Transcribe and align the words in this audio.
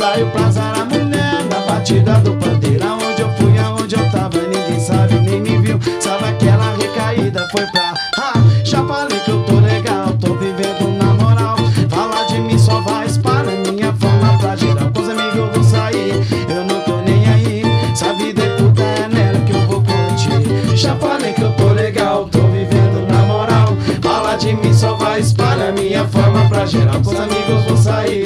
saiu 0.00 0.26
pra 0.28 0.50
zara 0.50 0.82
mulher 0.86 1.44
na 1.50 1.60
batida 1.66 2.14
do 2.20 2.32
pandeiro. 2.36 2.82
Aonde 2.82 3.20
eu 3.20 3.30
fui, 3.34 3.58
aonde 3.58 3.94
eu 3.94 4.10
tava, 4.10 4.40
ninguém 4.40 4.80
sabe, 4.80 5.16
nem 5.16 5.42
me 5.42 5.58
viu. 5.58 5.78
Sabe 6.00 6.24
aquela 6.24 6.74
recaída 6.74 7.46
foi 7.52 7.66
pra. 7.66 7.92
Ah, 8.16 8.32
já 8.64 8.82
falei 8.82 9.20
que 9.20 9.30
eu 9.30 9.42
tô 9.42 9.60
legal, 9.60 10.06
tô 10.18 10.32
vivendo 10.36 10.96
na 10.96 11.12
moral. 11.12 11.56
Falar 11.90 12.24
de 12.24 12.40
mim 12.40 12.58
só 12.58 12.80
vai 12.80 13.08
espalhar 13.08 13.54
minha 13.58 13.92
fama 13.92 14.38
pra 14.38 14.56
geral. 14.56 14.90
Com 14.90 15.02
os 15.02 15.08
amigos 15.10 15.36
eu 15.36 15.52
vou 15.52 15.64
sair, 15.64 16.14
eu 16.48 16.64
não 16.64 16.80
tô 16.80 17.02
nem 17.02 17.28
aí. 17.28 17.62
Se 17.94 18.06
a 18.06 18.14
vida 18.14 18.42
é 18.42 18.56
puta, 18.56 18.82
é 18.82 19.06
nela 19.06 19.40
que 19.44 19.52
eu 19.52 19.60
vou 19.66 19.82
curtir. 19.82 20.76
Já 20.78 20.96
falei 20.96 21.34
que 21.34 21.42
eu 21.42 21.52
tô 21.52 21.74
legal, 21.74 22.26
tô 22.32 22.40
vivendo 22.46 23.06
na 23.06 23.18
moral. 23.26 23.76
Fala 24.00 24.34
de 24.36 24.54
mim 24.54 24.72
só 24.72 24.94
vai 24.94 25.20
espalhar 25.20 25.74
minha 25.74 26.06
fama 26.06 26.48
pra 26.48 26.64
geral. 26.64 27.02
Com 27.02 27.10
os 27.10 27.20
amigos 27.20 27.50
eu 27.50 27.62
vou 27.68 27.76
sair, 27.76 28.24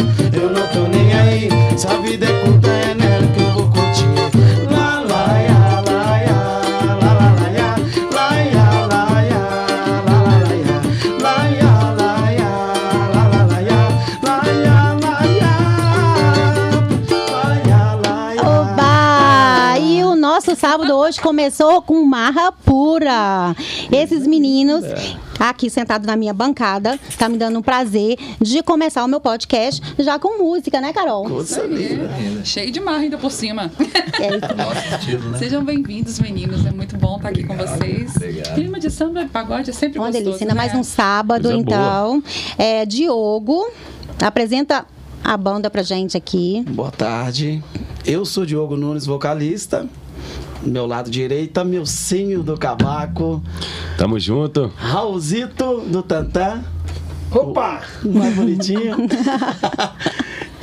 vida 2.14 2.26
é 2.26 2.44
curta, 2.44 2.68
é 2.68 2.94
nela 2.94 3.26
que 3.26 3.40
eu 3.40 3.50
vou 3.54 3.68
curtir. 3.70 4.06
Lá, 4.70 5.00
lá, 5.00 5.36
ya, 5.36 5.80
lá, 5.80 6.16
ya, 6.18 6.62
lá, 6.86 6.94
lá, 6.94 7.34
lá, 7.34 7.48
ya, 7.50 7.74
lá, 8.14 8.26
ya, 8.38 8.66
lá, 8.86 9.02
ya, 9.20 9.42
lá, 10.06 10.22
lá, 10.22 10.38
lá, 10.38 10.54
ya, 10.54 10.78
lá, 11.20 11.36
ya, 11.50 11.74
lá, 11.98 12.30
ya, 12.30 12.50
lá, 13.10 13.24
lá, 13.34 13.42
lá, 13.50 13.58
ya, 13.60 13.82
lá, 14.22 14.36
ya, 14.46 14.78
lá, 15.02 15.16
ya, 15.40 15.54
lá, 17.32 17.46
ya, 17.66 17.82
lá, 18.06 18.16
ya. 18.34 18.42
Oba! 18.48 19.78
E 19.80 20.04
o 20.04 20.14
nosso 20.14 20.54
sábado 20.54 20.94
hoje 20.94 21.20
começou 21.20 21.82
com 21.82 22.04
marra 22.04 22.52
pura. 22.52 23.56
Esses 23.90 24.24
meninos 24.24 24.84
aqui 25.38 25.68
sentados 25.68 26.06
na 26.06 26.16
minha 26.16 26.32
bancada, 26.32 26.98
tá 27.18 27.28
me 27.28 27.36
dando 27.36 27.58
um 27.58 27.62
prazer 27.62 28.16
de 28.40 28.62
começar 28.62 29.04
o 29.04 29.08
meu 29.08 29.20
podcast 29.20 29.82
já 29.98 30.18
com 30.18 30.38
música, 30.42 30.80
né, 30.80 30.92
Carol? 30.92 31.28
Coisa 31.28 31.62
linda. 31.62 32.10
Cheio 32.44 32.70
de 32.70 32.80
marra 32.80 32.98
ainda 32.98 33.18
por 33.18 33.30
cima. 33.30 33.70
É 34.20 34.94
estilo, 34.96 35.30
né? 35.30 35.38
Sejam 35.38 35.64
bem-vindos, 35.64 36.20
meninos. 36.20 36.64
É 36.64 36.70
muito 36.70 36.96
bom 36.96 37.16
estar 37.16 37.28
aqui 37.30 37.42
com 37.42 37.56
vocês. 37.56 38.14
obrigado. 38.14 38.54
Clima 38.54 38.78
de 38.78 38.90
samba 38.90 39.22
e 39.22 39.28
pagode 39.28 39.70
é 39.70 39.72
sempre 39.72 39.98
Uma 39.98 40.06
gostoso, 40.06 40.24
delícia, 40.24 40.44
ainda 40.44 40.54
né? 40.54 40.60
mais 40.60 40.74
um 40.74 40.84
sábado, 40.84 41.44
Coisa 41.48 41.58
então. 41.58 42.22
É, 42.56 42.86
Diogo, 42.86 43.68
apresenta 44.22 44.86
a 45.22 45.36
banda 45.36 45.68
pra 45.68 45.82
gente 45.82 46.16
aqui. 46.16 46.64
Boa 46.68 46.90
tarde. 46.92 47.62
Eu 48.06 48.24
sou 48.24 48.46
Diogo 48.46 48.76
Nunes, 48.76 49.04
vocalista. 49.04 49.86
Meu 50.64 50.86
lado 50.86 51.10
direito, 51.10 51.64
Milcinho 51.64 52.42
do 52.42 52.56
Cavaco, 52.56 53.42
Tamo 53.96 54.18
junto. 54.18 54.72
Raulzito 54.76 55.82
do 55.82 56.02
Tantã. 56.02 56.62
Opa! 57.30 57.80
Mais 58.04 58.34
bonitinho. 58.34 58.96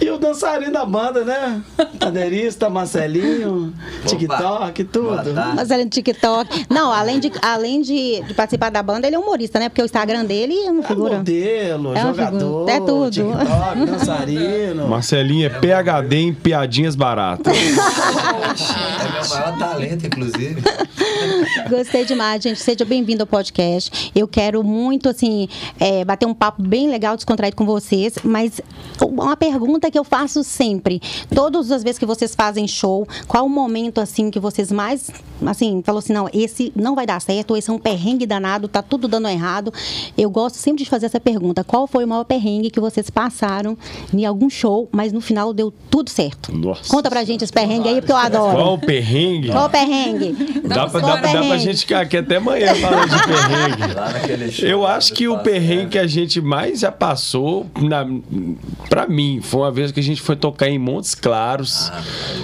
e 0.01 0.09
o 0.09 0.17
dançarino 0.17 0.71
da 0.71 0.85
banda, 0.85 1.23
né? 1.23 1.61
Cadeirista, 1.99 2.69
Marcelinho, 2.69 3.73
TikTok, 4.05 4.83
tudo. 4.85 5.33
tarde. 5.33 5.55
Mas 5.55 5.69
ele 5.69 5.83
no 5.83 5.89
TikTok. 5.89 6.65
Não, 6.69 6.91
além, 6.91 7.19
de, 7.19 7.31
além 7.41 7.81
de, 7.81 8.21
de 8.23 8.33
participar 8.33 8.69
da 8.71 8.81
banda, 8.81 9.05
ele 9.05 9.15
é 9.15 9.19
humorista, 9.19 9.59
né? 9.59 9.69
Porque 9.69 9.81
o 9.81 9.85
Instagram 9.85 10.25
dele 10.25 10.55
é 10.65 10.71
uma 10.71 10.83
É 10.83 10.87
figura. 10.87 11.17
modelo, 11.17 11.95
É 11.95 12.01
jogador, 12.01 12.39
figura. 12.39 12.71
É 12.73 12.79
tudo. 12.79 13.11
TikTok, 13.11 13.85
dançarino. 13.85 14.87
Marcelinho 14.87 15.45
é 15.45 15.49
PHD 15.49 16.15
em 16.17 16.33
piadinhas 16.33 16.95
baratas. 16.95 17.55
É 18.51 19.11
meu 19.11 19.29
maior 19.29 19.57
talento, 19.57 20.05
inclusive. 20.07 20.61
Gostei 21.69 22.05
demais, 22.05 22.41
gente. 22.43 22.59
Seja 22.59 22.83
bem-vindo 22.83 23.23
ao 23.23 23.27
podcast. 23.27 24.11
Eu 24.13 24.27
quero 24.27 24.63
muito, 24.63 25.09
assim, 25.09 25.47
é, 25.79 26.03
bater 26.03 26.25
um 26.25 26.33
papo 26.33 26.61
bem 26.61 26.89
legal, 26.89 27.15
descontraído 27.15 27.55
com 27.55 27.65
vocês. 27.65 28.15
Mas 28.23 28.59
uma 29.01 29.35
pergunta 29.37 29.89
que 29.91 29.99
eu 29.99 30.03
faço 30.03 30.43
sempre: 30.43 31.01
todas 31.33 31.71
as 31.71 31.83
vezes 31.83 31.99
que 31.99 32.05
vocês 32.05 32.33
fazem 32.33 32.67
show, 32.67 33.07
qual 33.27 33.45
o 33.45 33.49
momento, 33.49 33.99
assim, 33.99 34.31
que 34.31 34.39
vocês 34.39 34.71
mais, 34.71 35.09
assim, 35.45 35.81
falou 35.85 35.99
assim, 35.99 36.13
não, 36.13 36.29
esse 36.33 36.71
não 36.75 36.95
vai 36.95 37.05
dar 37.05 37.21
certo, 37.21 37.55
esse 37.55 37.69
é 37.69 37.73
um 37.73 37.79
perrengue 37.79 38.25
danado, 38.25 38.67
tá 38.67 38.81
tudo 38.81 39.07
dando 39.07 39.27
errado. 39.27 39.73
Eu 40.17 40.29
gosto 40.29 40.55
sempre 40.55 40.83
de 40.83 40.89
fazer 40.89 41.07
essa 41.07 41.19
pergunta: 41.19 41.63
qual 41.63 41.85
foi 41.85 42.05
o 42.05 42.07
maior 42.07 42.23
perrengue 42.23 42.69
que 42.69 42.79
vocês 42.79 43.09
passaram 43.09 43.77
em 44.13 44.25
algum 44.25 44.49
show, 44.49 44.87
mas 44.91 45.11
no 45.11 45.21
final 45.21 45.53
deu 45.53 45.73
tudo 45.89 46.09
certo? 46.09 46.55
Nossa. 46.55 46.89
Conta 46.89 47.09
pra 47.09 47.23
gente 47.23 47.43
esse 47.43 47.51
perrengue 47.53 47.89
aí, 47.89 47.95
porque 48.01 48.11
eu 48.11 48.17
adoro. 48.17 48.55
Qual 48.55 48.73
o 48.75 48.79
perrengue? 48.79 49.49
Qual 49.49 49.65
o 49.65 49.69
perrengue? 49.69 50.33
Dá 50.63 50.87
pra, 50.87 50.99
dá, 51.01 51.07
o 51.07 51.15
dá 51.15 51.17
pra 51.17 51.31
perrengue? 51.31 51.59
gente 51.59 51.79
ficar 51.79 52.01
aqui 52.01 52.17
até 52.17 52.37
amanhã 52.37 52.73
falando 52.75 53.09
de 53.09 53.23
perrengue. 53.27 53.93
Lá 53.93 54.09
naquele 54.13 54.51
show. 54.51 54.67
Eu 54.67 54.85
acho 54.87 55.13
que 55.13 55.27
o 55.27 55.37
perrengue 55.39 55.91
que 55.91 55.97
Aéreo. 55.97 56.01
a 56.01 56.07
gente 56.07 56.41
mais 56.41 56.79
já 56.79 56.91
passou, 56.91 57.65
na, 57.81 58.05
pra 58.89 59.07
mim, 59.07 59.39
foi 59.41 59.61
uma 59.61 59.71
vez 59.71 59.80
que 59.89 59.99
a 59.99 60.03
gente 60.03 60.21
foi 60.21 60.35
tocar 60.35 60.69
em 60.69 60.77
Montes 60.77 61.15
Claros. 61.15 61.91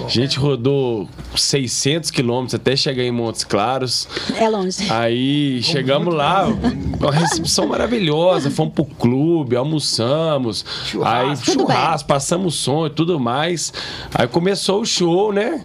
A 0.04 0.08
gente 0.08 0.38
rodou 0.38 1.08
600 1.36 2.10
quilômetros 2.10 2.54
até 2.54 2.74
chegar 2.74 3.02
em 3.02 3.10
Montes 3.10 3.44
Claros. 3.44 4.08
É 4.36 4.48
longe. 4.48 4.90
Aí 4.90 5.62
chegamos 5.62 6.14
lá, 6.14 6.46
uma 6.46 7.12
recepção 7.12 7.66
maravilhosa, 7.66 8.50
fomos 8.50 8.74
pro 8.74 8.84
clube, 8.84 9.56
almoçamos, 9.56 10.64
aí 11.04 11.36
Tudo 11.36 11.60
churrasco, 11.60 12.08
passamos 12.08 12.54
som 12.54 12.86
e 12.86 12.90
tudo 12.90 13.20
mais. 13.20 13.72
Aí 14.14 14.26
começou 14.26 14.80
o 14.80 14.86
show, 14.86 15.32
né? 15.32 15.64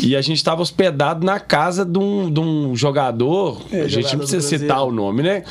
E 0.00 0.16
a 0.16 0.22
gente 0.22 0.42
tava 0.42 0.62
hospedado 0.62 1.24
na 1.24 1.38
casa 1.38 1.84
de 1.84 1.98
um, 1.98 2.30
de 2.30 2.40
um 2.40 2.74
jogador, 2.74 3.60
É, 3.70 3.82
a 3.82 3.88
gente 3.88 4.02
jogador 4.02 4.12
não 4.12 4.18
precisa 4.20 4.48
citar 4.48 4.82
o 4.84 4.90
nome, 4.90 5.22
né? 5.22 5.44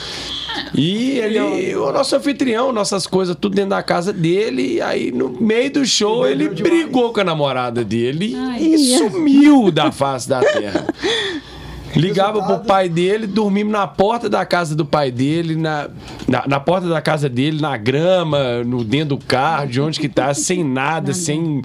E 0.74 1.20
ele, 1.20 1.76
o 1.76 1.92
nosso 1.92 2.16
anfitrião, 2.16 2.72
nossas 2.72 3.06
coisas, 3.06 3.36
tudo 3.40 3.56
dentro 3.56 3.72
da 3.72 3.84
casa 3.84 4.14
dele. 4.14 4.76
E 4.76 4.82
aí, 4.82 5.12
no 5.12 5.30
meio 5.30 5.72
do 5.72 5.86
show, 5.86 6.28
ele 6.28 6.50
brigou 6.50 7.12
com 7.14 7.22
a 7.22 7.24
namorada 7.24 7.84
dele 7.84 8.36
e 8.60 8.78
sumiu 8.98 9.72
da 9.72 9.92
face 9.92 10.28
da 10.30 10.40
terra. 10.40 10.88
Ligava 11.96 12.42
pro 12.44 12.60
pai 12.60 12.88
dele, 12.88 13.28
dormimos 13.28 13.72
na 13.74 13.86
porta 13.88 14.30
da 14.30 14.46
casa 14.46 14.76
do 14.76 14.86
pai 14.86 15.12
dele, 15.12 15.56
na, 15.56 15.90
na, 16.28 16.44
na 16.48 16.60
porta 16.60 16.88
da 16.88 17.02
casa 17.02 17.28
dele, 17.28 17.62
na 17.62 17.76
grama, 17.78 18.64
no 18.64 18.84
dentro 18.84 19.18
do 19.18 19.18
carro, 19.18 19.68
de 19.68 19.82
onde 19.82 20.00
que 20.00 20.08
tá, 20.08 20.34
sem 20.36 20.64
nada, 20.64 21.14
sem 21.14 21.62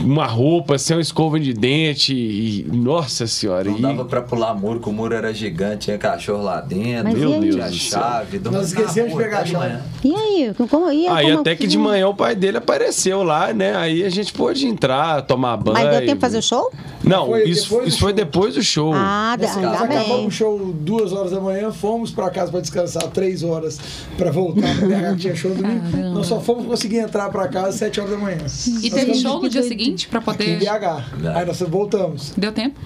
uma 0.00 0.26
roupa, 0.26 0.78
sem 0.78 0.96
uma 0.96 1.02
escova 1.02 1.38
de 1.38 1.52
dente. 1.52 2.14
E, 2.14 2.66
nossa 2.72 3.26
senhora. 3.26 3.70
Não 3.70 3.78
e- 3.78 3.82
dava 3.82 4.04
pra 4.04 4.22
pular 4.22 4.54
muro, 4.54 4.80
que 4.80 4.88
o 4.88 4.92
muro 4.92 5.14
era 5.14 5.32
gigante, 5.34 5.86
tinha 5.86 5.98
cachorro 5.98 6.42
lá 6.42 6.60
dentro, 6.60 7.04
Mas 7.04 7.18
Meu 7.18 7.32
aí? 7.34 7.40
Deus 7.40 7.56
do 7.70 7.72
chave. 7.74 8.40
Nós 8.50 8.68
esquecemos 8.68 9.12
de 9.12 9.18
pegar 9.18 9.40
a 9.40 9.44
chave. 9.46 9.78
E 10.04 10.14
aí? 10.14 10.54
Como, 10.68 10.90
e 10.90 11.06
Aí 11.08 11.26
como- 11.26 11.40
até 11.40 11.54
que 11.54 11.66
de 11.66 11.76
manhã 11.78 12.08
o 12.08 12.14
pai 12.14 12.34
dele 12.34 12.56
apareceu 12.58 13.22
lá, 13.22 13.52
né? 13.52 13.76
Aí 13.76 14.04
a 14.04 14.08
gente 14.10 14.32
pôde 14.32 14.66
entrar, 14.66 15.22
tomar 15.22 15.56
banho. 15.56 15.74
Mas 15.78 15.90
deu 15.90 16.00
tempo 16.00 16.14
de 16.14 16.20
fazer 16.20 16.38
o 16.38 16.42
show? 16.42 16.72
Não, 17.04 17.26
Foi 17.26 17.44
isso, 17.48 17.82
isso 17.82 17.98
foi 17.98 18.12
depois 18.12 18.54
do 18.54 18.62
show. 18.62 18.92
Ah, 18.94 19.36
ainda 19.58 19.78
acabamos 19.78 20.26
o 20.26 20.30
show 20.30 20.72
duas 20.72 21.12
horas 21.12 21.30
da 21.32 21.40
manhã, 21.40 21.70
fomos 21.70 22.10
pra 22.10 22.30
casa 22.30 22.50
pra 22.50 22.60
descansar 22.60 23.04
três 23.08 23.42
horas 23.42 23.78
pra 24.16 24.30
voltar 24.30 24.74
BH, 24.74 25.12
que 25.14 25.16
tinha 25.18 25.36
show 25.36 25.54
domingo. 25.54 25.96
Nós 26.14 26.26
só 26.26 26.40
fomos 26.40 26.66
conseguir 26.66 26.98
entrar 26.98 27.28
pra 27.30 27.48
casa 27.48 27.68
às 27.68 27.74
sete 27.76 28.00
horas 28.00 28.12
da 28.12 28.18
manhã. 28.18 28.38
E 28.38 28.90
Nós 28.90 29.00
teve 29.00 29.14
show 29.14 29.40
no 29.42 29.48
dia 29.48 29.62
seguinte 29.62 30.08
pra 30.08 30.18
Aqui 30.20 30.30
em 30.44 30.58
poder. 30.58 30.58
BH. 30.60 31.36
Aí 31.36 31.46
nós 31.46 31.60
voltamos. 31.60 32.32
Deu 32.36 32.52
tempo? 32.52 32.78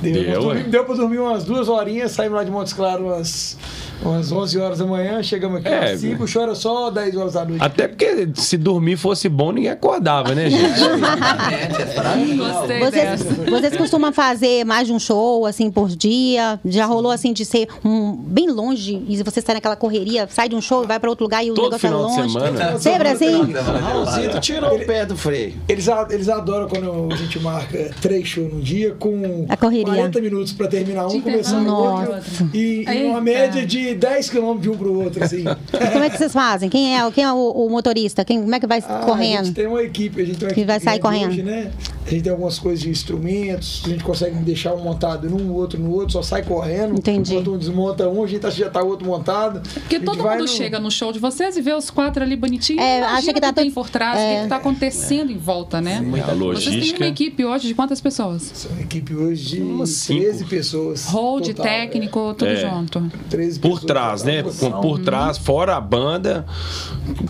Deu, 0.00 0.12
Deu, 0.24 0.40
dormimos- 0.42 0.70
deu 0.70 0.84
pra 0.84 0.94
dormir 0.94 1.18
umas 1.18 1.44
duas 1.44 1.68
horinhas, 1.68 2.12
saímos 2.12 2.36
lá 2.38 2.44
de 2.44 2.50
Montes 2.50 2.72
Claros 2.72 3.04
umas, 3.04 3.56
umas 4.02 4.32
11 4.32 4.58
horas 4.58 4.78
da 4.78 4.86
manhã, 4.86 5.22
chegamos 5.22 5.58
aqui 5.58 5.68
É, 5.68 5.92
às 5.92 6.00
5, 6.00 6.24
o 6.24 6.26
show 6.26 6.42
era 6.42 6.54
só 6.54 6.90
10 6.90 7.16
horas 7.16 7.34
da 7.34 7.44
noite. 7.44 7.62
Até 7.62 7.86
porque 7.88 8.28
se 8.34 8.56
dormir 8.56 8.96
fosse 8.96 9.28
bom, 9.28 9.52
ninguém 9.52 9.70
acordava, 9.70 10.34
né, 10.34 10.48
gente? 10.48 10.64
É 10.64 11.86
frase. 11.86 12.34
Gostei 12.36 12.78
Vocês, 12.80 13.22
vocês 13.48 13.76
costumam 13.76 14.12
fazer 14.12 14.64
mais 14.64 14.86
de 14.86 14.92
um 14.92 14.98
show, 14.98 15.46
assim, 15.46 15.70
por 15.70 15.88
dia? 15.88 16.58
Já 16.64 16.86
rolou, 16.86 17.12
assim, 17.12 17.32
de 17.32 17.44
ser 17.44 17.68
um, 17.84 18.12
bem 18.16 18.50
longe 18.50 19.04
e 19.08 19.22
você 19.22 19.40
sai 19.40 19.54
naquela 19.56 19.76
correria, 19.76 20.26
sai 20.30 20.48
de 20.48 20.54
um 20.56 20.60
show 20.60 20.84
e 20.84 20.86
vai 20.86 20.98
pra 20.98 21.10
outro 21.10 21.24
lugar 21.24 21.44
e 21.44 21.50
o 21.50 21.54
Todo 21.54 21.64
negócio 21.64 21.86
é 21.86 21.90
final 21.90 22.06
de 22.06 22.16
longe? 22.16 22.32
semana. 22.32 22.78
Sempre 22.78 23.08
assim? 23.08 23.52
Raulzito 23.52 24.40
tirou 24.40 24.76
o 24.76 24.86
pé 24.86 25.04
do 25.06 25.16
freio. 25.16 25.54
Eles, 25.68 25.86
eles 26.10 26.28
adoram 26.28 26.68
quando 26.68 27.12
a 27.12 27.16
gente 27.16 27.38
marca 27.40 27.90
três 28.00 28.26
shows 28.26 28.52
no 28.52 28.60
dia 28.60 28.94
com 28.98 29.46
A 29.48 29.56
correria. 29.56 29.89
40 29.96 30.20
minutos 30.20 30.52
pra 30.52 30.66
terminar 30.68 31.06
um, 31.06 31.20
começar 31.20 31.58
o 31.60 31.72
outro. 31.72 32.14
E, 32.54 32.84
e 32.88 33.04
uma 33.06 33.20
média 33.20 33.64
de 33.66 33.94
10 33.94 34.30
km 34.30 34.58
de 34.58 34.70
um 34.70 34.76
pro 34.76 34.92
outro, 35.00 35.22
assim. 35.24 35.44
Como 35.92 36.04
é 36.04 36.10
que 36.10 36.18
vocês 36.18 36.32
fazem? 36.32 36.68
Quem 36.68 36.98
é, 36.98 37.10
quem 37.10 37.24
é 37.24 37.32
o, 37.32 37.36
o 37.50 37.70
motorista? 37.70 38.24
Quem, 38.24 38.40
como 38.40 38.54
é 38.54 38.60
que 38.60 38.66
vai 38.66 38.82
Ah, 38.88 38.98
A 39.00 39.04
correndo? 39.04 39.46
gente 39.46 39.54
tem 39.54 39.66
uma 39.66 39.82
equipe, 39.82 40.20
a 40.22 40.24
gente 40.24 40.38
tem 40.38 40.48
uma 40.48 40.54
Que 40.54 40.60
equipe 40.60 40.66
vai 40.66 40.80
sair 40.80 40.98
correndo. 41.00 41.30
Hoje, 41.30 41.42
né? 41.42 41.70
A 42.10 42.12
gente 42.12 42.24
tem 42.24 42.32
algumas 42.32 42.58
coisas 42.58 42.80
de 42.80 42.88
instrumentos, 42.90 43.82
a 43.86 43.88
gente 43.88 44.02
consegue 44.02 44.34
deixar 44.40 44.74
um 44.74 44.82
montado 44.82 45.30
num, 45.30 45.52
outro 45.52 45.78
no 45.80 45.92
outro, 45.92 46.10
só 46.12 46.22
sai 46.22 46.42
correndo. 46.42 46.94
Entendi. 46.98 47.30
Enquanto 47.32 47.54
um 47.54 47.58
desmonta 47.58 48.08
um, 48.08 48.24
a 48.24 48.26
gente 48.26 48.40
tá- 48.40 48.50
já 48.50 48.68
tá 48.68 48.82
o 48.82 48.88
outro 48.88 49.06
montado. 49.06 49.60
Porque 49.74 50.00
todo 50.00 50.16
mundo 50.20 50.38
no- 50.40 50.48
chega 50.48 50.80
no 50.80 50.90
show 50.90 51.12
de 51.12 51.20
vocês 51.20 51.56
e 51.56 51.62
vê 51.62 51.72
os 51.72 51.88
quatro 51.88 52.20
ali 52.24 52.34
bonitinhos. 52.34 52.82
É, 52.82 53.00
acha 53.02 53.32
que 53.32 53.38
o 53.38 53.40
tá 53.40 53.52
tem 53.52 53.66
tudo- 53.66 53.74
por 53.74 53.88
trás, 53.88 54.18
o 54.18 54.36
que 54.36 54.42
que 54.42 54.48
tá 54.48 54.56
acontecendo 54.56 55.30
em 55.30 55.38
volta, 55.38 55.80
né? 55.80 56.00
Muita 56.00 56.26
Vocês 56.34 56.38
têm 56.38 56.48
logística. 56.74 57.04
uma 57.04 57.10
equipe 57.10 57.44
hoje 57.44 57.68
de 57.68 57.74
quantas 57.74 58.00
pessoas? 58.00 58.42
São 58.54 58.72
uma 58.72 58.80
equipe 58.82 59.14
hoje 59.14 59.56
de 59.56 59.62
Umas 59.62 59.90
cinco. 59.90 60.20
13 60.20 60.44
pessoas. 60.46 61.06
Hold, 61.06 61.46
total, 61.46 61.64
técnico, 61.64 62.34
tudo 62.36 62.50
É. 62.50 62.56
junto. 62.56 63.08
13 63.28 63.60
Por 63.60 63.80
trás, 63.84 64.24
né? 64.24 64.42
Com- 64.58 64.80
Por 64.80 64.98
trás, 64.98 65.38
fora 65.38 65.76
a 65.76 65.80
banda, 65.80 66.44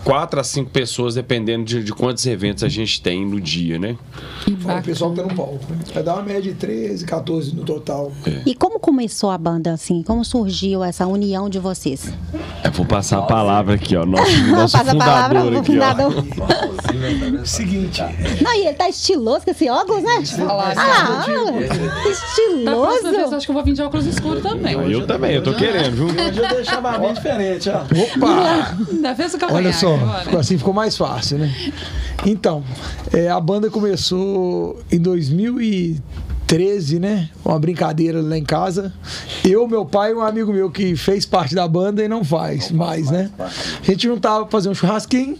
quatro 0.03 0.39
a 0.39 0.43
cinco 0.43 0.71
pessoas, 0.71 1.13
dependendo 1.15 1.63
de, 1.65 1.83
de 1.83 1.93
quantos 1.93 2.25
eventos 2.25 2.63
a 2.63 2.69
gente 2.69 2.99
tem 2.99 3.23
no 3.25 3.39
dia, 3.39 3.77
né? 3.77 3.95
Que 4.43 4.55
Fora 4.71 4.79
o 4.81 4.83
pessoal 4.83 5.11
que 5.11 5.17
tá 5.21 5.27
no 5.27 5.35
palco. 5.35 5.59
né? 5.69 5.77
Vai 5.93 6.03
dar 6.03 6.13
uma 6.15 6.23
média 6.23 6.41
de 6.41 6.53
13, 6.53 7.05
14 7.05 7.55
no 7.55 7.63
total. 7.63 8.11
E 8.45 8.55
como 8.55 8.79
começou 8.79 9.29
a 9.29 9.37
banda, 9.37 9.73
assim? 9.73 10.01
Como 10.03 10.23
surgiu 10.25 10.83
essa 10.83 11.05
união 11.07 11.49
de 11.49 11.59
vocês? 11.59 12.11
Eu 12.63 12.71
vou 12.71 12.85
passar 12.85 13.19
a 13.19 13.23
palavra 13.23 13.75
aqui, 13.75 13.95
ó. 13.95 14.05
Nosso, 14.05 14.31
nosso 14.47 14.77
Passa 14.77 14.91
a 14.91 14.95
palavra 14.95 15.41
fundador 15.41 15.63
pro 15.63 15.73
aqui, 15.73 15.79
ó. 15.79 16.21
fundador. 16.21 17.45
Seguinte, 17.45 18.01
Não, 18.41 18.53
e 18.53 18.67
ele 18.67 18.73
tá 18.73 18.87
estiloso 18.89 19.43
com 19.45 19.51
esse 19.51 19.69
óculos, 19.69 20.03
né? 20.03 20.23
falar, 20.25 20.73
Ah, 20.77 21.23
próxima 21.25 21.51
vez, 21.53 21.71
estiloso. 22.11 23.35
acho 23.35 23.45
que 23.45 23.51
eu 23.51 23.55
vou 23.55 23.63
vir 23.63 23.73
de 23.73 23.81
óculos 23.81 24.05
escuros 24.05 24.43
também. 24.43 24.73
Eu 24.91 25.07
também, 25.07 25.31
eu 25.35 25.43
tô 25.43 25.53
querendo, 25.53 25.95
viu? 25.95 26.05
hoje 26.07 26.39
eu 26.39 26.47
deixei 26.49 26.65
chamar 26.65 26.99
bem 26.99 27.13
diferente, 27.13 27.69
ó. 27.69 27.79
Opa! 27.81 28.77
Ainda 28.91 29.15
fez 29.15 29.33
o 29.33 29.37
Olha 29.51 29.73
só, 29.73 29.95
agora. 29.95 30.19
ficou 30.23 30.39
assim 30.39 30.57
ficou 30.57 30.73
mais 30.73 30.95
fácil, 30.97 31.37
né? 31.39 31.53
Então, 32.25 32.63
é, 33.11 33.29
a 33.29 33.39
banda 33.39 33.69
começou 33.69 34.50
em 34.91 34.99
2013, 34.99 36.99
né? 36.99 37.29
Uma 37.43 37.57
brincadeira 37.59 38.21
lá 38.21 38.37
em 38.37 38.43
casa. 38.43 38.93
Eu, 39.43 39.67
meu 39.67 39.85
pai 39.85 40.11
e 40.11 40.15
um 40.15 40.21
amigo 40.21 40.51
meu 40.53 40.69
que 40.69 40.95
fez 40.95 41.25
parte 41.25 41.55
da 41.55 41.67
banda 41.67 42.03
e 42.03 42.07
não 42.07 42.23
faz 42.23 42.71
mais, 42.71 43.09
né? 43.09 43.29
A 43.39 43.49
gente 43.83 44.03
juntava 44.07 44.41
pra 44.45 44.51
fazer 44.51 44.69
um 44.69 44.73
churrasquinho, 44.73 45.37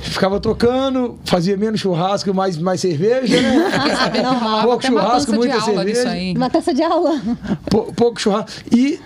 ficava 0.00 0.38
tocando, 0.40 1.18
fazia 1.24 1.56
menos 1.56 1.80
churrasco, 1.80 2.32
mais, 2.34 2.56
mais 2.58 2.80
cerveja, 2.80 3.40
né? 3.40 3.70
Rolava 4.22 4.66
Pouco 4.66 4.86
churrasco, 4.86 5.32
muita 5.32 5.60
cerveja. 5.60 6.10
Uma 6.36 6.50
taça 6.50 6.74
de 6.74 6.82
aula. 6.82 7.20
Pou- 7.70 7.92
pouco 7.94 8.20
churrasco. 8.20 8.50
E 8.74 8.98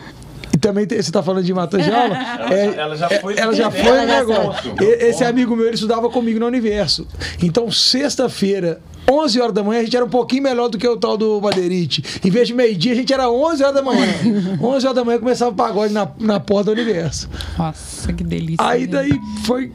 também 0.63 0.87
tem- 0.87 0.97
você 0.97 1.11
está 1.11 1.23
falando 1.23 1.45
de 1.45 1.53
mata 1.53 1.77
de 1.79 1.91
aula? 1.91 2.17
É, 2.51 2.67
ela 2.81 2.97
já 2.97 3.07
é- 3.11 3.21
foi 3.21 3.35
ela 3.37 3.53
já 3.55 3.65
no 3.67 3.71
foi 3.73 3.83
no 4.01 4.07
negócio. 4.07 4.43
negócio. 4.43 4.75
E- 4.81 5.05
Esse 5.09 5.25
amigo 5.25 5.55
meu, 5.55 5.67
ele 5.67 5.75
estudava 5.75 6.09
comigo 6.09 6.39
no 6.41 6.47
Universo. 6.47 7.07
Então, 7.43 7.71
sexta-feira, 7.71 8.81
11 9.11 9.41
horas 9.41 9.53
da 9.55 9.63
manhã, 9.63 9.81
a 9.81 9.85
gente 9.85 9.97
era 9.97 10.05
um 10.05 10.09
pouquinho 10.09 10.43
melhor 10.45 10.69
do 10.69 10.79
que 10.79 10.87
o 10.89 10.97
tal 10.97 11.17
do 11.17 11.41
Baderite. 11.41 12.03
Em 12.25 12.31
vez 12.31 12.49
de 12.49 12.55
meio-dia, 12.55 12.93
a 12.93 12.95
gente 12.95 13.13
era 13.13 13.29
11 13.31 13.63
horas 13.63 13.75
da 13.75 13.83
manhã. 13.83 14.07
11 14.63 14.87
horas 14.87 14.95
da 14.95 15.05
manhã 15.05 15.19
começava 15.19 15.51
o 15.51 15.55
pagode 15.55 15.93
na, 15.93 16.09
na 16.21 16.39
porta 16.41 16.67
do 16.67 16.73
Universo. 16.81 17.29
Nossa, 17.59 18.13
que 18.13 18.23
delícia. 18.25 18.65
Aí 18.67 18.87
daí 18.87 19.13
foi. 19.45 19.73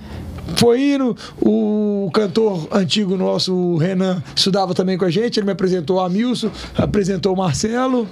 Foi 0.55 0.81
indo, 0.93 1.13
o 1.41 2.09
cantor 2.13 2.69
antigo 2.71 3.17
nosso, 3.17 3.53
o 3.53 3.75
Renan, 3.75 4.23
estudava 4.33 4.73
também 4.73 4.97
com 4.97 5.03
a 5.03 5.09
gente, 5.09 5.37
ele 5.37 5.45
me 5.45 5.51
apresentou 5.51 5.97
o 5.97 5.99
Amilson, 5.99 6.49
apresentou 6.77 7.33
o 7.33 7.37
Marcelo. 7.37 8.07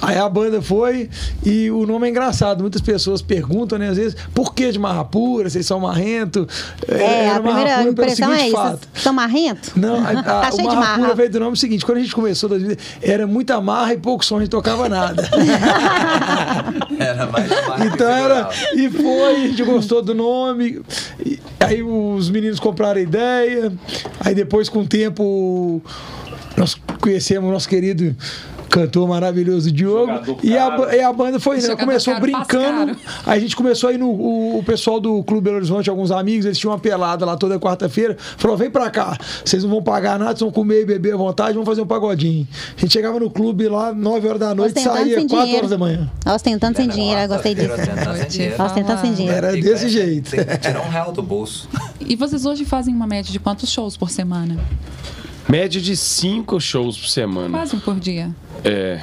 Aí 0.00 0.18
a 0.18 0.28
banda 0.28 0.60
foi 0.60 1.08
e 1.46 1.70
o 1.70 1.86
nome 1.86 2.08
é 2.08 2.10
engraçado. 2.10 2.60
Muitas 2.62 2.80
pessoas 2.80 3.22
perguntam, 3.22 3.78
né, 3.78 3.88
às 3.88 3.96
vezes, 3.96 4.16
por 4.34 4.52
que 4.52 4.72
de 4.72 4.78
Marrapura? 4.78 5.48
Vocês 5.48 5.64
são 5.64 5.78
marrento? 5.78 6.48
É, 6.88 7.26
Era 7.26 7.36
a 7.36 7.40
primeira 7.40 7.82
impressão 7.84 8.32
é 8.32 8.48
isso. 8.48 8.78
São 8.94 9.12
marrento? 9.12 9.70
Não, 9.76 10.04
a, 10.04 10.10
a, 10.10 10.22
Tá 10.42 10.50
o 10.54 10.64
Marrapura 10.64 11.00
marra. 11.02 11.14
veio 11.14 11.30
do 11.30 11.38
nome 11.40 11.56
seguinte: 11.56 11.84
quando 11.86 11.98
a 11.98 12.00
gente 12.00 12.14
começou, 12.16 12.48
2000, 12.48 12.76
era 13.00 13.28
muita 13.28 13.60
marra 13.60 13.94
e 13.94 13.98
pouco 13.98 14.24
som, 14.24 14.38
a 14.38 14.40
gente 14.40 14.50
tocava 14.50 14.88
nada. 14.88 15.22
Era 16.98 17.26
mais 17.26 17.48
marca 17.48 17.84
Então 17.84 18.08
era. 18.08 18.48
E 18.74 18.88
foi, 18.90 19.34
a 19.44 19.48
gente 19.48 19.62
gostou 19.64 20.02
do 20.02 20.14
nome. 20.14 20.82
e 21.24 21.38
aí 21.60 21.82
os 21.82 22.30
meninos 22.30 22.58
compraram 22.60 22.98
a 22.98 23.02
ideia. 23.02 23.72
Aí 24.20 24.34
depois, 24.34 24.68
com 24.68 24.80
o 24.80 24.86
tempo, 24.86 25.82
nós 26.56 26.76
conhecemos 27.00 27.48
o 27.48 27.52
nosso 27.52 27.68
querido. 27.68 28.14
Cantor 28.72 29.06
maravilhoso 29.06 29.70
Diogo. 29.70 30.38
E 30.42 30.56
a, 30.56 30.94
e 30.96 31.00
a 31.00 31.12
banda 31.12 31.38
foi, 31.38 31.60
né? 31.60 31.76
Começou 31.76 32.14
caro, 32.14 32.22
brincando. 32.24 32.96
Aí 33.26 33.36
a 33.36 33.40
gente 33.40 33.54
começou 33.54 33.90
aí 33.90 33.98
no. 33.98 34.08
O, 34.08 34.58
o 34.60 34.64
pessoal 34.64 34.98
do 34.98 35.22
Clube 35.24 35.42
Belo 35.42 35.56
Horizonte, 35.56 35.90
alguns 35.90 36.10
amigos, 36.10 36.46
eles 36.46 36.56
tinham 36.56 36.72
uma 36.72 36.78
pelada 36.78 37.26
lá 37.26 37.36
toda 37.36 37.60
quarta-feira. 37.60 38.16
Falou: 38.38 38.56
vem 38.56 38.70
pra 38.70 38.88
cá. 38.88 39.18
Vocês 39.44 39.62
não 39.62 39.68
vão 39.68 39.82
pagar 39.82 40.18
nada, 40.18 40.30
vocês 40.30 40.40
vão 40.40 40.50
comer 40.50 40.82
e 40.82 40.84
beber 40.86 41.12
à 41.12 41.16
vontade, 41.18 41.52
vamos 41.52 41.68
fazer 41.68 41.82
um 41.82 41.86
pagodinho. 41.86 42.48
A 42.74 42.80
gente 42.80 42.94
chegava 42.94 43.20
no 43.20 43.28
clube 43.28 43.68
lá, 43.68 43.92
9 43.92 44.26
horas 44.26 44.40
da 44.40 44.54
noite, 44.54 44.80
saía 44.80 45.16
sem 45.16 45.28
4 45.28 45.28
dinheiro. 45.28 45.58
horas 45.58 45.70
da 45.70 45.78
manhã. 45.78 46.10
Ostentando 46.24 46.76
sem 46.78 46.88
dinheiro, 46.88 47.20
eu 47.20 47.28
gostei 47.28 47.54
disso. 47.54 47.68
quarta-feira, 47.68 47.96
tentando 47.98 48.16
sem 48.16 48.28
dinheiro. 48.28 48.56
Fala. 48.56 48.68
Ostentando 48.70 49.00
sem 49.02 49.12
dinheiro. 49.12 49.36
Era 49.36 49.52
desse 49.52 49.88
jeito. 49.90 50.30
Tem 50.30 50.44
que 50.46 50.58
tirar 50.58 50.80
um 50.80 50.88
real 50.88 51.12
do 51.12 51.22
bolso. 51.22 51.68
E 52.00 52.16
vocês 52.16 52.46
hoje 52.46 52.64
fazem 52.64 52.94
uma 52.94 53.06
média 53.06 53.30
de 53.30 53.38
quantos 53.38 53.70
shows 53.70 53.98
por 53.98 54.08
semana? 54.10 54.56
Média 55.48 55.80
de 55.80 55.96
cinco 55.96 56.60
shows 56.60 56.96
por 56.96 57.08
semana. 57.08 57.50
Quase 57.58 57.76
um 57.76 57.80
por 57.80 57.98
dia. 57.98 58.30
É. 58.64 59.00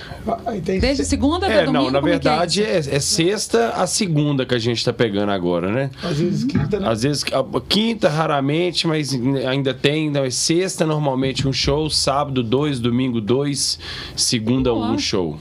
Tem 0.63 0.79
Desde 0.79 1.03
segunda 1.03 1.45
até 1.47 1.63
É, 1.63 1.65
domingo? 1.65 1.83
não, 1.85 1.91
na 1.91 1.97
é 1.99 2.01
é 2.01 2.03
verdade 2.05 2.63
é, 2.63 2.77
é 2.77 2.99
sexta 2.99 3.69
a 3.71 3.85
segunda 3.85 4.45
que 4.45 4.55
a 4.55 4.59
gente 4.59 4.83
tá 4.85 4.93
pegando 4.93 5.31
agora, 5.31 5.69
né? 5.69 5.91
Às 6.01 6.17
vezes 6.17 6.43
quinta, 6.45 6.79
né? 6.79 6.87
Às 6.89 7.03
vezes, 7.03 7.25
a- 7.33 7.61
quinta 7.67 8.07
raramente, 8.09 8.87
mas 8.87 9.13
ainda 9.47 9.73
tem. 9.73 10.09
Não, 10.09 10.23
é 10.23 10.29
sexta 10.29 10.85
normalmente 10.85 11.45
um 11.47 11.51
show, 11.53 11.89
sábado 11.89 12.41
dois, 12.41 12.79
domingo 12.79 13.19
dois, 13.19 13.77
segunda 14.15 14.73
um 14.73 14.97
show. 14.97 15.37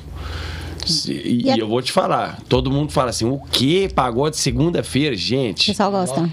E, 1.07 1.13
E 1.13 1.55
e 1.55 1.59
eu 1.59 1.69
vou 1.69 1.81
te 1.83 1.93
falar, 1.93 2.41
todo 2.49 2.71
mundo 2.71 2.91
fala 2.93 3.11
assim, 3.11 3.27
o 3.27 3.39
que? 3.53 3.89
Pagode 3.91 4.37
segunda-feira? 4.39 5.15
O 5.15 5.19
Gente, 5.19 5.67
pessoal 5.67 5.91
gosta. 5.93 6.29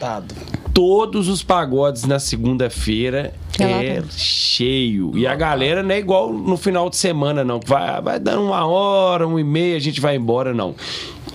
todos 0.74 1.28
os 1.28 1.44
pagodes 1.44 2.06
na 2.06 2.20
segunda-feira 2.20 3.34
é 3.64 3.94
Lotado. 4.00 4.14
cheio. 4.18 5.12
E 5.16 5.26
a 5.28 5.36
galera 5.36 5.82
não 5.84 5.92
é 5.92 6.00
igual 6.00 6.32
no 6.34 6.58
final 6.58 6.90
de 6.90 6.98
semana, 6.98 7.44
não. 7.44 7.60
Vai, 7.66 8.02
vai 8.02 8.20
dando 8.20 8.44
uma 8.44 8.66
hora, 8.66 9.28
uma 9.28 9.40
e 9.40 9.44
meia, 9.44 9.76
a 9.78 9.80
gente 9.80 10.00
vai 10.02 10.16
embora, 10.16 10.54
não. 10.54 10.76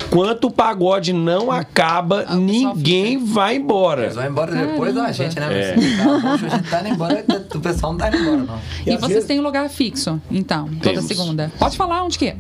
Enquanto 0.07 0.45
o 0.45 0.51
pagode 0.51 1.13
não 1.13 1.51
acaba, 1.53 2.23
pessoal 2.23 2.37
ninguém 2.41 3.23
vai 3.25 3.57
embora. 3.57 4.03
Eles 4.05 4.15
vão 4.15 4.27
embora 4.27 4.55
depois 4.55 4.95
da 4.95 5.13
gente, 5.13 5.39
né? 5.39 5.49
É. 5.53 5.73
Tá, 5.75 5.81
poxa, 6.31 6.47
a 6.47 6.49
gente 6.49 6.71
tá 6.71 6.81
indo 6.81 6.89
embora, 6.89 7.25
o 7.55 7.61
pessoal 7.61 7.93
não 7.93 7.99
tá 7.99 8.09
indo 8.09 8.17
embora, 8.17 8.37
não. 8.39 8.61
E, 8.87 8.91
às 8.91 9.01
vocês 9.01 9.13
vezes- 9.13 9.25
têm 9.27 9.39
um 9.39 9.43
lugar 9.43 9.69
fixo, 9.69 10.21
então, 10.31 10.67
toda 10.67 10.81
Temos. 10.81 11.05
segunda. 11.05 11.53
Pode 11.59 11.77
falar 11.77 12.03
onde 12.03 12.19
que 12.19 12.27
é? 12.27 12.37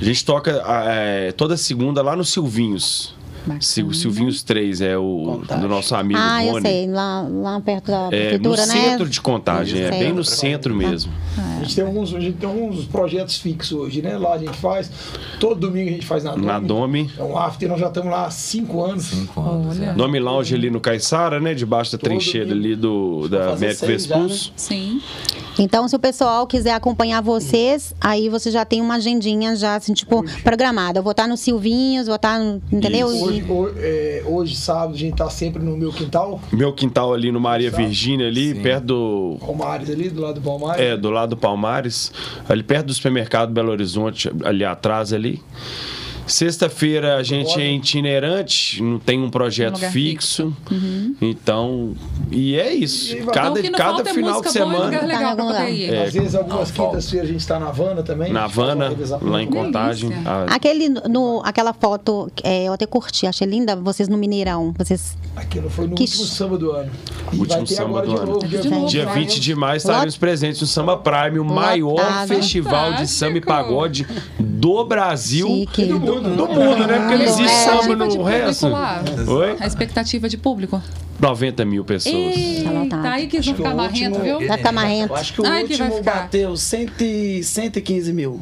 A 0.00 0.04
gente 0.04 0.24
toca 0.24 0.62
ah, 0.66 0.84
é, 0.86 1.32
toda 1.32 1.56
segunda 1.56 2.02
lá 2.02 2.14
no 2.14 2.24
Silvinhos. 2.24 3.14
Bacana. 3.42 3.60
Sil- 3.60 3.92
Silvinhos 3.92 4.42
3 4.42 4.80
é 4.80 4.96
o 4.96 5.42
do 5.60 5.68
nosso 5.68 5.94
amigo 5.94 6.18
Ah, 6.22 6.44
eu 6.44 6.52
Rony. 6.52 6.62
sei, 6.68 6.86
lá, 6.86 7.22
lá 7.28 7.60
perto 7.60 7.86
da 7.90 8.08
É, 8.12 8.38
no 8.38 8.50
né? 8.50 8.56
centro 8.56 9.08
de 9.08 9.20
contagem, 9.20 9.80
é 9.82 9.90
Sei. 9.90 9.98
bem 10.00 10.12
no 10.12 10.24
centro 10.24 10.74
mesmo. 10.74 11.12
A 11.36 11.62
gente 11.64 11.74
tem 11.76 11.84
alguns, 11.84 12.14
a 12.14 12.20
gente 12.20 12.36
tem 12.38 12.48
alguns 12.48 12.84
projetos 12.86 13.36
fixos 13.38 13.72
hoje, 13.72 14.02
né? 14.02 14.16
Lá 14.18 14.34
a 14.34 14.38
gente 14.38 14.56
faz. 14.56 14.90
Todo 15.40 15.60
domingo 15.60 15.88
a 15.90 15.92
gente 15.92 16.06
faz 16.06 16.24
na 16.24 16.32
Dome. 16.32 16.46
Na 16.46 16.58
Dome. 16.60 17.10
É 17.18 17.22
um 17.22 17.36
after, 17.38 17.68
nós 17.68 17.80
já 17.80 17.88
estamos 17.88 18.10
lá 18.10 18.26
há 18.26 18.30
cinco 18.30 18.82
anos. 18.84 19.04
Cinco 19.04 19.40
anos. 19.40 19.78
Olha. 19.78 19.86
é. 19.86 19.92
Nome 19.92 20.18
Lounge 20.18 20.54
ali 20.54 20.70
no 20.70 20.80
Caiçara, 20.80 21.40
né? 21.40 21.54
Debaixo 21.54 21.92
da 21.92 21.98
Todo 21.98 22.08
trincheira 22.10 22.46
domingo. 22.46 22.66
ali 22.66 22.76
do, 22.76 23.28
da 23.28 23.56
seis 23.74 24.06
já, 24.06 24.18
né? 24.18 24.28
Sim. 24.56 25.00
Então, 25.58 25.86
se 25.86 25.94
o 25.94 25.98
pessoal 25.98 26.46
quiser 26.46 26.72
acompanhar 26.72 27.20
vocês, 27.20 27.94
aí 28.00 28.28
você 28.28 28.50
já 28.50 28.64
tem 28.64 28.80
uma 28.80 28.94
agendinha 28.94 29.54
já, 29.54 29.76
assim, 29.76 29.92
tipo, 29.92 30.24
programada. 30.42 30.98
Eu 30.98 31.02
vou 31.02 31.12
estar 31.12 31.26
no 31.26 31.36
Silvinhos, 31.36 32.06
vou 32.06 32.16
estar, 32.16 32.38
no, 32.38 32.62
entendeu? 32.72 33.06
Hoje, 33.08 33.42
ho- 33.48 33.70
é, 33.76 34.22
hoje, 34.26 34.56
sábado, 34.56 34.94
a 34.94 34.98
gente 34.98 35.16
tá 35.16 35.28
sempre 35.28 35.62
no 35.62 35.76
meu 35.76 35.92
quintal, 35.92 36.40
Meu 36.52 36.72
quintal 36.72 37.12
ali 37.12 37.30
no 37.30 37.40
Maria 37.40 37.70
Virgínia, 37.70 38.26
ali, 38.28 38.54
Sim. 38.54 38.62
perto 38.62 38.84
do. 38.86 39.36
Palmares 39.40 39.90
ali, 39.90 40.08
do 40.08 40.20
lado 40.22 40.40
do 40.40 40.40
Palmares. 40.40 40.82
É, 40.82 40.96
do 40.96 41.10
lado 41.10 41.30
do 41.30 41.36
Palmares, 41.36 42.12
ali 42.48 42.62
perto 42.62 42.86
do 42.86 42.94
supermercado 42.94 43.52
Belo 43.52 43.70
Horizonte, 43.70 44.30
ali 44.44 44.64
atrás 44.64 45.12
ali. 45.12 45.42
Sexta-feira 46.32 47.16
a 47.16 47.22
gente 47.22 47.60
é 47.60 47.70
itinerante, 47.70 48.82
não 48.82 48.98
tem 48.98 49.20
um 49.22 49.28
projeto 49.28 49.72
Um 49.72 49.76
lugar 49.76 49.92
fixo. 49.92 50.56
Então, 51.20 51.92
e 52.30 52.56
é 52.56 52.72
isso. 52.72 53.14
E 53.14 53.20
Cada, 53.26 53.60
então, 53.60 53.72
cada 53.72 54.10
é 54.10 54.14
final 54.14 54.40
de 54.40 54.50
semana. 54.50 54.84
lugar 54.86 55.04
legal 55.06 55.36
Tá. 55.36 55.68
É. 55.70 56.04
Às 56.06 56.14
vezes, 56.14 56.34
algumas 56.34 56.70
falta. 56.70 56.92
quintas-feiras 56.92 57.28
a 57.28 57.32
gente 57.32 57.46
tá 57.46 57.60
na 57.60 57.68
Havana 57.68 58.02
também. 58.02 58.32
Na 58.32 58.44
Havana, 58.44 58.92
lá 59.20 59.42
em 59.42 59.46
Contagem. 59.46 60.10
a- 60.24 60.44
Aquele, 60.54 60.88
no, 60.88 61.42
aquela 61.44 61.72
foto, 61.74 62.30
é, 62.42 62.64
eu 62.64 62.72
até 62.72 62.86
curti, 62.86 63.26
achei 63.26 63.46
linda, 63.46 63.76
vocês 63.76 64.08
no 64.08 64.16
Mineirão. 64.16 64.74
Vocês. 64.78 65.16
Aquilo 65.36 65.68
foi 65.68 65.86
no 65.86 65.94
Que 65.94 66.02
último 66.04 66.24
samba 66.24 66.56
do 66.58 66.70
ano. 66.72 66.90
E 67.32 67.36
Último 67.36 67.46
vai 67.48 67.64
ter 67.66 67.74
samba 67.74 67.88
agora 68.00 68.06
do 68.06 68.12
de 68.14 68.20
ano. 68.20 68.32
novo. 68.32 68.46
De 68.46 68.58
dia 68.58 68.70
novo, 68.70 68.80
20 68.82 68.90
Dia 68.90 69.04
vai. 69.04 69.14
20 69.14 69.40
de 69.40 69.54
maio 69.54 69.76
estaremos 69.76 70.16
presentes 70.16 70.60
no 70.60 70.66
Samba 70.66 70.96
Prime, 70.96 71.38
o 71.38 71.42
Lotado. 71.42 71.54
maior 71.54 72.26
festival 72.26 72.94
de 72.94 73.06
samba 73.06 73.38
e 73.38 73.40
pagode 73.40 74.06
do 74.38 74.84
Brasil 74.84 75.46
Chique. 75.46 75.82
e 75.82 75.86
do 75.86 75.98
mundo, 76.00 76.21
do 76.22 76.48
mundo, 76.48 76.86
né? 76.86 76.98
Porque 76.98 77.16
não 77.16 77.24
existe 77.24 77.42
É. 77.44 77.64
samba 77.64 77.96
no 77.96 78.22
resto. 78.22 78.68
lá. 78.68 79.02
Oi? 79.26 79.56
A 79.60 79.66
expectativa 79.66 80.28
de 80.28 80.36
público. 80.36 80.80
90 81.20 81.64
mil 81.64 81.84
pessoas. 81.84 82.14
Eita, 82.36 82.70
lotado. 82.70 83.06
aí 83.06 83.26
que 83.26 83.36
eles 83.36 83.46
vão 83.46 83.56
ficar 83.56 83.74
marrento, 83.74 84.18
viu? 84.20 84.46
Vai 84.46 84.56
ficar 84.58 84.72
marrento. 84.72 85.14
Acho 85.14 85.32
que 85.34 85.40
o 85.40 85.46
Ai, 85.46 85.62
último 85.62 86.02
bateu 86.02 86.56
100 86.56 86.88
e 87.00 87.42
115 87.44 88.12
mil. 88.12 88.40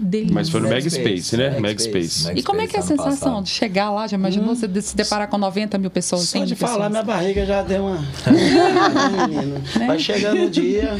Delícia. 0.00 0.34
Mas 0.34 0.48
foi 0.48 0.60
no 0.60 0.68
Mag 0.68 0.88
Space, 0.90 1.36
né? 1.36 1.50
Mag 1.50 1.60
Mag 1.62 1.82
Space. 1.82 2.20
Space. 2.22 2.38
E 2.38 2.42
como 2.42 2.60
é 2.60 2.66
que 2.66 2.76
é 2.76 2.80
a 2.80 2.82
sensação 2.82 3.10
passado. 3.32 3.44
de 3.44 3.50
chegar 3.50 3.90
lá? 3.90 4.06
Já 4.06 4.16
imaginou 4.16 4.54
você 4.54 4.66
de 4.66 4.80
se 4.82 4.96
deparar 4.96 5.28
com 5.28 5.36
90 5.38 5.76
mil 5.78 5.90
pessoas? 5.90 6.22
100 6.28 6.40
Só 6.42 6.46
de 6.46 6.54
falar, 6.56 6.72
pessoas? 6.74 6.90
minha 6.90 7.02
barriga 7.02 7.44
já 7.46 7.62
deu 7.62 7.84
uma. 7.86 7.98
Menino. 9.28 9.60
Vai 9.86 9.98
chegando 9.98 10.44
o 10.44 10.50
dia. 10.50 10.98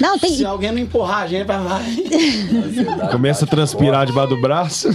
Não, 0.00 0.18
tem. 0.18 0.36
Se 0.36 0.44
alguém 0.44 0.72
não 0.72 0.78
empurrar 0.78 1.22
a 1.22 1.26
gente, 1.26 1.46
vai. 1.46 1.58
Começa 3.10 3.44
a 3.44 3.48
transpirar 3.48 4.06
debaixo 4.06 4.28
do 4.34 4.40
braço. 4.40 4.88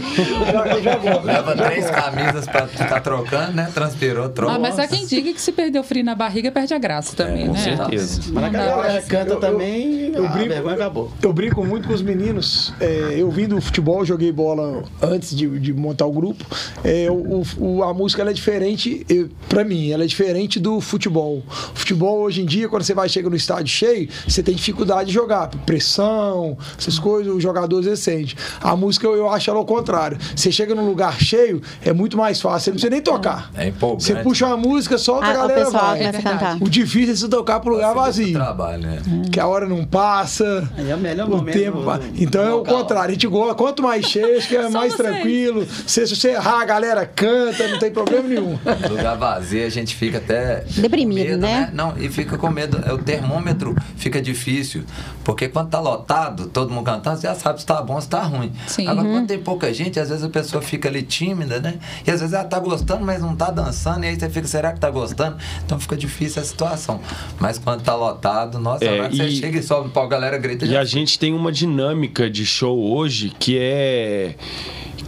Leva 1.24 1.56
três 1.56 1.90
camisas 1.90 2.46
pra 2.48 2.68
ficar 2.68 3.00
trocando, 3.02 3.54
né? 3.54 3.70
Transpirou, 3.74 4.30
troca. 4.30 4.54
Ah, 4.56 4.60
mas 4.60 4.78
há 4.80 4.88
quem 4.88 5.06
diga 5.06 5.34
que 5.34 5.42
se 5.42 5.52
perder 5.52 5.80
o 5.80 5.84
frio 5.84 6.04
na 6.04 6.16
barriga, 6.16 6.52
perde 6.52 6.74
a 6.74 6.78
graça 6.78 7.16
também, 7.16 7.48
Com 7.48 7.54
né? 7.54 7.60
certeza. 7.60 8.22
Mas 8.32 8.44
a 8.44 8.50
galera 8.50 9.02
canta 9.02 9.32
Eu- 9.32 9.36
eu- 9.36 9.40
também. 9.40 10.12
eu 10.14 10.26
a 10.26 10.30
brinco- 10.30 10.50
vergonha 10.50 10.76
acabou. 10.76 11.12
Eu 11.22 11.34
brinco 11.34 11.66
muito 11.66 11.88
com 11.88 11.94
os 11.94 12.02
meninos. 12.02 12.74
É, 12.80 13.16
eu 13.18 13.30
vim 13.42 13.48
do 13.48 13.62
futebol, 13.62 14.06
joguei 14.06 14.32
bola 14.32 14.84
antes 15.02 15.36
de, 15.36 15.48
de 15.60 15.74
montar 15.74 16.06
o 16.06 16.12
grupo. 16.12 16.46
É, 16.84 17.08
o, 17.10 17.44
o- 17.58 17.84
a 17.84 17.94
música 17.94 18.22
ela 18.22 18.32
é 18.32 18.34
diferente, 18.34 19.06
pra 19.50 19.64
mim, 19.64 19.92
ela 19.92 20.04
é 20.04 20.08
diferente 20.08 20.60
do 20.60 20.80
futebol. 20.80 21.44
O 21.74 21.78
futebol, 21.78 22.20
hoje 22.22 22.42
em 22.42 22.46
dia, 22.46 22.70
quando 22.70 22.84
você 22.84 22.94
vai 22.94 23.10
chega 23.10 23.30
no 23.30 23.36
estádio 23.36 23.68
cheio, 23.74 24.10
você 24.28 24.44
tem 24.44 24.54
dificuldade 24.56 25.08
de 25.08 25.14
jogar. 25.14 25.50
Pressão, 25.66 26.58
essas 26.78 27.00
coisas, 27.00 27.34
os 27.34 27.42
jogadores 27.42 27.86
recentes. 27.88 28.36
A 28.62 28.76
música, 28.76 29.06
eu, 29.08 29.16
eu 29.16 29.30
acho 29.30 29.50
ela 29.50 29.60
ao 29.60 29.66
contrário. 29.66 30.18
Você 30.36 30.52
chega 30.52 30.76
num 30.76 30.86
lugar 30.86 31.20
cheio, 31.20 31.62
é 31.84 31.92
muito 31.94 32.18
mais 32.18 32.40
fácil. 32.42 32.62
Você 32.66 32.70
não 32.72 32.76
precisa 32.76 32.92
nem 32.92 33.02
tocar. 33.02 33.52
É 33.56 33.68
empolgante. 33.68 34.04
Você 34.04 34.16
puxa 34.18 34.46
uma 34.48 34.58
música, 34.58 34.98
solta, 34.98 35.26
a 35.26 35.30
Ah, 35.30 35.32
o 35.32 35.36
galera 35.38 35.66
pessoal 35.66 35.84
vai. 35.98 36.06
a 36.06 36.14
cantar. 36.14 36.58
O 36.62 36.70
difícil 36.70 37.14
é 37.14 37.16
se 37.16 37.28
tocar 37.28 37.60
pro 37.60 37.72
lugar 37.74 37.94
vazio. 37.96 38.34
Trabalho, 38.34 38.82
né? 38.84 39.02
Que 39.32 39.40
a 39.40 39.48
hora 39.48 39.68
não 39.68 39.84
passa. 39.86 40.70
Aí 40.78 40.90
é 40.90 40.96
o 40.96 41.00
melhor 41.00 41.28
O 41.28 41.32
momento. 41.38 41.54
tempo. 41.58 41.80
do- 41.82 42.02
Então 42.22 42.44
é 42.44 42.54
o 42.54 42.64
contrário. 42.64 43.10
A 43.10 43.14
gente 43.14 43.28
gosta. 43.32 43.56
Quanto 43.56 43.82
mais 43.82 44.06
cheio, 44.06 44.38
acho 44.38 44.48
que 44.48 44.56
é 44.56 44.64
Só 44.64 44.70
mais 44.70 44.94
vocês. 44.94 45.10
tranquilo. 45.10 45.66
Se, 45.88 46.06
você 46.06 46.30
errar, 46.32 46.62
a 46.62 46.66
galera 46.66 47.06
canta, 47.06 47.68
não 47.68 47.80
tem 47.80 47.90
problema 47.92 48.28
nenhum. 48.28 48.60
Lugar 48.90 49.18
vazio, 49.18 49.66
a 49.66 49.70
gente 49.70 49.96
fica 49.96 50.18
até. 50.20 50.64
Deprimido, 50.76 51.18
com 51.18 51.30
medo, 51.30 51.42
né? 51.42 51.70
Não, 51.74 51.96
e 51.98 52.10
fica 52.10 52.38
com 52.38 52.50
medo. 52.50 52.80
É, 52.86 52.94
O 52.94 52.98
termômetro 53.00 53.76
fica 53.96 54.22
difícil. 54.22 54.84
Porque 55.24 55.48
quando 55.48 55.70
tá 55.70 55.80
lotado, 55.80 56.48
todo 56.48 56.70
mundo 56.72 56.86
cantando, 56.86 57.18
você 57.20 57.28
já 57.28 57.36
sabe 57.36 57.60
se 57.60 57.66
tá 57.66 57.82
bom 57.82 57.96
ou 57.96 58.02
se 58.02 58.10
tá 58.10 58.22
ruim. 58.22 58.52
Sim. 58.68 58.88
Agora, 58.88 59.08
Uhum. 59.08 59.14
quando 59.14 59.28
tem 59.28 59.40
pouca 59.40 59.74
gente, 59.74 60.00
às 60.00 60.10
vezes 60.10 60.24
a 60.24 60.30
pessoa 60.30 60.62
fica 60.62 60.90
ali 60.90 61.02
tímida, 61.04 61.60
né? 61.60 61.76
E 62.06 62.12
às 62.12 62.20
vezes 62.20 62.34
ela 62.34 62.44
tá 62.44 62.60
gostando, 62.60 63.06
mas 63.06 63.22
não 63.22 63.36
tá 63.36 63.50
dançando. 63.50 64.04
E 64.04 64.08
aí 64.10 64.16
você 64.20 64.30
fica, 64.30 64.48
será 64.48 64.72
que 64.74 64.80
tá 64.80 64.90
gostando? 64.90 65.38
Então 65.66 65.80
fica 65.80 65.96
difícil 65.96 66.42
a 66.42 66.46
situação. 66.46 67.00
Mas 67.40 67.58
quando 67.58 67.82
tá 67.84 67.96
lotado, 67.96 68.60
nossa, 68.60 68.84
É, 68.84 68.90
a 68.90 68.94
hora 69.04 69.10
que 69.10 69.18
você 69.18 69.24
e- 69.28 69.36
chega 69.38 69.60
e 69.60 69.64
sobe 69.64 69.86
no 69.88 69.94
pau, 69.94 70.04
a 70.06 70.10
galera 70.10 70.38
grita. 70.38 70.66
E 70.66 70.70
já 70.70 70.82
a 70.82 70.86
gente 70.86 71.18
tem 71.18 71.34
uma 71.34 71.52
dinâmica 71.52 72.30
de 72.30 72.46
show 72.46 72.78
hoje 72.94 73.21
que 73.30 73.58
é 73.60 74.36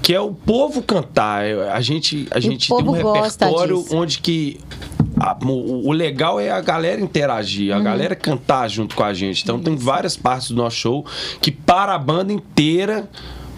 que 0.02 0.14
é 0.14 0.20
o 0.20 0.34
povo 0.34 0.82
cantar. 0.82 1.44
A 1.74 1.80
gente 1.82 2.28
a 2.32 2.36
E 2.36 2.40
o 2.40 2.42
gente 2.42 2.68
tem 2.68 2.78
um 2.88 2.92
repertório 2.92 3.86
onde 3.92 4.20
que 4.20 4.60
a- 5.18 5.38
o, 5.46 5.88
o 5.88 5.92
legal 5.94 6.40
é 6.42 6.50
a 6.50 6.60
galera 6.60 7.00
interagir, 7.00 7.74
a 7.74 7.78
Uhum. 7.78 7.84
galera 7.84 8.16
cantar 8.16 8.68
junto 8.70 8.96
com 8.96 9.04
a 9.04 9.14
gente. 9.14 9.44
Então 9.44 9.60
tem 9.60 9.76
várias 9.78 10.18
partes 10.18 10.50
do 10.50 10.56
nosso 10.56 10.76
show 10.76 11.06
que 11.40 11.52
para 11.52 11.94
a 11.96 11.98
banda 11.98 12.34
inteira 12.34 13.08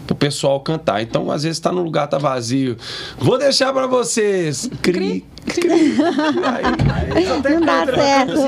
pro 0.05 0.15
pessoal 0.15 0.59
cantar. 0.59 1.01
Então, 1.01 1.31
às 1.31 1.41
vezes 1.41 1.59
tá 1.59 1.71
no 1.71 1.81
lugar 1.81 2.05
tá 2.07 2.19
vazio. 2.19 2.77
Vou 3.17 3.39
deixar 3.39 3.73
pra 3.73 3.87
vocês. 3.87 4.69
Cri, 4.83 5.25
cri. 5.47 5.95
Aí, 7.15 7.25
Não 7.25 7.61
dá 7.61 7.85
certo. 7.87 8.39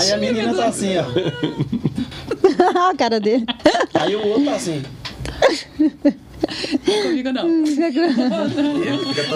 Aí 0.00 0.12
a 0.12 0.16
menina 0.16 0.54
tá 0.54 0.64
assim, 0.68 0.94
ó. 0.96 1.04
a 2.90 2.96
cara 2.96 3.20
dele. 3.20 3.44
Aí 3.92 4.16
o 4.16 4.26
outro 4.26 4.44
tá 4.46 4.54
assim. 4.54 4.82
Comigo 6.84 7.32
não. 7.32 7.46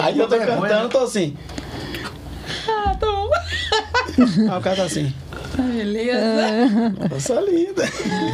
Aí 0.03 0.19
eu 0.19 0.29
tô 0.29 0.39
cantando, 0.39 0.89
tô 0.89 0.99
assim. 0.99 1.37
Ah, 2.69 2.97
tá 2.99 3.07
bom. 3.07 3.31
Aí 4.51 4.59
o 4.59 4.61
cara 4.61 4.77
tá 4.77 4.83
assim. 4.85 5.13
Beleza. 5.57 6.46
Eu 7.11 7.21
sou 7.21 7.41
linda. 7.45 7.85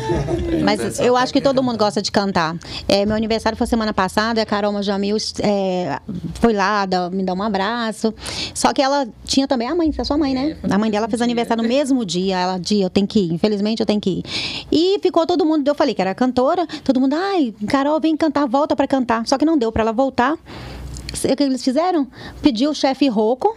Mas 0.64 0.98
eu 1.00 1.16
acho 1.16 1.32
que 1.32 1.40
todo 1.40 1.62
mundo 1.62 1.78
gosta 1.78 2.00
de 2.00 2.10
cantar. 2.10 2.56
É, 2.88 3.04
meu 3.04 3.16
aniversário 3.16 3.56
foi 3.56 3.66
semana 3.66 3.92
passada, 3.92 4.40
e 4.40 4.42
a 4.42 4.46
Carol 4.46 4.82
Jamil 4.82 5.16
é, 5.40 5.98
foi 6.34 6.52
lá 6.52 6.86
me 7.10 7.22
dar 7.22 7.34
um 7.34 7.42
abraço. 7.42 8.14
Só 8.54 8.72
que 8.72 8.80
ela 8.80 9.06
tinha 9.24 9.46
também 9.46 9.68
a 9.68 9.74
mãe, 9.74 9.92
a 9.96 10.04
sua 10.04 10.16
mãe, 10.16 10.34
né? 10.34 10.56
A 10.70 10.78
mãe 10.78 10.90
dela 10.90 11.08
fez 11.08 11.20
aniversário 11.20 11.62
no 11.62 11.68
mesmo 11.68 12.04
dia. 12.04 12.38
Ela 12.38 12.58
dia, 12.58 12.84
eu 12.84 12.90
tenho 12.90 13.06
que 13.06 13.20
ir, 13.20 13.32
infelizmente 13.32 13.80
eu 13.80 13.86
tenho 13.86 14.00
que 14.00 14.10
ir. 14.10 14.24
E 14.70 14.98
ficou 15.00 15.26
todo 15.26 15.44
mundo, 15.44 15.66
eu 15.66 15.74
falei 15.74 15.94
que 15.94 16.00
era 16.00 16.14
cantora, 16.14 16.66
todo 16.84 17.00
mundo, 17.00 17.14
ai, 17.14 17.54
Carol, 17.66 18.00
vem 18.00 18.16
cantar, 18.16 18.46
volta 18.46 18.76
pra 18.76 18.86
cantar. 18.86 19.26
Só 19.26 19.36
que 19.36 19.44
não 19.44 19.58
deu 19.58 19.72
pra 19.72 19.82
ela 19.82 19.92
voltar. 19.92 20.34
O 20.34 21.36
que 21.36 21.42
eles 21.42 21.62
fizeram? 21.62 22.06
Pediu 22.40 22.70
o 22.70 22.74
chefe 22.74 23.06
Rocco 23.08 23.54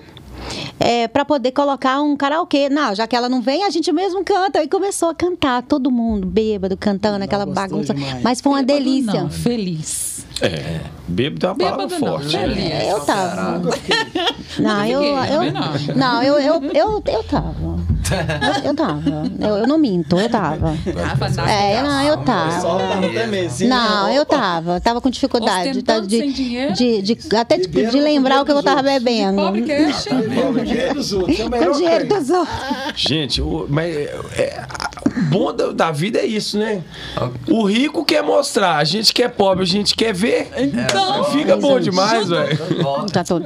é, 0.79 1.07
para 1.07 1.23
poder 1.25 1.51
colocar 1.51 2.01
um 2.01 2.15
karaokê. 2.15 2.69
Não, 2.69 2.93
já 2.95 3.07
que 3.07 3.15
ela 3.15 3.29
não 3.29 3.41
vem, 3.41 3.63
a 3.63 3.69
gente 3.69 3.91
mesmo 3.91 4.23
canta. 4.23 4.63
E 4.63 4.67
começou 4.67 5.09
a 5.09 5.15
cantar, 5.15 5.61
todo 5.63 5.89
mundo 5.91 6.27
bêbado, 6.27 6.75
cantando, 6.77 7.23
aquela 7.23 7.45
gostou 7.45 7.63
bagunça. 7.63 7.93
demais. 7.93 8.21
Mas 8.23 8.41
foi 8.41 8.51
uma 8.51 8.63
Bêbado 8.63 8.83
delícia. 8.83 9.21
Não, 9.23 9.29
feliz. 9.29 10.25
É, 10.41 10.81
bêbado 11.07 11.45
é 11.45 11.49
uma 11.49 11.55
palavra 11.55 11.87
Bêbado 11.87 12.05
não, 12.05 12.11
forte. 12.19 12.37
feliz. 12.37 12.57
É, 12.71 12.91
Eu 12.91 12.99
tava. 13.01 13.61
Não, 14.59 14.85
eu, 14.85 15.01
eu, 15.03 15.51
não. 15.51 15.95
não, 15.95 16.23
eu, 16.23 16.39
eu, 16.39 16.63
eu, 16.73 17.03
eu 17.05 17.23
tava. 17.23 17.79
Eu, 18.11 18.69
eu 18.69 18.75
tava. 18.75 19.01
Eu, 19.39 19.57
eu 19.57 19.67
não 19.67 19.77
minto, 19.77 20.19
eu 20.19 20.29
tava. 20.29 20.75
É, 21.49 21.81
não, 21.81 22.01
eu 22.03 22.17
tava. 22.17 23.27
mesinho. 23.27 23.69
Não, 23.69 24.09
eu 24.09 24.25
tava. 24.25 24.79
Tava 24.79 25.01
com 25.01 25.09
dificuldade. 25.09 25.69
Ostentando 25.69 26.07
de, 26.07 26.17
sem 26.19 26.31
dinheiro? 26.31 26.73
de, 26.73 27.01
de- 27.01 27.35
até 27.35 27.57
de, 27.57 27.63
de 27.63 27.67
Bebendo 27.69 27.97
lembrar 27.99 28.41
o 28.41 28.45
que 28.45 28.51
eu 28.51 28.61
tava 28.63 28.81
bebendo. 28.83 29.41
Pobre 29.41 29.61
dinheiro 29.61 30.95
outros. 31.13 31.39
É 31.39 31.43
o 31.43 31.45
Com 31.45 31.49
melhor 31.49 31.73
dinheiro 31.73 32.05
crente. 32.07 32.19
dos 32.21 32.29
outros. 32.29 32.55
Gente, 32.95 33.41
o, 33.41 33.65
mas 33.69 33.95
é, 33.95 34.19
é, 34.37 34.63
bom 35.29 35.53
da, 35.53 35.71
da 35.71 35.91
vida 35.91 36.19
é 36.19 36.25
isso, 36.25 36.57
né? 36.57 36.83
O 37.47 37.63
rico 37.63 38.03
quer 38.03 38.23
mostrar, 38.23 38.77
a 38.77 38.83
gente 38.83 39.13
que 39.13 39.23
é 39.23 39.27
pobre, 39.27 39.63
a 39.63 39.67
gente 39.67 39.95
quer 39.95 40.13
ver. 40.13 40.49
Então, 40.57 41.23
Fica 41.25 41.55
bom 41.57 41.79
demais, 41.79 42.29
velho. 42.29 42.57
Tá 43.11 43.23
todo. 43.23 43.45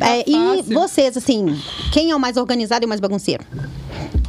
É, 0.00 0.24
e 0.28 0.62
vocês, 0.62 1.16
assim, 1.16 1.58
quem 1.92 2.10
é 2.10 2.16
o 2.16 2.20
mais 2.20 2.36
organizado 2.36 2.84
e 2.84 2.86
o 2.86 2.88
mais 2.88 3.00
bagunceiro? 3.00 3.44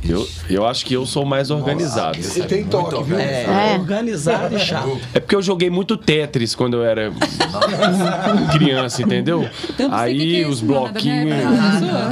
Eu, 0.07 0.27
eu 0.49 0.65
acho 0.65 0.85
que 0.85 0.93
eu 0.93 1.05
sou 1.05 1.25
mais 1.25 1.51
organizado. 1.51 2.17
E 2.19 2.41
tem 2.43 2.59
muito 2.61 2.71
toque, 2.71 3.03
viu? 3.03 3.15
organizado. 3.17 3.21
É, 3.21 3.73
É. 3.73 3.77
organizado 3.77 4.55
e 4.55 4.59
chato. 4.59 4.99
É 5.13 5.19
porque 5.19 5.35
eu 5.35 5.41
joguei 5.41 5.69
muito 5.69 5.95
Tetris 5.95 6.55
quando 6.55 6.77
eu 6.77 6.83
era 6.83 7.11
criança, 8.51 9.01
entendeu? 9.03 9.43
Eu 9.43 9.43
não 9.43 9.51
sei 9.51 9.67
o 9.67 9.73
que 9.73 9.83
que 9.87 9.93
Aí 9.93 10.41
é 10.43 10.47
os 10.47 10.57
isso, 10.57 10.65
bloquinhos. 10.65 11.37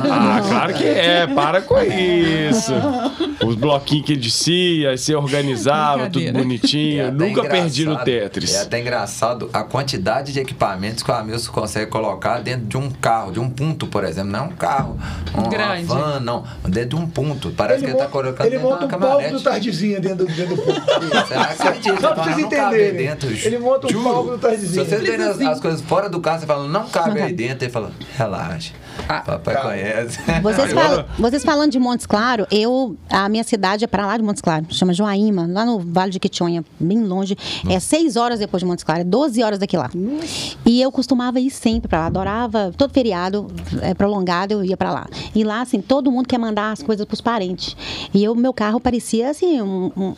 Ah, 0.09 0.37
Ah, 0.37 0.41
claro 0.47 0.73
que 0.73 0.83
é, 0.83 1.27
para 1.27 1.61
com 1.61 1.79
isso. 1.81 2.73
Os 3.45 3.55
bloquinhos 3.55 4.05
que 4.05 4.13
ele 4.13 4.21
descia, 4.21 4.97
você 4.97 5.15
organizava, 5.15 6.09
tudo. 6.09 6.25
É 6.27 6.31
bonitinho. 6.31 7.07
até 7.07 7.11
Nunca 7.11 7.43
perdi 7.45 7.85
no 7.85 7.97
Tetris. 7.97 8.53
É 8.53 8.61
até 8.61 8.79
engraçado 8.81 9.49
a 9.53 9.63
quantidade 9.63 10.33
de 10.33 10.39
equipamentos 10.39 11.01
que 11.03 11.09
o 11.09 11.13
Amilson 11.13 11.51
consegue 11.51 11.89
colocar 11.89 12.39
dentro 12.39 12.65
de 12.67 12.77
um 12.77 12.89
carro, 12.89 13.31
de 13.31 13.39
um 13.39 13.49
ponto, 13.49 13.87
por 13.87 14.03
exemplo. 14.03 14.29
Não 14.31 14.39
é 14.39 14.43
um 14.43 14.49
carro, 14.49 14.97
uma 15.33 15.47
Grande. 15.49 15.85
van, 15.85 16.19
não. 16.19 16.43
Dentro 16.67 16.89
de 16.89 17.03
um 17.03 17.07
ponto. 17.07 17.51
Parece 17.51 17.78
que 17.79 17.85
ele 17.85 17.93
tá 17.93 17.99
monta- 17.99 18.11
colocando 18.11 18.47
ele 18.47 18.59
monta 18.59 18.85
um 18.85 18.87
uma 18.87 18.97
palco 18.97 19.29
do 19.31 19.41
Tardezinha 19.41 19.99
dentro, 19.99 20.25
do- 20.25 20.33
dentro 20.33 20.55
do 20.55 20.61
ponto. 20.61 20.81
Você 20.81 21.33
acredita, 21.63 22.01
Só 22.01 22.13
pra 22.13 22.23
vocês 22.23 22.39
entenderem. 22.39 22.93
dentro. 22.97 23.29
Ele 23.31 23.59
monta 23.59 23.87
um 23.87 23.89
Juro. 23.89 24.03
palco 24.03 24.29
do 24.31 24.35
Se 24.35 24.41
Tardezinha. 24.41 24.85
vocês 24.85 25.01
verem 25.01 25.25
as, 25.25 25.41
as 25.41 25.59
coisas 25.59 25.81
fora 25.81 26.09
do 26.09 26.19
carro, 26.19 26.39
você 26.39 26.45
fala, 26.45 26.67
não 26.67 26.87
cabe 26.89 27.21
aí 27.21 27.33
dentro. 27.33 27.65
Ele 27.65 27.71
fala, 27.71 27.91
relaxa. 28.17 28.73
Ah. 29.07 29.21
Papai 29.21 29.61
conhece. 29.61 30.19
Vocês, 30.43 30.73
fal- 30.73 31.05
vocês 31.17 31.43
falando 31.43 31.71
de 31.71 31.79
Montes 31.79 32.05
Claro, 32.05 32.45
eu, 32.51 32.95
a 33.09 33.29
minha 33.29 33.43
cidade 33.45 33.83
é 33.85 33.87
para 33.87 34.05
lá 34.05 34.17
de 34.17 34.23
Montes 34.23 34.41
Claro, 34.41 34.65
chama 34.69 34.93
Joaíma, 34.93 35.47
lá 35.49 35.63
no 35.65 35.79
Vale 35.79 36.11
de 36.11 36.19
Quitonha, 36.19 36.63
bem 36.79 37.01
longe. 37.03 37.35
É 37.69 37.79
seis 37.79 38.17
horas 38.17 38.39
depois 38.39 38.59
de 38.61 38.67
Montes 38.67 38.83
Claro, 38.83 39.01
é 39.01 39.03
12 39.05 39.41
horas 39.41 39.57
daqui 39.57 39.77
lá. 39.77 39.89
E 40.65 40.81
eu 40.81 40.91
costumava 40.91 41.39
ir 41.39 41.49
sempre 41.49 41.87
para 41.87 42.01
lá, 42.01 42.05
adorava, 42.07 42.73
todo 42.77 42.91
feriado 42.93 43.47
é, 43.81 43.93
prolongado 43.93 44.53
eu 44.53 44.63
ia 44.65 44.75
para 44.75 44.91
lá. 44.91 45.07
E 45.33 45.43
lá, 45.45 45.61
assim, 45.61 45.79
todo 45.81 46.11
mundo 46.11 46.27
quer 46.27 46.37
mandar 46.37 46.71
as 46.73 46.83
coisas 46.83 47.05
pros 47.05 47.21
parentes. 47.21 47.68
E 48.13 48.23
eu, 48.23 48.33
meu 48.35 48.53
carro 48.53 48.79
parecia 48.79 49.29
assim, 49.29 49.61
um- 49.61 49.91
um, 49.97 50.13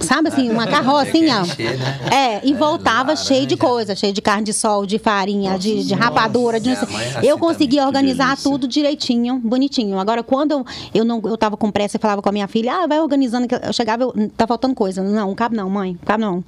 Sabe 0.00 0.26
assim, 0.28 0.50
uma 0.50 0.66
carrocinha. 0.66 1.42
encher, 1.42 1.78
né? 1.78 2.40
É, 2.42 2.46
e 2.46 2.52
voltava 2.52 3.10
laranja. 3.10 3.22
cheio 3.24 3.46
de 3.46 3.56
coisa, 3.56 3.94
cheio 3.94 4.12
de 4.12 4.20
carne 4.20 4.42
de 4.44 4.52
sol, 4.52 4.84
de 4.84 4.98
farinha, 4.98 5.56
de, 5.56 5.84
de 5.84 5.94
rapadura, 5.94 6.58
de 6.58 6.74
sei- 6.74 6.88
mãe 6.92 7.04
é 7.04 7.08
assim 7.18 7.26
Eu 7.28 7.38
conseguia 7.38 7.86
organizar 7.86 8.36
tudo 8.36 8.66
direitinho, 8.66 9.38
bonitinho. 9.38 10.00
Agora, 10.00 10.24
quando 10.24 10.50
eu, 10.50 10.64
eu 10.92 11.04
não 11.04 11.20
eu 11.24 11.36
tava 11.38 11.56
com 11.56 11.70
pressa 11.70 11.96
e 11.96 12.00
falava 12.00 12.20
com 12.20 12.28
a 12.28 12.32
minha 12.32 12.48
filha, 12.48 12.74
ah, 12.82 12.86
vai 12.88 13.00
organizando, 13.00 13.46
eu 13.62 13.72
chegava, 13.72 14.02
eu, 14.02 14.12
tá 14.36 14.48
faltando 14.48 14.74
coisa. 14.74 15.00
Não, 15.00 15.32
cabe 15.34 15.56
não, 15.56 15.70
mãe, 15.70 15.96
cabe 16.04 16.22
não. 16.22 16.42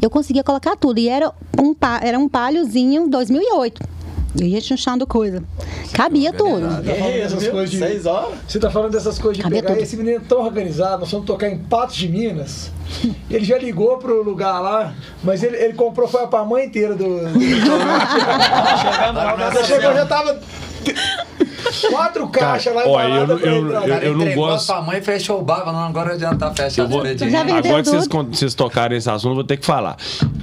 eu 0.00 0.08
conseguia 0.08 0.42
colocar 0.42 0.76
tudo. 0.76 0.98
E 0.98 1.10
era 1.10 1.30
um, 1.58 1.76
era 2.00 2.18
um 2.18 2.26
palhozinho 2.26 3.06
2008. 3.06 3.82
Eu 4.38 4.46
ia 4.46 4.60
chunchando 4.60 5.06
coisa. 5.06 5.42
Cabia 5.92 6.32
tudo. 6.32 6.60
Tá 6.60 6.94
falando 6.94 7.12
dessas 7.14 7.48
coisas 7.48 7.70
de- 7.70 7.78
Seis 7.78 8.06
horas? 8.06 8.38
Você 8.46 8.58
tá 8.60 8.70
falando 8.70 8.92
dessas 8.92 9.18
coisas 9.18 9.36
de 9.38 9.42
Cabia 9.42 9.60
pegar 9.62 9.74
tudo. 9.74 9.82
esse 9.82 9.96
menino 9.96 10.16
é 10.18 10.20
tão 10.20 10.40
organizado, 10.44 11.00
nós 11.00 11.10
vamos 11.10 11.26
tocar 11.26 11.48
em 11.48 11.58
Patos 11.58 11.96
de 11.96 12.08
Minas. 12.08 12.70
Ele 13.30 13.44
já 13.44 13.58
ligou 13.58 13.98
pro 13.98 14.22
lugar 14.22 14.60
lá, 14.60 14.94
mas 15.22 15.42
ele, 15.42 15.56
ele 15.56 15.72
comprou 15.74 16.06
foi 16.08 16.22
a 16.24 16.26
pamonha 16.26 16.64
inteira 16.64 16.94
do. 16.94 17.20
do 17.20 17.40
Chegando 17.40 19.16
lá, 19.16 19.64
chegou, 19.64 19.92
já 19.94 20.06
tava. 20.06 20.40
Quatro 21.90 22.28
caixas 22.28 22.74
lá 22.74 22.86
embaladas 22.86 23.30
eu- 23.30 23.38
pra 23.38 23.48
eu- 23.50 23.70
eu- 23.86 23.94
eu 23.98 24.16
não 24.16 24.34
gosto- 24.34 24.54
a 24.54 24.58
sua 24.58 24.82
mãe 24.82 25.00
fechou 25.00 25.38
o 25.40 25.42
bar, 25.42 25.64
não, 25.66 25.78
agora 25.84 26.14
adianta 26.14 26.52
fechar 26.52 26.82
Eu 26.82 26.88
vou, 26.88 27.00
agora 27.00 27.82
que 27.82 27.90
vocês, 27.90 28.08
vocês 28.08 28.54
tocaram 28.54 28.94
nesse 28.94 29.08
assunto, 29.08 29.30
eu 29.32 29.34
vou 29.36 29.44
ter 29.44 29.56
que 29.56 29.64
falar. 29.66 29.96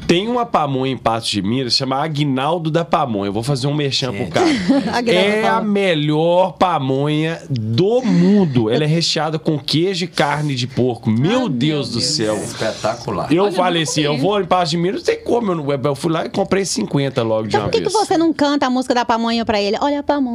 Tem 0.07 0.27
uma 0.29 0.45
pamonha 0.45 0.93
em 0.93 0.97
Patos 0.97 1.27
de 1.29 1.41
Minas, 1.41 1.73
chama 1.73 1.97
Aguinaldo 2.01 2.71
da 2.71 2.85
Pamonha. 2.85 3.27
Eu 3.27 3.33
vou 3.33 3.43
fazer 3.43 3.67
um 3.67 3.73
merchan 3.73 4.13
pro 4.13 4.27
cara. 4.27 4.47
É 5.07 5.45
a 5.47 5.59
melhor 5.61 6.53
pamonha 6.53 7.41
do 7.49 8.01
mundo. 8.03 8.69
Ela 8.69 8.85
é 8.85 8.87
recheada 8.87 9.37
com 9.37 9.59
queijo 9.59 10.05
e 10.05 10.07
carne 10.07 10.55
de 10.55 10.65
porco. 10.65 11.09
Meu 11.09 11.39
meu 11.41 11.49
Deus 11.49 11.89
do 11.89 11.99
Deus. 11.99 12.05
céu. 12.05 12.37
Espetacular. 12.37 13.31
Eu 13.33 13.43
Olha, 13.45 13.51
falei 13.51 13.83
não 13.83 13.91
assim, 13.91 14.01
eu 14.01 14.17
vou 14.17 14.39
em 14.39 14.45
Patos 14.45 14.69
de 14.71 14.77
Minas, 14.77 15.01
não 15.01 15.05
tem 15.05 15.21
como. 15.21 15.51
Eu, 15.51 15.55
não- 15.55 15.71
eu 15.71 15.95
fui 15.95 16.11
lá 16.11 16.25
e 16.25 16.29
comprei 16.29 16.63
50 16.63 17.21
logo 17.23 17.43
de 17.43 17.49
Então 17.49 17.61
uma 17.61 17.65
por 17.67 17.71
que, 17.73 17.77
que 17.85 17.89
vez. 17.91 17.93
você 18.07 18.17
não 18.17 18.31
canta 18.31 18.65
a 18.65 18.69
música 18.69 18.95
da 18.95 19.03
pamonha 19.03 19.43
pra 19.43 19.59
ele? 19.61 19.77
Olha 19.81 19.99
a 19.99 20.03
pamonha, 20.03 20.26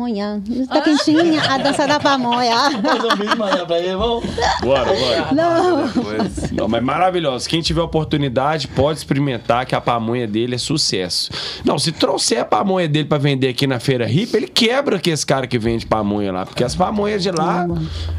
tá 0.69 0.81
quentinha, 0.81 1.43
a 1.43 1.59
dança 1.59 1.87
da 1.87 2.01
pamonha. 2.01 2.71
Fazer 2.83 3.13
um 3.13 3.17
vídeo 3.17 3.39
mandar 3.39 3.67
pra 3.67 3.79
ele, 3.79 3.97
vamos. 3.97 4.25
Bora, 4.61 4.93
bora. 4.93 5.29
Não. 5.33 5.87
Depois. 5.87 6.51
Não, 6.53 6.69
mas 6.69 6.83
maravilhoso. 6.83 7.49
Quem 7.49 7.61
tiver 7.61 7.83
oportunidade 7.83 8.69
pode 8.69 8.99
experimentar 8.99 9.67
que 9.67 9.75
a 9.75 9.81
pamonha 9.81 10.27
dele 10.27 10.55
é 10.55 10.59
sucesso. 10.59 11.31
Não, 11.65 11.79
se 11.79 11.93
trouxer 11.93 12.41
a 12.41 12.45
pamonha 12.45 12.89
dele 12.89 13.07
pra 13.07 13.19
vender 13.19 13.49
aqui 13.49 13.67
na 13.67 13.79
feira 13.79 14.11
hip, 14.11 14.37
ele 14.37 14.49
quebra 14.49 14.99
que 14.99 15.11
esse 15.11 15.25
cara 15.27 15.47
que 15.47 15.59
vende 15.59 15.87
pamonha 15.87 16.33
lá, 16.33 16.47
porque 16.47 16.65
as 16.65 16.75
pamonhas 16.75 17.23
de 17.23 17.31
lá 17.31 17.67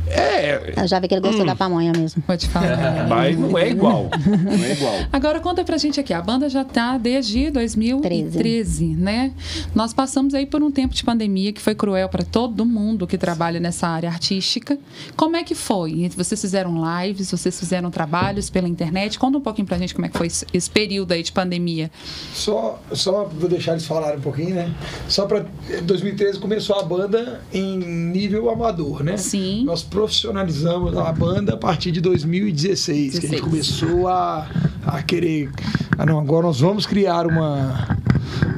é, 0.08 0.74
Eu 0.78 0.88
já 0.88 1.00
vi 1.00 1.08
que 1.08 1.16
ele 1.16 1.22
gostou 1.22 1.46
da 1.46 1.56
pamonha 1.56 1.92
mesmo. 1.92 2.24
Vou 2.28 2.38
te 2.38 2.48
falar. 2.48 3.08
mas 3.10 3.38
não 3.38 3.58
é 3.58 3.70
igual. 3.70 4.10
Não 4.26 4.64
é 4.64 4.72
igual. 4.74 4.94
Agora 5.12 5.40
conta 5.40 5.64
pra 5.64 5.78
gente 5.78 6.00
aqui, 6.00 6.14
a 6.14 6.22
banda 6.22 6.50
já 6.50 6.64
tá 6.64 6.98
desde 6.98 7.50
2013, 7.50 8.86
né? 8.96 9.32
Nós 9.74 9.94
passamos 9.94 10.34
aí 10.34 10.46
por 10.46 10.62
um 10.62 10.72
tempo 10.72 10.94
de 10.94 11.04
pandemia 11.04 11.52
que 11.52 11.62
foi 11.64 11.74
cruel 11.74 12.10
para 12.10 12.24
todo 12.24 12.66
mundo 12.66 13.08
que 13.08 13.18
trabalha 13.18 13.58
nessa 13.58 13.88
área 13.88 14.10
artística. 14.10 14.78
Como 15.16 15.38
é 15.38 15.44
que 15.44 15.56
foi? 15.56 16.10
Vocês 16.16 16.42
fizeram 16.42 16.76
lives, 17.02 17.32
vocês 17.32 17.58
fizeram 17.58 17.90
trabalhos 17.90 18.50
pela 18.50 18.68
internet? 18.68 19.18
Conta 19.18 19.38
um 19.38 19.42
pouquinho 19.42 19.66
pra 19.66 19.78
gente 19.78 19.94
como 19.96 20.06
é 20.06 20.10
que 20.10 20.18
foi 20.18 20.28
esse 20.28 20.70
período 20.70 21.14
aí 21.14 21.24
de 21.24 21.32
pandemia. 21.32 21.90
Só, 22.34 22.82
só 22.92 23.24
vou 23.26 23.48
deixar 23.50 23.72
eles 23.72 23.86
falarem 23.86 24.18
um 24.18 24.22
pouquinho, 24.22 24.56
né? 24.56 24.74
Só 25.08 25.26
para 25.26 25.46
2013 25.84 26.38
começou 26.40 26.76
a 26.78 26.84
banda 26.84 27.42
em 27.54 27.78
nível 27.78 28.50
amador, 28.50 29.02
né? 29.02 29.16
Sim. 29.16 29.64
Nós 29.64 29.82
profissionalizamos 29.84 30.98
a 30.98 31.12
banda 31.14 31.54
a 31.54 31.58
partir 31.58 31.92
de 31.92 32.02
2016, 32.02 33.12
que 33.20 33.26
a 33.26 33.30
16. 33.30 33.32
gente 33.32 33.42
começou 33.42 34.08
a, 34.10 34.48
a 34.86 35.02
querer. 35.02 35.50
Ah, 35.98 36.06
não, 36.06 36.20
agora 36.20 36.46
nós 36.48 36.60
vamos 36.60 36.86
criar 36.86 37.26
uma 37.26 37.98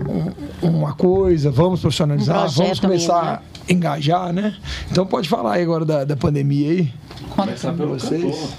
um- 0.10 0.46
uma 0.62 0.94
coisa, 0.96 1.52
vamos 1.52 1.82
profissionalizar, 1.82 2.38
Um 2.38 2.40
vamos 2.40 2.56
projeto 2.56 2.82
começar 2.98 3.24
né? 3.24 3.40
a 3.68 3.74
engajar, 3.74 4.34
né? 4.34 4.56
Então 4.92 5.06
pode 5.06 5.28
falar 5.30 5.54
aí 5.54 5.64
agora 5.64 5.86
da, 5.86 6.04
da 6.04 6.16
pandemia 6.16 6.72
aí. 6.72 6.94
Começar 7.36 7.74
pra 7.74 7.86
pelo 7.86 8.00
vocês. 8.00 8.24
cantor. 8.24 8.50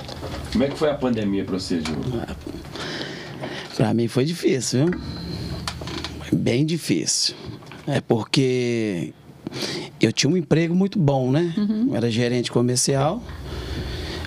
Como 0.52 0.64
é 0.64 0.68
que 0.68 0.76
foi 0.76 0.90
a 0.90 0.94
pandemia 0.94 1.44
pra 1.44 1.58
você, 1.58 1.80
Gil? 1.80 1.96
Pra 3.76 3.92
mim 3.92 4.08
foi 4.08 4.24
difícil, 4.24 4.86
viu? 4.86 5.00
Foi 6.20 6.38
Bem 6.38 6.64
difícil. 6.64 7.34
É 7.86 8.00
porque 8.00 9.12
eu 10.00 10.12
tinha 10.12 10.30
um 10.30 10.36
emprego 10.36 10.74
muito 10.74 10.98
bom, 10.98 11.30
né? 11.30 11.54
Eu 11.88 11.94
era 11.94 12.10
gerente 12.10 12.50
comercial. 12.50 13.22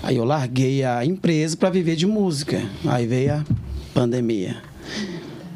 Aí 0.02 0.16
eu 0.16 0.24
larguei 0.24 0.84
a 0.84 1.04
empresa 1.04 1.58
para 1.58 1.70
viver 1.70 1.96
de 1.96 2.06
música. 2.06 2.64
Aí 2.86 3.06
veio 3.06 3.34
a 3.34 3.46
pandemia. 3.94 4.62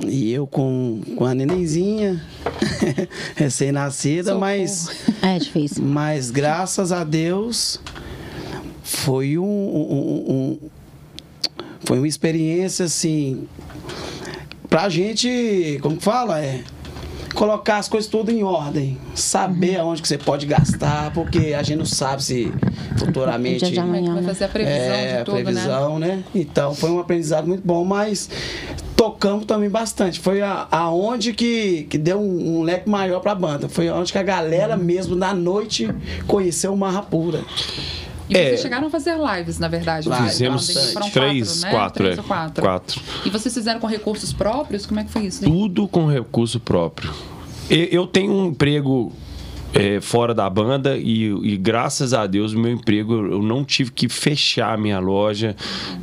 E 0.05 0.33
eu 0.33 0.45
com, 0.47 1.01
com 1.15 1.25
a 1.25 1.33
nenenzinha, 1.33 2.21
recém-nascida, 3.35 4.35
mas 4.35 4.89
É 5.21 5.37
difícil. 5.39 5.83
mas 5.83 6.29
graças 6.31 6.91
a 6.91 7.03
Deus 7.03 7.79
foi 8.83 9.37
um, 9.37 9.43
um- 9.43 10.31
um- 10.33 10.59
foi 11.85 11.97
uma 11.97 12.07
experiência 12.07 12.85
assim 12.85 13.47
pra 14.69 14.89
gente, 14.89 15.77
como 15.81 15.97
que 15.97 16.03
fala, 16.03 16.39
é 16.41 16.61
colocar 17.35 17.77
as 17.77 17.87
coisas 17.89 18.09
tudo 18.09 18.29
em 18.31 18.43
ordem, 18.43 18.97
saber 19.15 19.77
aonde 19.77 20.01
que 20.01 20.07
você 20.07 20.17
pode 20.19 20.45
gastar, 20.45 21.11
porque 21.13 21.53
a 21.57 21.63
gente 21.63 21.77
não 21.79 21.85
sabe 21.85 22.23
se 22.23 22.53
futuramente 22.97 23.65
de 23.69 23.75
Como 23.75 23.95
é 23.95 23.97
amanhã, 23.99 24.13
vai 24.13 24.21
né? 24.21 24.27
fazer 24.27 24.43
a 24.45 24.47
previsão 24.47 24.75
é, 24.95 25.17
de 25.19 25.23
tudo, 25.25 25.37
né? 25.37 25.43
previsão, 25.43 25.99
né? 25.99 26.23
Então 26.35 26.75
foi 26.75 26.91
um 26.91 26.99
aprendizado 26.99 27.47
muito 27.47 27.65
bom, 27.65 27.83
mas 27.83 28.29
tocamos 28.95 29.45
também 29.45 29.69
bastante. 29.69 30.19
Foi 30.19 30.41
a- 30.41 30.67
aonde 30.71 31.33
que, 31.33 31.83
que 31.89 31.97
deu 31.97 32.19
um, 32.19 32.59
um 32.59 32.63
leque 32.63 32.89
maior 32.89 33.19
pra 33.19 33.33
banda. 33.35 33.67
Foi 33.69 33.89
onde 33.89 34.11
que 34.11 34.17
a 34.17 34.23
galera 34.23 34.75
mesmo 34.77 35.15
na 35.15 35.33
noite 35.33 35.89
conheceu 36.27 36.73
o 36.73 36.77
Marra 36.77 37.01
Pura. 37.01 37.41
E 38.29 38.33
vocês 38.35 38.59
É. 38.59 38.63
chegaram 38.63 38.87
a 38.87 38.89
fazer 38.89 39.15
lives, 39.17 39.59
na 39.59 39.67
verdade. 39.67 40.07
Live, 40.07 40.29
Fizemos. 40.29 40.93
Foram 40.93 41.09
três, 41.09 41.63
quatro, 41.63 41.65
né? 41.65 41.71
quatro, 41.71 42.03
Três 42.03 42.17
é. 42.17 42.21
ou 42.21 42.27
quatro. 42.27 42.63
Quatro. 42.63 43.01
E 43.25 43.29
vocês 43.29 43.53
fizeram 43.53 43.79
com 43.79 43.87
recursos 43.87 44.31
próprios? 44.31 44.85
Como 44.85 44.99
é 44.99 45.03
que 45.03 45.11
foi 45.11 45.23
isso? 45.25 45.43
hein? 45.43 45.51
Tudo 45.51 45.87
com 45.87 46.05
recurso 46.07 46.59
próprio. 46.59 47.11
Eu 47.69 48.07
tenho 48.07 48.31
um 48.31 48.47
emprego 48.47 49.11
é, 49.73 49.99
fora 49.99 50.33
da 50.33 50.47
banda 50.49 50.97
e, 50.97 51.25
e 51.25 51.57
graças 51.57 52.13
a 52.13 52.27
Deus 52.27 52.53
o 52.53 52.59
meu 52.59 52.71
emprego 52.71 53.13
eu 53.13 53.41
não 53.41 53.65
tive 53.65 53.91
que 53.91 54.07
fechar 54.07 54.73
a 54.73 54.77
minha 54.77 54.99
loja 54.99 55.55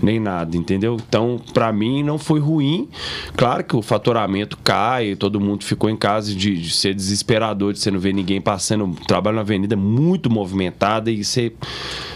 nem 0.03 0.19
nada, 0.19 0.57
entendeu? 0.57 0.97
Então, 1.09 1.41
para 1.55 1.73
mim 1.73 2.03
não 2.03 2.19
foi 2.19 2.41
ruim. 2.41 2.89
Claro 3.37 3.63
que 3.65 3.77
o 3.77 3.83
faturamento 3.83 4.59
cai, 4.59 5.15
todo 5.15 5.41
mundo 5.41 5.65
ficou 5.65 5.89
em 5.89 5.97
casa 5.97 6.35
de, 6.35 6.61
de 6.61 6.71
ser 6.71 6.95
desesperador, 6.95 7.73
de 7.73 7.79
você 7.79 7.91
não 7.91 8.01
ver 8.01 8.13
ninguém 8.13 8.41
passando. 8.41 8.95
Trabalho 9.07 9.37
na 9.37 9.43
avenida 9.43 9.77
muito 9.77 10.31
movimentada 10.31 11.11
e 11.11 11.25
você, 11.25 11.53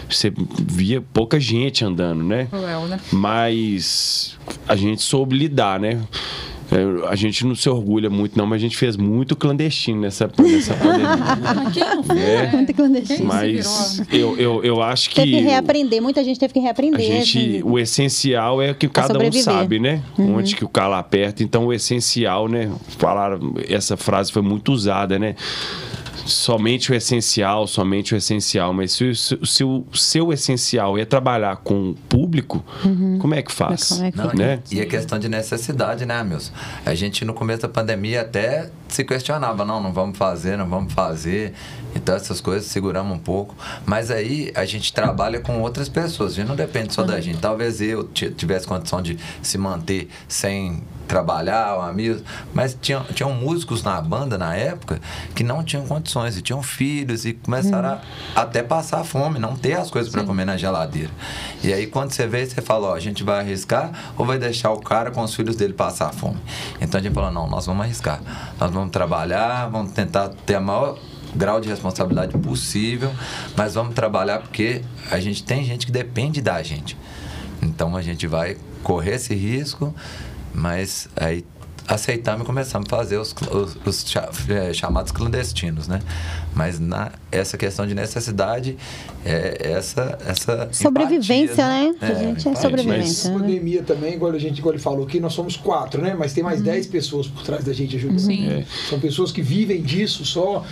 você 0.09 0.33
via 0.59 1.01
pouca 1.13 1.39
gente 1.39 1.85
andando, 1.85 2.23
né? 2.23 2.45
Cruel, 2.45 2.87
né? 2.87 2.99
mas 3.11 4.37
a 4.67 4.75
gente 4.75 5.01
soube 5.01 5.37
lidar, 5.37 5.79
né? 5.79 6.01
É, 6.77 7.07
A 7.09 7.15
gente 7.15 7.45
não 7.45 7.55
se 7.55 7.69
orgulha 7.69 8.09
muito, 8.09 8.37
não, 8.37 8.45
mas 8.45 8.57
a 8.57 8.59
gente 8.61 8.77
fez 8.77 8.97
muito 8.97 9.35
clandestino 9.35 10.01
nessa, 10.01 10.29
nessa 10.39 10.73
pandemia. 10.75 11.67
Aqui 11.67 11.79
não 11.79 12.03
foi, 12.03 12.19
É. 12.19 12.41
né? 12.43 12.51
Muito 12.53 12.73
clandestino. 12.73 13.17
Quem 13.19 13.25
Mas 13.27 14.01
eu, 14.11 14.37
eu, 14.37 14.63
eu 14.63 14.81
acho 14.81 15.09
que. 15.09 15.15
Teve 15.15 15.31
que 15.31 15.39
reaprender, 15.41 16.01
muita 16.01 16.23
gente 16.23 16.39
teve 16.39 16.53
que 16.53 16.59
A 16.59 16.63
reaprender. 16.63 17.01
gente, 17.01 17.39
assim. 17.39 17.61
o 17.63 17.79
essencial 17.79 18.61
é 18.61 18.73
que 18.73 18.87
cada 18.87 19.17
um 19.17 19.31
sabe, 19.31 19.79
né? 19.79 20.01
Onde 20.17 20.55
que 20.55 20.65
o 20.65 20.69
calo 20.69 20.95
aperta. 20.95 21.43
Então, 21.43 21.65
o 21.67 21.73
essencial, 21.73 22.47
né? 22.47 22.71
Falaram, 22.97 23.53
essa 23.69 23.95
frase 23.97 24.31
foi 24.31 24.41
muito 24.41 24.71
usada, 24.71 25.17
né? 25.19 25.35
Somente 26.25 26.91
o 26.91 26.95
essencial, 26.95 27.67
somente 27.67 28.13
o 28.13 28.17
essencial. 28.17 28.73
Mas 28.73 28.93
se, 28.93 29.05
o- 29.05 29.15
se, 29.15 29.37
se 29.43 29.63
o 29.63 29.85
seu 29.93 30.31
essencial 30.33 30.97
é 30.97 31.05
trabalhar 31.05 31.57
com 31.57 31.91
o 31.91 31.95
público, 32.09 32.63
como 33.19 33.33
é 33.35 33.41
que 33.41 33.51
faz? 33.51 33.89
Como 33.89 34.03
é 34.05 34.11
que 34.11 34.17
Não, 34.17 34.25
né? 34.33 34.59
E 34.71 34.81
a 34.81 34.85
questão 34.85 35.19
de 35.19 35.27
necessidade, 35.29 36.05
né, 36.05 36.23
meus? 36.23 36.51
A 36.85 36.93
gente 36.95 37.23
no 37.25 37.33
começo 37.33 37.61
da 37.63 37.69
pandemia 37.69 38.21
até 38.21 38.69
se 38.95 39.03
questionava, 39.03 39.65
não, 39.65 39.81
não 39.81 39.91
vamos 39.91 40.17
fazer, 40.17 40.57
não 40.57 40.67
vamos 40.67 40.93
fazer. 40.93 41.53
Então 41.93 42.15
essas 42.15 42.41
coisas 42.41 42.69
seguramos 42.69 43.15
um 43.15 43.19
pouco. 43.19 43.55
Mas 43.85 44.09
aí 44.11 44.51
a 44.55 44.65
gente 44.65 44.91
trabalha 44.93 45.39
com 45.39 45.61
outras 45.61 45.87
pessoas, 45.87 46.33
a 46.33 46.35
gente 46.35 46.47
não 46.47 46.55
depende 46.55 46.93
só 46.93 47.03
da 47.03 47.19
gente. 47.21 47.39
Talvez 47.39 47.79
eu 47.81 48.03
ti- 48.05 48.31
tivesse 48.31 48.67
condição 48.67 49.01
de 49.01 49.17
se 49.41 49.57
manter 49.57 50.09
sem 50.27 50.83
trabalhar, 51.07 51.77
um 51.77 51.81
amigo, 51.83 52.19
mas 52.51 52.75
tinham, 52.81 53.03
tinham 53.13 53.31
músicos 53.31 53.83
na 53.83 54.01
banda 54.01 54.39
na 54.39 54.55
época 54.55 54.99
que 55.35 55.43
não 55.43 55.63
tinham 55.63 55.85
condições 55.85 56.35
e 56.35 56.41
tinham 56.41 56.63
filhos 56.63 57.25
e 57.25 57.33
começaram 57.33 57.99
a 58.35 58.41
até 58.41 58.63
passar 58.63 59.03
fome, 59.03 59.37
não 59.37 59.55
ter 59.55 59.73
as 59.73 59.91
coisas 59.91 60.11
para 60.11 60.23
comer 60.23 60.45
na 60.45 60.57
geladeira. 60.57 61.11
E 61.63 61.71
aí 61.71 61.85
quando 61.85 62.11
você 62.11 62.25
vê, 62.25 62.43
você 62.43 62.59
fala, 62.59 62.87
ó, 62.87 62.95
a 62.95 62.99
gente 62.99 63.23
vai 63.23 63.39
arriscar 63.39 63.91
ou 64.17 64.25
vai 64.25 64.39
deixar 64.39 64.71
o 64.71 64.79
cara 64.79 65.11
com 65.11 65.21
os 65.21 65.33
filhos 65.35 65.55
dele 65.55 65.73
passar 65.73 66.11
fome? 66.11 66.39
Então 66.81 66.99
a 66.99 67.03
gente 67.03 67.13
falou, 67.13 67.31
não, 67.31 67.47
nós 67.47 67.67
vamos 67.67 67.83
arriscar. 67.85 68.19
Nós 68.59 68.71
vamos 68.71 68.84
trabalhar, 68.91 69.67
vamos 69.69 69.91
tentar 69.91 70.29
ter 70.29 70.55
a 70.55 70.61
maior 70.61 70.97
grau 71.35 71.59
de 71.59 71.67
responsabilidade 71.67 72.37
possível, 72.37 73.11
mas 73.55 73.73
vamos 73.73 73.93
trabalhar 73.93 74.39
porque 74.39 74.81
a 75.11 75.19
gente 75.19 75.43
tem 75.43 75.63
gente 75.63 75.85
que 75.85 75.91
depende 75.91 76.41
da 76.41 76.61
gente. 76.63 76.97
Então 77.61 77.95
a 77.95 78.01
gente 78.01 78.25
vai 78.27 78.57
correr 78.83 79.15
esse 79.15 79.33
risco, 79.33 79.93
mas 80.53 81.09
aí 81.15 81.45
aceitamos 81.87 82.43
e 82.43 82.45
começamos 82.45 82.91
a 82.91 82.97
fazer 82.97 83.17
os, 83.17 83.33
os, 83.51 83.77
os 83.85 84.15
é, 84.49 84.73
chamados 84.73 85.11
clandestinos, 85.11 85.87
né? 85.87 85.99
Mas 86.53 86.79
na, 86.79 87.11
essa 87.31 87.57
questão 87.57 87.85
de 87.85 87.93
necessidade, 87.93 88.77
é 89.25 89.71
essa, 89.71 90.17
essa 90.25 90.69
sobrevivência, 90.71 91.63
empatia, 91.63 91.65
né? 91.67 91.95
É, 92.01 92.05
a 92.05 92.13
gente 92.15 92.47
é 92.47 92.55
sobrevivência. 92.55 93.31
Mas 93.31 93.41
pandemia 93.41 93.83
também, 93.83 94.13
igual 94.13 94.31
a 94.31 94.39
gente 94.39 94.59
igual 94.59 94.73
ele 94.73 94.81
falou 94.81 95.05
aqui, 95.05 95.19
nós 95.19 95.33
somos 95.33 95.57
quatro, 95.57 96.01
né? 96.01 96.15
Mas 96.17 96.33
tem 96.33 96.43
mais 96.43 96.59
uhum. 96.59 96.65
dez 96.65 96.87
pessoas 96.87 97.27
por 97.27 97.43
trás 97.43 97.63
da 97.63 97.73
gente 97.73 97.95
ajudando. 97.95 98.19
Sim. 98.19 98.49
É. 98.49 98.65
São 98.89 98.99
pessoas 98.99 99.31
que 99.31 99.41
vivem 99.41 99.81
disso 99.81 100.25
só, 100.25 100.65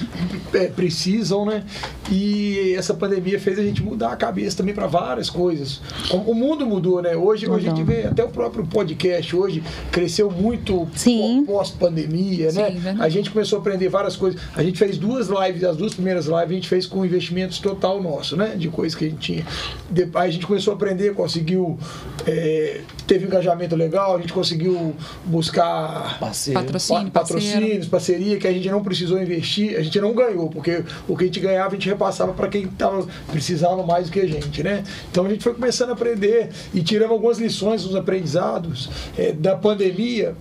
é, 0.53 0.67
precisam, 0.67 1.45
né? 1.45 1.63
E 2.09 2.73
essa 2.77 2.93
pandemia 2.93 3.39
fez 3.39 3.59
a 3.59 3.63
gente 3.63 3.83
mudar 3.83 4.13
a 4.13 4.15
cabeça 4.15 4.57
também 4.57 4.73
para 4.73 4.87
várias 4.87 5.29
coisas. 5.29 5.81
O 6.11 6.33
mundo 6.33 6.65
mudou, 6.65 7.01
né? 7.01 7.15
Hoje, 7.15 7.47
hoje 7.47 7.67
a 7.67 7.69
gente 7.69 7.83
vê 7.83 8.05
até 8.05 8.23
o 8.23 8.29
próprio 8.29 8.65
podcast 8.65 9.35
hoje 9.35 9.63
cresceu 9.91 10.31
muito 10.31 10.87
pós-pandemia, 11.45 12.51
né? 12.51 12.71
Sim, 12.71 12.99
a 12.99 13.09
gente 13.09 13.29
começou 13.31 13.57
a 13.57 13.61
aprender 13.61 13.89
várias 13.89 14.15
coisas. 14.15 14.41
A 14.55 14.63
gente 14.63 14.77
fez 14.77 14.97
duas 14.97 15.27
lives, 15.27 15.63
as 15.63 15.77
duas 15.77 15.93
primeiras 15.93 16.25
lives 16.25 16.49
a 16.49 16.53
gente 16.53 16.69
fez 16.69 16.85
com 16.85 17.05
investimentos 17.05 17.59
total 17.59 18.01
nosso, 18.01 18.35
né? 18.35 18.55
De 18.55 18.69
coisas 18.69 18.97
que 18.97 19.05
a 19.05 19.09
gente 19.09 19.19
tinha. 19.19 19.45
Depois 19.89 20.25
a 20.25 20.29
gente 20.29 20.45
começou 20.45 20.73
a 20.73 20.75
aprender, 20.75 21.13
conseguiu. 21.13 21.77
É, 22.25 22.81
teve 23.05 23.25
um 23.25 23.27
engajamento 23.27 23.75
legal, 23.75 24.15
a 24.15 24.19
gente 24.19 24.33
conseguiu 24.33 24.95
buscar 25.25 26.19
Parceiro. 26.19 26.59
patrocínio, 26.59 27.11
patrocínios, 27.11 27.87
parceria, 27.87 28.37
que 28.37 28.47
a 28.47 28.53
gente 28.53 28.69
não 28.69 28.83
precisou 28.83 29.21
investir, 29.21 29.77
a 29.77 29.81
gente 29.81 29.99
não 29.99 30.13
ganhou, 30.13 30.49
porque 30.49 30.83
o 31.07 31.17
que 31.17 31.23
a 31.23 31.27
gente 31.27 31.39
ganhava 31.39 31.69
a 31.69 31.73
gente 31.73 31.89
repassava 31.89 32.33
para 32.33 32.47
quem 32.47 32.67
tava, 32.67 33.05
precisava 33.31 33.83
mais 33.85 34.07
do 34.07 34.11
que 34.11 34.19
a 34.19 34.27
gente, 34.27 34.63
né? 34.63 34.83
Então 35.11 35.25
a 35.25 35.29
gente 35.29 35.43
foi 35.43 35.53
começando 35.53 35.89
a 35.89 35.93
aprender 35.93 36.49
e 36.73 36.81
tiramos 36.81 37.13
algumas 37.13 37.39
lições, 37.39 37.85
uns 37.85 37.95
aprendizados 37.95 38.89
é, 39.17 39.31
da 39.31 39.55
pandemia 39.55 40.35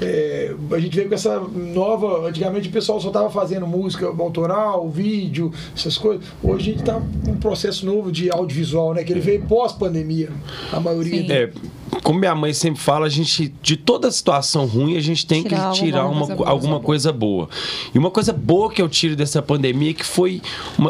é, 0.00 0.54
a 0.72 0.78
gente 0.78 0.94
veio 0.94 1.08
com 1.08 1.14
essa 1.14 1.40
nova. 1.40 2.28
Antigamente 2.28 2.68
o 2.68 2.72
pessoal 2.72 3.00
só 3.00 3.08
estava 3.08 3.30
fazendo 3.30 3.66
música 3.66 4.06
autoral, 4.06 4.88
vídeo, 4.88 5.52
essas 5.74 5.96
coisas. 5.96 6.24
Hoje 6.42 6.70
a 6.70 6.72
gente 6.72 6.80
está 6.80 7.00
com 7.24 7.30
um 7.30 7.36
processo 7.36 7.86
novo 7.86 8.12
de 8.12 8.30
audiovisual, 8.30 8.94
né? 8.94 9.04
Que 9.04 9.12
ele 9.12 9.20
veio 9.20 9.42
pós-pandemia, 9.42 10.30
a 10.72 10.80
maioria. 10.80 11.22
Sim. 11.22 11.32
É, 11.32 11.50
como 12.02 12.18
minha 12.18 12.34
mãe 12.34 12.52
sempre 12.52 12.80
fala, 12.80 13.06
a 13.06 13.08
gente, 13.08 13.52
de 13.62 13.76
toda 13.76 14.10
situação 14.10 14.66
ruim, 14.66 14.96
a 14.96 15.00
gente 15.00 15.26
tem 15.26 15.42
tirar 15.42 15.72
que 15.72 15.78
tirar 15.78 16.06
uma, 16.06 16.26
coisa 16.26 16.50
alguma 16.50 16.80
coisa 16.80 17.12
boa. 17.12 17.48
E 17.94 17.98
uma 17.98 18.10
coisa 18.10 18.32
boa 18.32 18.70
que 18.70 18.80
eu 18.80 18.88
tiro 18.88 19.16
dessa 19.16 19.40
pandemia 19.42 19.94
que 19.94 20.04
foi, 20.04 20.42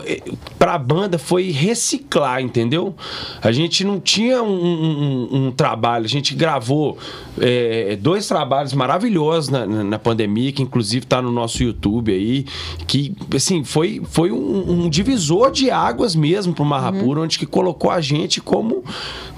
eh, 0.04 0.22
para 0.58 0.74
a 0.74 0.78
banda, 0.78 1.18
foi 1.18 1.50
reciclar, 1.50 2.40
entendeu? 2.40 2.94
A 3.42 3.52
gente 3.52 3.84
não 3.84 4.00
tinha 4.00 4.42
um, 4.42 4.48
um, 4.48 5.46
um 5.46 5.52
trabalho, 5.52 6.04
a 6.04 6.08
gente 6.08 6.34
gravou 6.34 6.98
é, 7.38 7.96
dois 7.96 8.26
trabalhos 8.26 8.72
maravilhosos 8.72 9.50
na, 9.50 9.66
na, 9.66 9.98
pandemia, 9.98 10.52
que 10.52 10.62
inclusive 10.62 11.04
está 11.04 11.20
no 11.20 11.30
nosso 11.30 11.62
YouTube 11.62 12.12
aí, 12.12 12.46
que, 12.86 13.14
assim, 13.34 13.64
foi, 13.64 14.02
foi 14.04 14.30
um, 14.30 14.84
um 14.84 14.90
divisor 14.90 15.50
de 15.50 15.70
águas 15.70 16.14
mesmo 16.14 16.54
para 16.54 16.62
o 16.62 16.66
Marrapura, 16.66 17.20
uhum. 17.20 17.24
onde 17.24 17.38
que 17.38 17.46
colocou 17.46 17.90
a 17.90 18.00
gente 18.00 18.40
como 18.40 18.84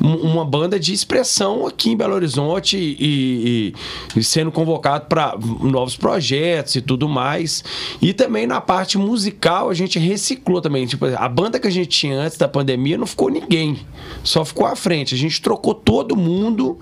uma 0.01 0.45
banda 0.45 0.79
de 0.79 0.93
expressão 0.93 1.48
aqui 1.67 1.91
em 1.91 1.97
Belo 1.97 2.15
Horizonte 2.15 2.77
e, 2.77 2.97
e, 2.99 4.19
e 4.19 4.25
sendo 4.25 4.51
convocado 4.51 5.07
para 5.07 5.37
novos 5.61 5.97
projetos 5.97 6.77
e 6.77 6.81
tudo 6.81 7.09
mais. 7.09 7.65
E 8.01 8.13
também 8.13 8.47
na 8.47 8.61
parte 8.61 8.99
musical 8.99 9.71
a 9.71 9.75
gente 9.75 9.99
reciclou 9.99 10.61
também. 10.61 10.87
Tipo, 10.87 11.07
a 11.07 11.29
banda 11.29 11.59
que 11.59 11.67
a 11.67 11.71
gente 11.71 11.89
tinha 11.89 12.19
antes 12.19 12.37
da 12.37 12.49
pandemia 12.49 12.99
não 12.99 13.07
ficou 13.07 13.31
ninguém, 13.31 13.79
só 14.23 14.45
ficou 14.45 14.67
à 14.67 14.77
frente. 14.77 15.15
A 15.15 15.19
gente 15.19 15.41
trocou 15.41 15.75
todo 15.75 16.17
mundo 16.17 16.79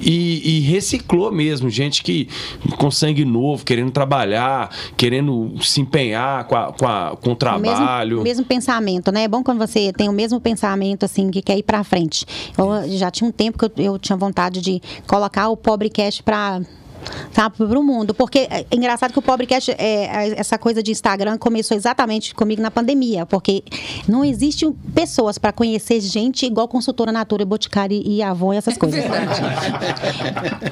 e, 0.00 0.58
e, 0.58 0.60
reciclou 0.60 1.30
mesmo, 1.30 1.70
gente 1.70 2.02
que 2.02 2.28
com 2.76 2.90
sangue 2.90 3.24
novo, 3.24 3.64
querendo 3.64 3.90
trabalhar, 3.90 4.70
querendo 4.96 5.54
se 5.62 5.80
empenhar 5.80 6.44
com, 6.44 6.56
a, 6.56 6.72
com, 6.72 6.86
a, 6.86 7.16
com 7.20 7.32
o 7.32 7.36
trabalho. 7.36 8.20
O 8.20 8.22
mesmo, 8.22 8.22
mesmo, 8.22 8.44
pensamento, 8.44 9.12
né? 9.12 9.24
É 9.24 9.28
bom 9.28 9.42
quando 9.42 9.58
você 9.58 9.92
tem 9.92 10.08
o 10.08 10.12
mesmo 10.12 10.40
pensamento, 10.40 11.04
assim, 11.04 11.30
que 11.30 11.40
quer 11.40 11.58
ir 11.58 11.62
para 11.62 11.82
frente. 11.84 12.26
Eu 12.56 12.88
já 12.96 13.10
tinha 13.10 13.28
um 13.28 13.32
tempo 13.32 13.58
que 13.58 13.64
eu, 13.64 13.84
eu 13.84 13.98
tinha 13.98 14.16
vontade 14.16 14.60
de 14.60 14.82
colocar 15.06 15.48
o 15.48 15.56
Pobrecast 15.56 16.22
para 16.22 16.60
tá? 17.32 17.50
Para 17.50 17.78
o 17.78 17.82
mundo. 17.82 18.14
Porque 18.14 18.46
é 18.50 18.66
engraçado 18.70 19.12
que 19.12 19.18
o 19.18 19.22
Pobrecast, 19.22 19.70
é, 19.72 20.38
essa 20.38 20.58
coisa 20.58 20.82
de 20.82 20.90
Instagram 20.90 21.38
começou 21.38 21.76
exatamente 21.76 22.34
comigo 22.34 22.62
na 22.62 22.70
pandemia, 22.70 23.26
porque 23.26 23.62
não 24.08 24.24
existe 24.24 24.70
pessoas 24.94 25.38
para 25.38 25.52
conhecer 25.52 26.00
gente 26.00 26.46
igual 26.46 26.68
consultora 26.68 27.12
Natura, 27.12 27.44
Boticário 27.44 28.00
e 28.04 28.22
Avon 28.22 28.54
e 28.54 28.56
essas 28.56 28.76
coisas. 28.76 29.04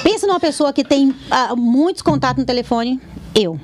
Pensa 0.03 0.27
numa 0.27 0.40
pessoa 0.40 0.73
que 0.73 0.85
tem 0.85 1.11
uh, 1.11 1.57
muitos 1.57 2.03
contatos 2.03 2.40
no 2.40 2.47
telefone, 2.47 3.01
eu. 3.35 3.59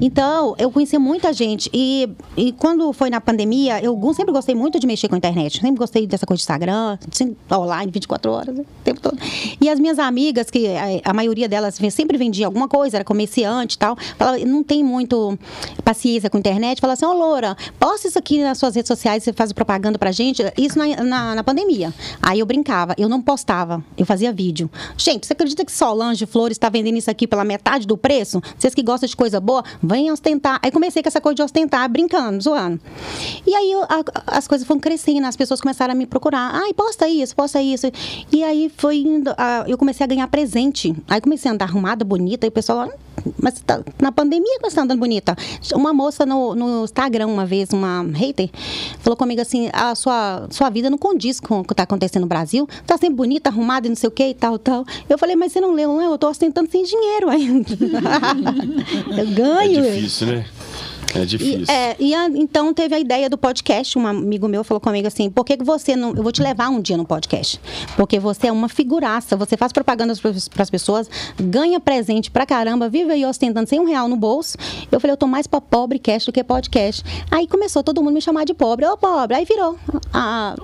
Então, 0.00 0.54
eu 0.58 0.70
conheci 0.70 0.96
muita 0.98 1.32
gente. 1.32 1.70
E, 1.72 2.08
e 2.36 2.52
quando 2.52 2.92
foi 2.92 3.10
na 3.10 3.20
pandemia, 3.20 3.82
eu 3.82 3.98
sempre 4.14 4.32
gostei 4.32 4.54
muito 4.54 4.78
de 4.78 4.86
mexer 4.86 5.08
com 5.08 5.14
a 5.14 5.18
internet. 5.18 5.60
Sempre 5.60 5.78
gostei 5.78 6.06
dessa 6.06 6.26
coisa 6.26 6.38
de 6.38 6.42
Instagram, 6.42 6.98
assim, 7.10 7.36
online, 7.50 7.90
24 7.92 8.30
horas, 8.30 8.58
o 8.58 8.64
tempo 8.84 9.00
todo. 9.00 9.18
E 9.60 9.68
as 9.68 9.78
minhas 9.78 9.98
amigas, 9.98 10.50
que 10.50 10.66
a, 10.68 11.10
a 11.10 11.12
maioria 11.12 11.48
delas 11.48 11.78
sempre 11.90 12.16
vendia 12.16 12.46
alguma 12.46 12.68
coisa, 12.68 12.98
era 12.98 13.04
comerciante 13.04 13.76
e 13.76 13.78
tal, 13.78 13.96
falava, 14.16 14.38
não 14.38 14.62
tem 14.62 14.82
muito 14.82 15.38
paciência 15.84 16.30
com 16.30 16.36
a 16.36 16.40
internet. 16.40 16.80
Falava 16.80 16.94
assim, 16.94 17.06
ô 17.06 17.10
oh, 17.10 17.14
Loura, 17.14 17.56
posta 17.78 18.08
isso 18.08 18.18
aqui 18.18 18.42
nas 18.42 18.58
suas 18.58 18.74
redes 18.74 18.88
sociais, 18.88 19.22
você 19.22 19.32
faz 19.32 19.52
propaganda 19.52 19.98
pra 19.98 20.12
gente. 20.12 20.42
Isso 20.56 20.78
na, 20.78 21.02
na, 21.02 21.34
na 21.36 21.44
pandemia. 21.44 21.92
Aí 22.22 22.38
eu 22.38 22.46
brincava, 22.46 22.94
eu 22.96 23.08
não 23.08 23.20
postava, 23.20 23.84
eu 23.96 24.06
fazia 24.06 24.32
vídeo. 24.32 24.70
Gente, 24.96 25.26
você 25.26 25.32
acredita 25.32 25.64
que 25.64 25.72
Solange 25.72 26.24
Flores 26.26 26.56
está 26.56 26.68
vendendo 26.68 26.96
isso 26.96 27.10
aqui 27.10 27.26
pela 27.26 27.44
metade 27.44 27.86
do 27.86 27.96
preço? 27.96 28.40
Vocês 28.58 28.74
que 28.74 28.82
gostam 28.82 29.08
de 29.08 29.16
coisa 29.16 29.40
boa, 29.40 29.49
vem 29.82 30.10
ostentar. 30.10 30.58
Aí 30.62 30.70
comecei 30.70 31.02
com 31.02 31.08
essa 31.08 31.20
coisa 31.20 31.36
de 31.36 31.42
ostentar, 31.42 31.88
brincando, 31.88 32.42
zoando. 32.42 32.80
E 33.46 33.54
aí 33.54 33.72
a, 33.88 34.36
as 34.38 34.46
coisas 34.46 34.66
foram 34.66 34.80
crescendo, 34.80 35.26
as 35.26 35.36
pessoas 35.36 35.60
começaram 35.60 35.92
a 35.92 35.94
me 35.94 36.06
procurar. 36.06 36.50
Ai, 36.54 36.72
posta 36.72 37.08
isso, 37.08 37.34
posta 37.34 37.60
isso. 37.60 37.90
E 38.32 38.42
aí 38.42 38.70
foi 38.76 38.98
indo, 38.98 39.34
a, 39.36 39.64
eu 39.66 39.76
comecei 39.76 40.04
a 40.04 40.06
ganhar 40.06 40.28
presente. 40.28 40.94
Aí 41.08 41.20
comecei 41.20 41.50
a 41.50 41.54
andar 41.54 41.66
arrumada, 41.66 42.04
bonita, 42.04 42.46
e 42.46 42.48
o 42.48 42.52
pessoal 42.52 42.90
mas 43.38 43.60
tá, 43.60 43.82
na 44.00 44.12
pandemia 44.12 44.58
você 44.62 44.76
tá 44.76 44.82
andando 44.82 44.98
bonita. 44.98 45.36
Uma 45.74 45.92
moça 45.92 46.24
no, 46.26 46.54
no 46.54 46.84
Instagram, 46.84 47.26
uma 47.26 47.46
vez, 47.46 47.70
uma 47.70 48.02
hater, 48.02 48.50
falou 49.00 49.16
comigo 49.16 49.40
assim: 49.40 49.70
a 49.72 49.94
sua, 49.94 50.46
sua 50.50 50.70
vida 50.70 50.90
não 50.90 50.98
condiz 50.98 51.40
com 51.40 51.60
o 51.60 51.64
que 51.64 51.72
está 51.72 51.82
acontecendo 51.84 52.22
no 52.22 52.28
Brasil. 52.28 52.68
Tá 52.86 52.96
sempre 52.96 53.16
bonita, 53.16 53.50
arrumada 53.50 53.86
e 53.86 53.90
não 53.90 53.96
sei 53.96 54.08
o 54.08 54.10
que 54.10 54.28
e 54.28 54.34
tal, 54.34 54.58
tal. 54.58 54.84
Eu 55.08 55.18
falei, 55.18 55.36
mas 55.36 55.52
você 55.52 55.60
não 55.60 55.72
leu, 55.72 55.88
não? 55.88 56.10
Eu 56.10 56.18
tô 56.18 56.28
ostentando 56.28 56.70
sem 56.70 56.82
dinheiro 56.84 57.28
ainda. 57.28 57.70
eu 59.16 59.26
ganho. 59.34 59.84
É 59.84 59.90
difícil, 59.92 60.26
né? 60.28 60.46
É 61.14 61.24
difícil. 61.24 61.64
E, 61.68 61.70
é, 61.70 61.96
e 61.98 62.14
a, 62.14 62.26
então 62.26 62.72
teve 62.72 62.94
a 62.94 62.98
ideia 62.98 63.28
do 63.28 63.36
podcast. 63.36 63.98
Um 63.98 64.06
amigo 64.06 64.46
meu 64.48 64.62
falou 64.62 64.80
comigo 64.80 65.06
assim: 65.06 65.30
por 65.30 65.44
que, 65.44 65.56
que 65.56 65.64
você 65.64 65.96
não. 65.96 66.10
Eu 66.14 66.22
vou 66.22 66.32
te 66.32 66.42
levar 66.42 66.68
um 66.68 66.80
dia 66.80 66.96
no 66.96 67.04
podcast. 67.04 67.60
Porque 67.96 68.18
você 68.18 68.48
é 68.48 68.52
uma 68.52 68.68
figuraça, 68.68 69.36
você 69.36 69.56
faz 69.56 69.72
propaganda 69.72 70.14
para 70.16 70.62
as 70.62 70.70
pessoas, 70.70 71.10
ganha 71.38 71.80
presente 71.80 72.30
pra 72.30 72.46
caramba, 72.46 72.88
vive 72.88 73.12
aí 73.12 73.24
ostentando 73.24 73.68
sem 73.68 73.80
um 73.80 73.84
real 73.84 74.08
no 74.08 74.16
bolso. 74.16 74.56
Eu 74.90 75.00
falei: 75.00 75.12
eu 75.12 75.16
tô 75.16 75.26
mais 75.26 75.46
pra 75.46 75.60
pobre 75.60 75.98
cast 75.98 76.26
do 76.26 76.32
que 76.32 76.44
podcast. 76.44 77.02
Aí 77.30 77.46
começou 77.46 77.82
todo 77.82 78.02
mundo 78.02 78.14
me 78.14 78.22
chamar 78.22 78.44
de 78.44 78.54
pobre. 78.54 78.86
Ô, 78.86 78.96
pobre. 78.96 79.36
Aí 79.36 79.44
virou 79.44 79.78
a, 80.12 80.54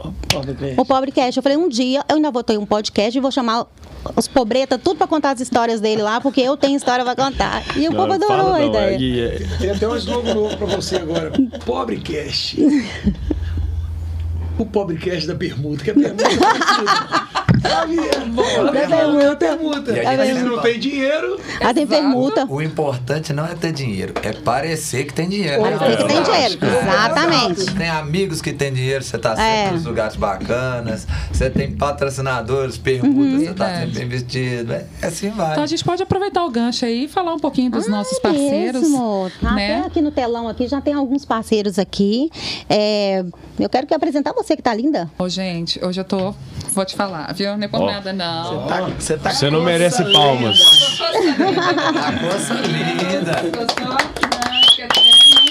o 0.77 0.85
pobre 0.85 1.13
cast. 1.13 1.37
Eu 1.37 1.43
falei: 1.43 1.59
um 1.59 1.69
dia 1.69 2.05
eu 2.09 2.17
ainda 2.17 2.31
vou 2.31 2.43
ter 2.43 2.59
um 2.59 2.67
podcast 2.67 3.17
e 3.17 3.21
vou 3.21 3.31
chamar 3.31 3.67
os 4.15 4.29
pobretas, 4.29 4.81
tudo 4.83 4.99
pra 4.99 5.07
contar 5.07 5.33
as 5.33 5.41
histórias 5.41 5.81
dele 5.81 6.03
lá, 6.03 6.21
porque 6.21 6.41
eu 6.41 6.57
tenho 6.57 6.77
história 6.77 7.05
pra 7.05 7.17
contar. 7.17 7.63
E 7.77 7.89
o 7.89 7.93
não, 7.93 8.01
povo 8.01 8.13
adorou 8.13 8.53
a 8.53 8.65
ideia. 8.65 9.29
É, 9.29 9.59
Tem 9.59 9.71
até 9.71 9.89
um 9.89 9.97
slogan 9.97 10.35
novo 10.35 10.57
pra 10.57 10.67
você 10.67 10.97
agora. 10.97 11.33
Pobre 11.65 12.01
cash. 12.01 12.57
o 14.59 14.67
pobre 14.67 14.97
cash 14.97 15.27
da 15.27 15.35
permuta, 15.35 15.85
que 15.85 15.91
é 15.91 15.95
permuta. 17.61 18.73
Permuta, 18.73 19.37
permuta. 19.37 19.93
E 19.93 20.07
a 20.07 20.25
gente 20.25 20.43
não 20.43 20.61
tem 20.61 20.79
dinheiro. 20.79 21.41
Ah, 21.61 21.75
tem 21.75 21.87
permuta. 21.87 22.47
O 22.49 22.61
importante 22.63 23.33
não 23.33 23.45
é 23.45 23.55
ter 23.55 23.73
dinheiro, 23.73 24.15
é 24.23 24.33
parecer 24.33 25.05
que 25.05 25.15
tem 25.15 25.29
dinheiro. 25.29 25.63
Parecer 25.63 25.97
que 25.97 26.05
tem 26.05 26.23
dinheiro, 26.23 26.59
exatamente. 26.63 27.75
Tem 27.75 27.89
amigos 27.89 28.41
que 28.41 28.53
têm 28.53 28.73
dinheiro, 28.73 29.03
você 29.03 29.19
tá 29.19 29.37
sempre 29.37 29.53
é. 29.53 29.71
nos 29.71 29.85
lugares 29.85 30.17
bacanas, 30.17 31.07
você 31.33 31.51
tem 31.51 31.73
patrocinadores, 31.73 32.77
permutas, 32.79 33.17
uhum, 33.17 33.41
você 33.41 33.55
tá 33.55 33.81
sempre 33.81 33.99
bem 33.99 34.09
vestido. 34.09 34.73
É, 34.73 34.87
assim 35.03 35.31
vai. 35.31 35.53
Então 35.53 35.65
a 35.65 35.67
gente 35.67 35.85
pode 35.85 36.03
aproveitar 36.03 36.45
o 36.45 36.51
gancho 36.51 36.85
aí 36.85 37.05
e 37.05 37.09
falar 37.09 37.35
um 37.35 37.39
pouquinho 37.39 37.71
dos 37.71 37.87
ah, 37.87 37.91
nossos 37.91 38.19
parceiros. 38.19 38.83
Mesmo. 38.83 39.31
Tá 39.41 39.53
né? 39.53 39.79
Até 39.79 39.87
aqui 39.87 40.01
no 40.01 40.11
telão 40.11 40.49
aqui 40.49 40.69
já 40.69 40.81
tem 40.81 40.95
alguns 40.95 41.25
parceiros 41.25 41.79
aqui. 41.79 42.31
É, 42.69 43.25
eu 43.59 43.69
quero 43.69 43.87
que 43.87 43.95
apresentar 43.95 44.33
você 44.33 44.57
que 44.57 44.63
tá 44.63 44.75
linda. 44.75 45.11
Ô, 45.19 45.29
gente, 45.29 45.83
hoje 45.85 46.01
eu 46.01 46.05
tô, 46.05 46.35
vou 46.73 46.85
te 46.85 46.95
falar, 46.95 47.33
viu? 47.33 47.46
Não 47.55 47.65
é 47.65 47.69
por 47.69 47.83
oh. 47.83 47.87
nada, 47.87 48.13
não. 48.13 48.65
Você 48.65 48.69
tá, 48.69 48.81
você 48.81 49.17
tá 49.19 49.31
você 49.31 49.51
não 49.51 49.63
merece 49.63 50.03
linda. 50.03 50.19
palmas. 50.19 50.59
A 52.03 52.13
coça 52.19 52.55
linda. 52.55 53.37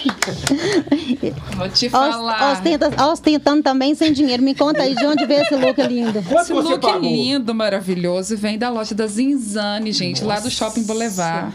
Vou 1.55 1.69
te 1.69 1.89
falar. 1.89 2.53
Ostenta, 2.53 3.05
ostentando 3.07 3.63
também 3.63 3.95
sem 3.95 4.11
dinheiro. 4.13 4.43
Me 4.43 4.53
conta 4.53 4.83
aí 4.83 4.95
de 4.95 5.05
onde 5.05 5.25
veio 5.25 5.41
esse 5.41 5.55
look 5.55 5.81
lindo. 5.81 6.19
Esse 6.19 6.53
look 6.53 6.99
lindo, 6.99 7.53
maravilhoso, 7.53 8.37
vem 8.37 8.57
da 8.57 8.69
loja 8.69 8.93
da 8.93 9.07
Zinzane, 9.07 9.91
gente, 9.91 10.23
Nossa. 10.23 10.35
lá 10.35 10.39
do 10.39 10.49
Shopping 10.49 10.83
Boulevard. 10.83 11.53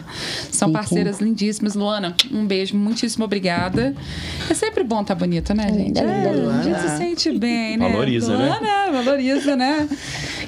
São 0.51 0.73
parceiras 0.73 1.21
lindíssimas. 1.21 1.75
Luana, 1.75 2.15
um 2.31 2.47
beijo, 2.47 2.77
muitíssimo 2.77 3.25
obrigada. 3.25 3.95
É 4.49 4.55
sempre 4.55 4.83
bom 4.85 5.01
estar 5.03 5.15
tá 5.15 5.19
bonita, 5.19 5.55
né, 5.55 5.73
gente? 5.73 5.99
É, 5.99 6.31
a 6.59 6.63
gente 6.63 6.81
se 6.81 6.97
sente 6.97 7.39
bem, 7.39 7.77
né? 7.77 7.89
Valoriza, 7.89 8.37
né? 8.37 8.47
Luana, 8.47 8.61
né? 8.61 8.91
Valoriza, 8.93 9.57
né? 9.57 9.89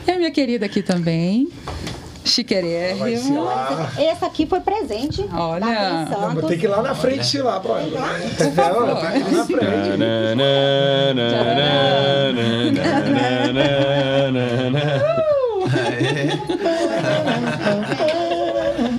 E 0.07 0.11
a 0.11 0.17
minha 0.17 0.31
querida 0.31 0.67
aqui 0.67 0.83
também. 0.83 1.49
Chiquerérrimo. 2.25 3.47
Esse 3.99 4.25
aqui 4.25 4.47
foi 4.47 4.61
presente. 4.61 5.29
Olha. 5.33 6.07
Não, 6.07 6.35
vou 6.35 6.43
ter 6.49 6.59
que 6.59 6.67
ir 6.67 6.69
lá 6.69 6.83
na 6.83 6.95
frente 6.95 7.39
lá 7.39 7.61
pra 7.61 7.81
ela. 7.83 8.21
Por 8.37 8.53
favor. 8.53 8.91
Aqui 8.91 9.19
na 9.31 9.45
frente. 9.45 9.99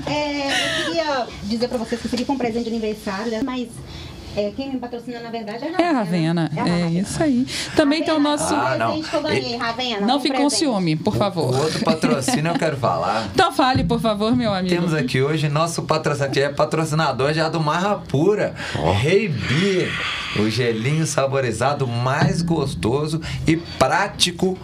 é, 0.08 0.48
eu 0.48 0.86
queria 0.86 1.28
dizer 1.44 1.68
pra 1.68 1.78
vocês 1.78 2.02
que 2.02 2.08
eu 2.08 2.10
queria 2.10 2.26
com 2.26 2.34
um 2.34 2.38
presente 2.38 2.64
de 2.64 2.70
aniversário, 2.70 3.32
né? 3.32 3.42
mas 3.44 3.68
é, 4.36 4.52
quem 4.56 4.74
me 4.74 4.80
patrocina, 4.80 5.20
na 5.20 5.30
verdade, 5.30 5.66
é 5.66 5.90
a 5.90 5.92
Ravena. 5.92 6.52
É, 6.56 6.60
a 6.60 6.64
Ravena. 6.64 6.88
é 6.88 6.92
isso 6.92 7.22
aí. 7.22 7.46
Também 7.76 8.00
Ravena, 8.00 8.06
tem 8.06 8.14
o 8.14 8.20
nosso. 8.20 8.54
Ah, 8.54 8.76
não. 8.78 9.02
Que 9.02 9.14
eu 9.14 9.22
ganhei, 9.22 9.56
Ravena, 9.56 10.06
não 10.06 10.20
fique 10.20 10.36
com 10.36 10.50
ciúme, 10.50 10.96
por 10.96 11.16
favor. 11.16 11.54
O 11.54 11.58
outro 11.58 11.84
patrocínio 11.84 12.52
eu 12.52 12.60
quero 12.60 12.78
falar. 12.78 13.28
Então 13.34 13.52
fale, 13.52 13.84
por 13.84 14.00
favor, 14.00 14.36
meu 14.36 14.54
amigo. 14.54 14.74
Temos 14.74 14.94
aqui 14.94 15.22
hoje 15.22 15.50
nosso 15.50 15.84
patrocinador, 15.84 16.34
que 16.34 16.40
é 16.40 16.50
patrocinador 16.50 17.34
já 17.34 17.50
do 17.50 17.60
Marra 17.60 17.96
Pura, 17.96 18.54
oh. 18.80 18.92
Rei 18.92 19.28
Beer. 19.28 19.92
O 20.40 20.50
gelinho 20.50 21.06
saborizado 21.06 21.88
mais 21.88 22.42
gostoso 22.42 23.22
e 23.48 23.58
prático 23.58 24.58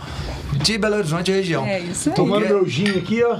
de 0.53 0.77
Belo 0.77 0.95
Horizonte 0.95 1.31
região. 1.31 1.65
É 1.65 1.79
isso 1.79 2.09
aí. 2.09 2.15
Tomando 2.15 2.47
meu 2.47 2.67
gin 2.67 2.89
aqui, 2.97 3.23
ó. 3.23 3.39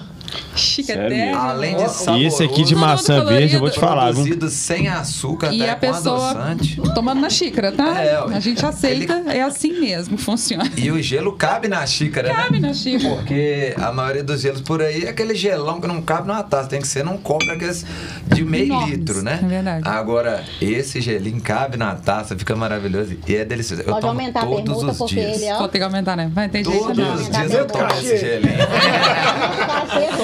Chiqueté. 0.56 1.32
Além 1.32 1.76
de 1.76 1.90
saboroso. 1.90 2.18
E 2.18 2.26
esse 2.26 2.44
aqui 2.44 2.64
de 2.64 2.76
maçã 2.76 3.24
verde, 3.26 3.56
eu 3.56 3.60
vou 3.60 3.70
te 3.70 3.80
falar. 3.80 4.14
Produzido 4.14 4.50
sem 4.50 4.88
açúcar, 4.88 5.54
e 5.54 5.62
até 5.62 5.72
a 5.72 5.94
pessoa 5.94 6.32
adoçante. 6.32 6.82
tomando 6.94 7.22
na 7.22 7.30
xícara, 7.30 7.72
tá? 7.72 8.02
É, 8.02 8.16
a 8.16 8.40
gente 8.40 8.66
aceita, 8.66 9.24
ele... 9.26 9.38
é 9.38 9.42
assim 9.42 9.80
mesmo, 9.80 10.18
funciona. 10.18 10.70
E 10.78 10.92
o 10.92 11.02
gelo 11.02 11.34
cabe 11.34 11.68
na 11.68 11.86
xícara, 11.86 12.34
cabe 12.34 12.60
né? 12.60 12.68
na 12.68 12.74
xícara. 12.74 13.16
Porque 13.16 13.76
a 13.78 13.92
maioria 13.92 14.24
dos 14.24 14.42
gelos 14.42 14.62
por 14.62 14.82
aí 14.82 15.06
é 15.06 15.10
aquele 15.10 15.36
gelão 15.36 15.80
que 15.80 15.88
não 15.88 16.02
cabe 16.02 16.28
numa 16.28 16.44
taça, 16.44 16.70
tem 16.70 16.82
que 16.82 16.88
ser 16.88 17.04
num 17.04 17.18
copo 17.18 17.50
aqueles 17.50 17.86
de 18.28 18.44
meio 18.44 18.66
Enormes, 18.66 18.98
litro, 18.98 19.22
né? 19.22 19.40
É 19.42 19.48
verdade. 19.48 19.88
Agora, 19.88 20.44
esse 20.62 21.02
gelinho 21.02 21.42
cabe 21.42 21.78
na 21.78 21.96
taça, 21.96 22.38
fica 22.38 22.56
maravilhoso 22.56 23.16
e 23.28 23.36
é 23.36 23.46
delicioso. 23.46 23.84
Pode 23.84 23.98
eu 23.98 24.02
tomo 24.02 24.14
aumentar 24.14 24.42
todos 24.42 24.84
a 24.84 25.04
os 25.04 25.10
dias. 25.10 25.42
Ele, 25.42 25.54
Vou 25.54 25.68
ter 25.68 25.78
que 25.80 25.84
aumentar, 25.84 26.16
né? 26.16 26.30
Vai, 26.34 26.50
tem 26.50 26.64
todos 26.64 26.80
jeito 26.80 26.96
Todos 26.96 27.22
os 27.22 27.30
dias 27.30 27.54
eu 27.54 27.66
tomo 27.68 27.88
esse 27.92 28.18
gelinho. 28.18 28.60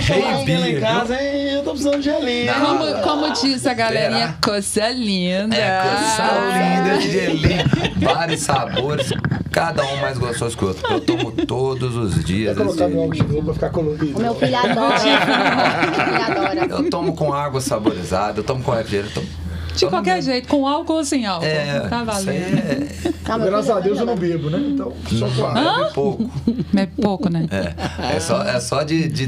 Rei 0.00 0.76
em 0.76 0.80
casa, 0.80 1.22
hein? 1.22 1.50
Eu 1.50 1.62
tô 1.62 1.70
precisando 1.70 1.98
de 1.98 2.02
gelinho. 2.02 2.54
Como, 2.54 3.02
como 3.02 3.32
diz 3.32 3.66
a 3.66 3.74
galerinha, 3.74 4.36
coisa 4.42 4.88
linda. 4.90 5.56
É, 5.56 5.82
coisa 5.82 6.84
linda 6.84 6.98
de 6.98 7.10
gelinho. 7.10 7.64
Vários 7.96 8.40
sabores, 8.40 9.12
cada 9.50 9.84
um 9.84 9.96
mais 9.96 10.18
gostoso 10.18 10.56
que 10.56 10.64
o 10.64 10.68
outro. 10.68 10.92
Eu 10.92 11.00
tomo 11.00 11.32
todos 11.32 11.96
os 11.96 12.24
dias. 12.24 12.56
Vou 12.56 12.66
colocar 12.66 12.88
meu 12.88 13.04
água 13.04 13.14
de 13.14 13.22
novo 13.22 13.42
pra 13.44 13.54
ficar 13.54 13.70
colorido. 13.70 14.18
O 14.18 14.22
meu 14.22 14.34
filho 14.34 14.56
adora. 14.56 15.02
meu 15.02 15.94
filho 15.94 16.22
adora. 16.22 16.66
Eu 16.66 16.90
tomo 16.90 17.14
com 17.14 17.32
água 17.32 17.60
saborizada, 17.60 18.40
eu 18.40 18.44
tomo 18.44 18.62
com 18.62 18.72
refrigerante, 18.72 19.16
eu 19.16 19.22
tomo 19.22 19.45
de 19.76 19.86
qualquer 19.86 20.22
jeito, 20.22 20.48
com 20.48 20.66
álcool 20.66 20.94
ou 20.94 21.04
sem 21.04 21.26
álcool. 21.26 21.46
É, 21.46 21.80
tá 21.88 22.04
valendo. 22.04 22.58
É... 22.58 23.46
Graças 23.46 23.70
a 23.70 23.80
Deus 23.80 23.98
eu 23.98 24.06
não 24.06 24.16
bebo, 24.16 24.50
né? 24.50 24.58
Então, 24.58 24.92
só 25.08 25.28
com 25.28 25.46
água. 25.46 25.88
É 25.88 25.92
pouco. 25.92 26.30
É 26.76 26.86
pouco, 26.86 27.28
né? 27.28 27.46
É, 27.50 28.16
é 28.16 28.20
só, 28.20 28.42
é 28.42 28.60
só 28.60 28.82
de, 28.82 29.08
de 29.08 29.26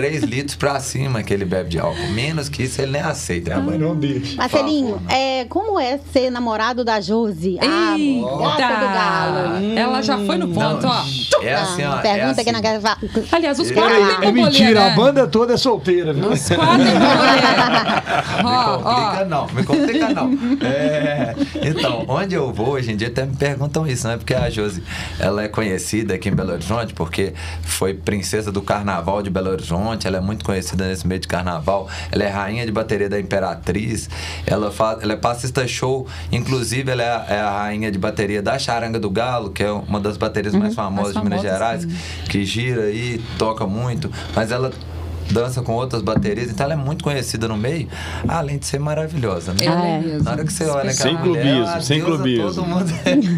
3 0.00 0.22
litros 0.22 0.56
pra 0.56 0.80
cima 0.80 1.22
que 1.22 1.34
ele 1.34 1.44
bebe 1.44 1.68
de 1.68 1.78
álcool. 1.78 2.08
Menos 2.12 2.48
que 2.48 2.62
isso 2.62 2.80
ele 2.80 2.92
nem 2.92 3.02
aceita. 3.02 3.56
Ah, 3.56 3.60
mas 3.60 3.78
não 3.78 3.94
deixa. 3.94 4.34
Marcelinho, 4.34 4.98
é, 5.10 5.44
como 5.44 5.78
é 5.78 6.00
ser 6.10 6.30
namorado 6.30 6.82
da 6.82 7.02
Josi? 7.02 7.58
Ah, 7.60 7.96
gata 8.56 8.76
do 8.76 8.86
galo. 8.94 9.78
Ela 9.78 10.00
já 10.00 10.16
foi 10.16 10.38
no 10.38 10.48
ponto, 10.48 10.86
não, 10.86 10.90
ó. 10.90 11.04
É 11.42 11.54
assim, 11.54 11.84
ó. 11.84 11.98
Pergunta 11.98 12.08
é 12.08 12.30
assim. 12.30 12.40
aqui 12.40 12.52
na 12.52 12.96
Aliás, 13.30 13.58
os 13.58 13.70
quatro 13.70 13.94
é, 13.94 14.16
tem 14.20 14.28
É 14.28 14.32
mentira, 14.32 14.80
né? 14.80 14.90
a 14.90 14.96
banda 14.96 15.26
toda 15.26 15.52
é 15.52 15.56
solteira, 15.58 16.14
viu? 16.14 16.30
Os 16.30 16.48
quatro 16.48 16.78
tem 16.78 16.94
Me 18.40 18.64
complica 18.64 19.24
não, 19.26 19.46
me 19.48 19.62
complica 19.64 20.08
não. 20.14 20.30
É, 20.66 21.34
então, 21.62 22.06
onde 22.08 22.34
eu 22.34 22.50
vou, 22.52 22.70
hoje 22.70 22.92
em 22.92 22.96
dia 22.96 23.08
até 23.08 23.26
me 23.26 23.36
perguntam 23.36 23.86
isso, 23.86 24.08
né? 24.08 24.16
Porque 24.16 24.34
a 24.34 24.48
Josi, 24.48 24.82
ela 25.18 25.42
é 25.42 25.48
conhecida 25.48 26.14
aqui 26.14 26.30
em 26.30 26.32
Belo 26.32 26.52
Horizonte 26.52 26.94
porque 26.94 27.34
foi 27.62 27.92
princesa 27.92 28.50
do 28.50 28.62
carnaval 28.62 29.22
de 29.22 29.28
Belo 29.28 29.50
Horizonte, 29.50 29.89
ela 30.06 30.18
é 30.18 30.20
muito 30.20 30.44
conhecida 30.44 30.86
nesse 30.86 31.06
meio 31.06 31.20
de 31.20 31.28
carnaval, 31.28 31.88
ela 32.10 32.24
é 32.24 32.28
rainha 32.28 32.66
de 32.66 32.72
bateria 32.72 33.08
da 33.08 33.18
Imperatriz, 33.18 34.08
ela, 34.46 34.70
faz, 34.70 35.02
ela 35.02 35.12
é 35.12 35.16
passista 35.16 35.66
show, 35.66 36.06
inclusive 36.30 36.90
ela 36.90 37.02
é 37.02 37.10
a, 37.10 37.26
é 37.28 37.40
a 37.40 37.50
rainha 37.62 37.90
de 37.90 37.98
bateria 37.98 38.42
da 38.42 38.58
Charanga 38.58 38.98
do 38.98 39.10
Galo, 39.10 39.50
que 39.50 39.62
é 39.62 39.70
uma 39.70 40.00
das 40.00 40.16
baterias 40.16 40.54
uhum, 40.54 40.60
mais 40.60 40.74
famosas 40.74 41.14
de 41.14 41.22
Minas 41.22 41.42
Gerais, 41.42 41.82
sim. 41.82 41.90
que 42.28 42.44
gira 42.44 42.84
aí, 42.84 43.22
toca 43.38 43.66
muito, 43.66 44.10
mas 44.34 44.50
ela 44.50 44.70
dança 45.32 45.62
com 45.62 45.72
outras 45.72 46.02
baterias, 46.02 46.50
então 46.50 46.64
ela 46.64 46.74
é 46.74 46.76
muito 46.76 47.04
conhecida 47.04 47.48
no 47.48 47.56
meio, 47.56 47.88
além 48.28 48.58
de 48.58 48.66
ser 48.66 48.78
maravilhosa, 48.78 49.52
né? 49.52 49.64
Ela 49.64 49.86
é 49.86 50.22
Na 50.22 50.32
hora 50.32 50.44
que 50.44 50.52
você 50.52 50.64
olha 50.64 50.90
aquela 50.90 50.94
sem 50.94 51.18
mulher, 51.18 51.42
clubismo, 51.42 51.82
sem 51.82 52.00
clubismo. 52.00 52.52
Todo 52.52 52.66
mundo, 52.66 52.92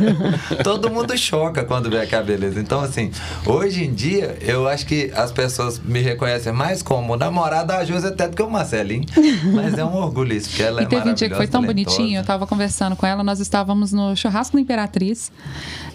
todo 0.62 0.90
mundo 0.90 1.18
choca 1.18 1.64
quando 1.64 1.90
vê 1.90 2.00
aquela 2.00 2.22
beleza. 2.22 2.60
Então, 2.60 2.80
assim, 2.80 3.10
hoje 3.46 3.84
em 3.84 3.92
dia, 3.92 4.36
eu 4.40 4.68
acho 4.68 4.86
que 4.86 5.10
as 5.14 5.32
pessoas 5.32 5.78
me 5.78 6.00
reconhecem 6.00 6.52
mais 6.52 6.82
como 6.82 7.16
namorada 7.16 7.62
da 7.74 7.84
Josi 7.84 8.08
até 8.08 8.28
do 8.28 8.36
que 8.36 8.42
o 8.42 8.50
Marcelinho. 8.50 9.06
Mas 9.54 9.78
é 9.78 9.84
um 9.84 9.94
orgulho 9.96 10.34
isso, 10.34 10.48
porque 10.48 10.62
ela 10.62 10.82
e 10.82 10.84
é 10.84 10.86
teve 10.86 11.08
um 11.08 11.14
dia 11.14 11.28
que 11.28 11.34
foi 11.34 11.46
tão 11.46 11.62
talentosa. 11.62 11.96
bonitinho, 11.96 12.20
eu 12.20 12.24
tava 12.24 12.46
conversando 12.46 12.96
com 12.96 13.06
ela, 13.06 13.22
nós 13.22 13.40
estávamos 13.40 13.92
no 13.92 14.16
churrasco 14.16 14.56
da 14.56 14.60
Imperatriz. 14.60 15.30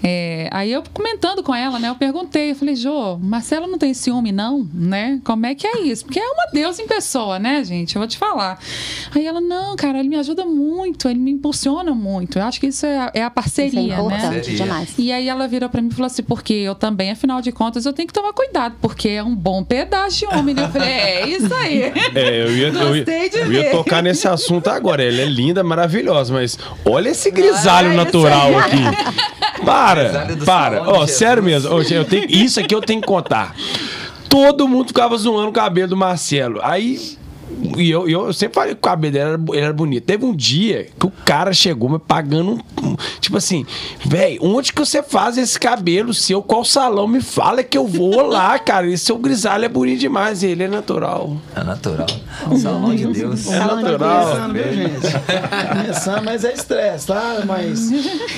É, 0.04 0.50
aí 0.52 0.72
eu 0.72 0.84
comentando 0.94 1.42
com 1.44 1.54
ela, 1.54 1.80
né? 1.80 1.90
Eu 1.90 1.96
perguntei, 1.96 2.52
eu 2.52 2.56
falei, 2.56 2.76
Jô, 2.76 3.18
Marcelo 3.18 3.68
não 3.68 3.78
tem 3.78 3.94
ciúme, 3.94 4.32
não, 4.32 4.68
né? 4.74 5.20
Como 5.24 5.46
é 5.46 5.56
que 5.56 5.66
é 5.66 5.82
isso? 5.82 6.06
Porque 6.06 6.20
é 6.20 6.26
uma 6.26 6.48
deusa 6.54 6.82
em 6.82 6.88
pessoa, 6.88 7.40
né, 7.40 7.64
gente? 7.64 7.96
Eu 7.96 8.00
vou 8.00 8.08
te 8.08 8.18
falar. 8.18 8.60
Aí 9.16 9.26
ela, 9.26 9.42
não, 9.42 9.76
cara, 9.76 10.00
ele 10.00 10.10
me 10.10 10.18
ajuda 10.18 10.46
muito, 10.46 11.10
ele 11.10 11.20
me 11.20 11.32
impulsiona 11.32 11.94
muito. 11.94 12.40
Eu 12.40 12.44
acho 12.44 12.60
que 12.60 12.68
isso 12.68 12.86
é 12.86 12.98
a, 12.98 13.12
é 13.14 13.24
a 13.24 13.30
parceria, 13.30 13.82
isso 13.82 13.92
é 13.92 13.94
importante, 13.94 14.50
né? 14.52 14.56
Demais. 14.56 14.94
E 14.98 15.12
aí 15.12 15.28
ela 15.28 15.48
virou 15.48 15.70
pra 15.70 15.82
mim 15.82 15.90
e 15.90 15.94
falou 15.94 16.08
assim, 16.08 16.24
porque 16.24 16.54
eu 16.54 16.76
também, 16.76 17.12
afinal 17.12 17.42
de 17.42 17.52
contas, 17.52 17.86
eu 17.86 17.94
tenho 17.94 18.08
que 18.08 18.14
tomar 18.14 18.34
cuidado, 18.34 18.76
porque 18.82 19.10
é 19.10 19.24
um 19.24 19.36
bom 19.36 19.64
pedaço 19.64 20.20
de 20.20 20.26
homem. 20.28 20.54
Né? 20.54 20.64
Eu 20.64 20.70
falei, 20.70 20.90
é 20.90 21.28
isso 21.28 21.54
aí. 21.54 21.94
É, 22.16 22.44
eu 22.44 22.58
ia, 22.58 22.68
eu 22.70 22.96
ia, 22.96 23.06
eu 23.36 23.54
ia 23.54 23.72
tocar 23.72 24.02
nesse 24.02 24.28
assunto 24.28 24.70
agora. 24.70 25.04
Ela 25.04 25.22
é 25.22 25.26
linda, 25.26 25.64
maravilhosa, 25.64 26.34
mas 26.34 26.58
olha 26.86 27.10
esse 27.10 27.30
grisalho 27.30 27.94
natural 27.94 28.58
aqui. 28.58 28.78
Para, 29.96 30.46
para. 30.46 30.82
Ó, 30.84 31.04
oh, 31.04 31.08
sério 31.08 31.42
mesmo. 31.42 31.74
Oh, 31.74 31.82
eu 31.82 32.06
tenho, 32.06 32.26
isso 32.30 32.60
aqui 32.60 32.74
eu 32.74 32.82
tenho 32.82 33.02
que 33.02 33.08
contar. 33.08 33.56
Todo 34.28 34.68
mundo 34.68 34.88
ficava 34.88 35.18
zoando 35.18 35.50
o 35.50 35.54
cabelo 35.54 35.90
do 35.90 35.98
Marcelo. 35.98 36.60
Aí 36.62 37.18
e 37.78 37.90
eu, 37.90 38.08
eu 38.10 38.34
sempre 38.34 38.56
falei 38.56 38.74
que 38.74 38.80
o 38.80 38.82
cabelo 38.82 39.14
dele 39.14 39.30
era, 39.30 39.42
ele 39.50 39.60
era 39.62 39.74
bonito. 39.74 40.04
Teve 40.04 40.26
um 40.26 40.36
dia 40.36 40.88
que 41.00 41.06
o 41.06 41.12
cara 41.26 41.54
chegou 41.54 41.90
me 41.90 42.00
pagando 42.00 42.60
um. 42.82 42.96
Tipo 43.20 43.38
assim, 43.38 43.66
velho, 44.06 44.40
onde 44.42 44.74
que 44.74 44.80
você 44.80 45.02
faz 45.02 45.38
esse 45.38 45.60
cabelo 45.60 46.14
seu? 46.14 46.42
Qual 46.42 46.64
salão? 46.66 47.08
Me 47.08 47.22
fala 47.22 47.64
que 47.64 47.78
eu 47.78 47.88
vou 47.88 48.22
lá, 48.28 48.58
cara. 48.60 48.88
Esse 48.88 49.06
seu 49.06 49.18
grisalho 49.18 49.66
é 49.66 49.70
bonito 49.70 50.00
demais. 50.00 50.44
Ele 50.44 50.64
é 50.64 50.68
natural. 50.68 51.38
É 51.56 51.64
natural. 51.64 52.08
Salão 52.62 52.96
de 52.96 53.08
Deus. 53.08 53.48
É 53.48 53.60
natural. 53.60 53.98
Tá 53.98 54.42
começando, 54.42 54.54
viu, 54.54 54.74
gente? 54.74 55.78
começando, 55.78 56.24
mas 56.26 56.44
é 56.44 56.54
estresse, 56.54 57.08
tá? 57.08 57.44
Mas 57.46 57.92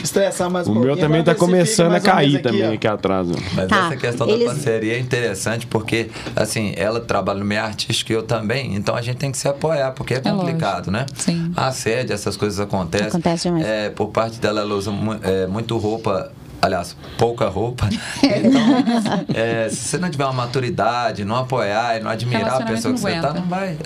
estressar 0.04 0.50
mais 0.50 0.68
um 0.68 0.74
O 0.74 0.80
meu 0.80 0.98
também 0.98 1.24
tá 1.24 1.34
começando 1.34 1.94
a 1.94 2.00
cair 2.00 2.36
aqui, 2.36 2.44
também 2.44 2.70
ó. 2.70 2.74
aqui 2.74 2.88
atrás. 2.88 3.28
Mas 3.54 3.68
tá, 3.68 3.88
essa 3.88 3.98
questão 3.98 4.30
eles... 4.30 4.48
da 4.48 4.54
parceria 4.54 4.94
é 4.94 5.00
interessante 5.00 5.66
porque, 5.66 6.10
assim, 6.36 6.74
ela 6.76 7.00
trabalha 7.00 7.40
no 7.40 7.46
meio 7.46 7.62
artístico 7.62 8.12
e 8.12 8.16
eu 8.16 8.24
também. 8.24 8.76
Então 8.76 8.99
a 9.00 9.02
gente 9.02 9.18
tem 9.18 9.32
que 9.32 9.38
se 9.38 9.48
apoiar, 9.48 9.92
porque 9.92 10.14
é 10.14 10.20
complicado, 10.20 10.90
é 10.90 10.92
né? 10.92 11.06
Sim. 11.16 11.52
A 11.56 11.72
sede, 11.72 12.12
essas 12.12 12.36
coisas 12.36 12.60
acontecem. 12.60 13.08
Acontece 13.08 13.50
mesmo. 13.50 13.68
É, 13.68 13.90
por 13.90 14.10
parte 14.10 14.40
dela, 14.40 14.62
ela 14.62 14.76
usa 14.76 14.92
é, 15.24 15.48
muito 15.48 15.78
roupa 15.78 16.32
aliás, 16.62 16.96
pouca 17.18 17.48
roupa. 17.48 17.90
Então, 18.22 19.34
é, 19.34 19.70
se 19.70 19.76
você 19.76 19.98
não 19.98 20.10
tiver 20.10 20.26
uma 20.26 20.34
maturidade, 20.34 21.24
não 21.24 21.36
apoiar 21.36 21.98
e 21.98 22.04
não 22.04 22.10
admirar 22.10 22.62
a 22.62 22.66
pessoa 22.66 22.94
que 22.94 23.00
você 23.00 23.12
está, 23.12 23.34
não 23.34 23.44
vai 23.44 23.78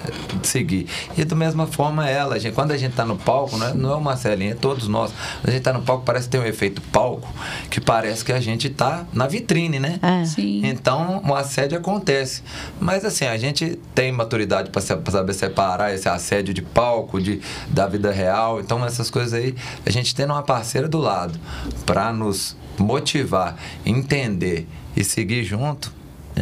seguir. 0.43 0.87
E 1.17 1.23
da 1.23 1.35
mesma 1.35 1.67
forma 1.67 2.07
ela, 2.09 2.39
gente, 2.39 2.53
quando 2.53 2.71
a 2.71 2.77
gente 2.77 2.91
está 2.91 3.05
no 3.05 3.17
palco, 3.17 3.57
não 3.57 3.67
é, 3.67 3.73
não 3.73 3.91
é 3.91 3.95
uma 3.95 4.13
Marcelinha, 4.13 4.51
é 4.51 4.55
todos 4.55 4.87
nós. 4.87 5.11
Quando 5.11 5.49
a 5.49 5.51
gente 5.51 5.59
está 5.59 5.73
no 5.73 5.81
palco, 5.81 6.03
parece 6.05 6.25
que 6.27 6.31
tem 6.31 6.41
um 6.41 6.45
efeito 6.45 6.81
palco, 6.81 7.27
que 7.69 7.81
parece 7.81 8.23
que 8.23 8.31
a 8.31 8.39
gente 8.39 8.67
está 8.67 9.05
na 9.11 9.27
vitrine, 9.27 9.79
né? 9.79 9.99
É. 10.01 10.25
Sim. 10.25 10.61
Então, 10.65 11.21
o 11.25 11.35
assédio 11.35 11.77
acontece. 11.77 12.43
Mas 12.79 13.03
assim, 13.03 13.25
a 13.25 13.37
gente 13.37 13.79
tem 13.93 14.11
maturidade 14.11 14.69
para 14.69 14.81
saber 14.81 15.33
separar 15.33 15.93
esse 15.93 16.07
assédio 16.07 16.53
de 16.53 16.61
palco, 16.61 17.19
de, 17.19 17.41
da 17.67 17.87
vida 17.87 18.11
real. 18.11 18.59
Então, 18.59 18.85
essas 18.85 19.09
coisas 19.09 19.33
aí, 19.33 19.55
a 19.85 19.89
gente 19.89 20.13
tendo 20.15 20.31
uma 20.31 20.43
parceira 20.43 20.87
do 20.87 20.99
lado 20.99 21.39
para 21.85 22.13
nos 22.13 22.55
motivar, 22.77 23.57
entender 23.85 24.67
e 24.95 25.03
seguir 25.03 25.43
junto, 25.43 25.93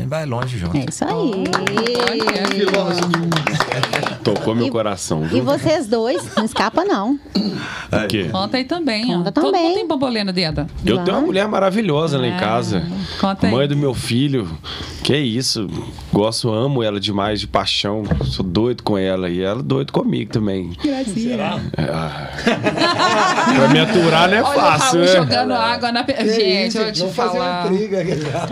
vai 0.07 0.25
longe 0.25 0.57
junto. 0.57 0.75
É 0.77 0.85
isso 0.89 1.03
aí. 1.05 1.43
Tocou 4.23 4.53
meu 4.55 4.67
E- 4.67 4.71
coração. 4.71 5.27
E 5.31 5.41
vocês 5.41 5.87
dois, 5.87 6.23
não 6.35 6.45
escapa 6.45 6.83
não. 6.85 7.19
O 7.35 8.07
quê? 8.07 8.29
Conta 8.31 8.57
aí 8.57 8.63
também, 8.65 9.13
ó. 9.13 9.17
Conta 9.19 9.31
Todo 9.31 9.45
também. 9.45 9.63
mundo 9.63 9.75
tem 9.75 9.87
bambolê 9.87 10.23
no 10.23 10.31
dedo. 10.31 10.67
Eu 10.85 10.99
tenho 11.03 11.17
uma 11.17 11.25
mulher 11.25 11.47
maravilhosa 11.47 12.17
lá 12.17 12.27
em 12.27 12.33
É, 12.33 12.39
casa. 12.39 12.83
conta 13.19 13.47
aí. 13.47 13.53
Mãe 13.53 13.67
do 13.67 13.75
meu 13.75 13.93
filho. 13.93 14.49
Que 15.03 15.17
isso. 15.17 15.67
Gosto, 16.13 16.51
amo 16.53 16.83
ela 16.83 16.99
demais 16.99 17.39
de 17.39 17.47
paixão. 17.47 18.03
Sou 18.25 18.45
doido 18.45 18.83
com 18.83 18.97
ela. 18.97 19.29
E 19.29 19.41
ela 19.41 19.61
doido 19.63 19.91
comigo 19.91 20.31
também. 20.31 20.71
É. 20.85 21.03
pra 23.55 23.67
me 23.69 23.79
aturar 23.79 24.29
não 24.29 24.37
é 24.37 24.43
Olha 24.43 24.53
fácil, 24.61 24.99
o 24.99 25.03
Raul 25.03 25.05
né? 25.05 25.07
jogando 25.21 25.53
água 25.53 25.91
na... 25.91 26.03
pe- 26.03 26.15
Gente, 26.25 26.77
eu 26.77 26.83
vou 26.83 26.91
te 26.91 27.07
falar. 27.07 27.65
uma 27.67 27.73
intriga. 27.75 28.03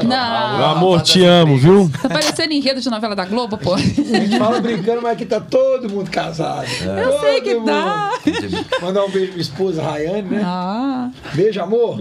Não, 0.03 0.65
amor, 0.71 1.01
te 1.01 1.23
amo, 1.29 1.57
viu? 1.57 1.89
tá 2.01 2.09
parecendo 2.09 2.53
enredo 2.53 2.81
de 2.81 2.89
novela 2.89 3.15
da 3.15 3.25
Globo, 3.25 3.57
pô. 3.57 3.73
A 3.75 3.77
gente 3.77 4.37
fala 4.37 4.59
brincando, 4.59 5.01
mas 5.01 5.13
aqui 5.13 5.25
tá 5.25 5.39
todo 5.39 5.89
mundo 5.89 6.09
casado. 6.09 6.67
Eu 6.81 7.19
sei 7.19 7.41
que 7.41 7.53
Todo 7.55 7.65
tá. 7.65 8.11
mundo. 8.25 8.65
Mandar 8.81 9.05
um 9.05 9.09
beijo 9.09 9.27
pra 9.27 9.33
minha 9.35 9.41
esposa, 9.41 9.81
Rayane, 9.83 10.29
né? 10.29 10.41
Ah, 10.43 11.09
Beijo, 11.33 11.61
amor. 11.61 11.99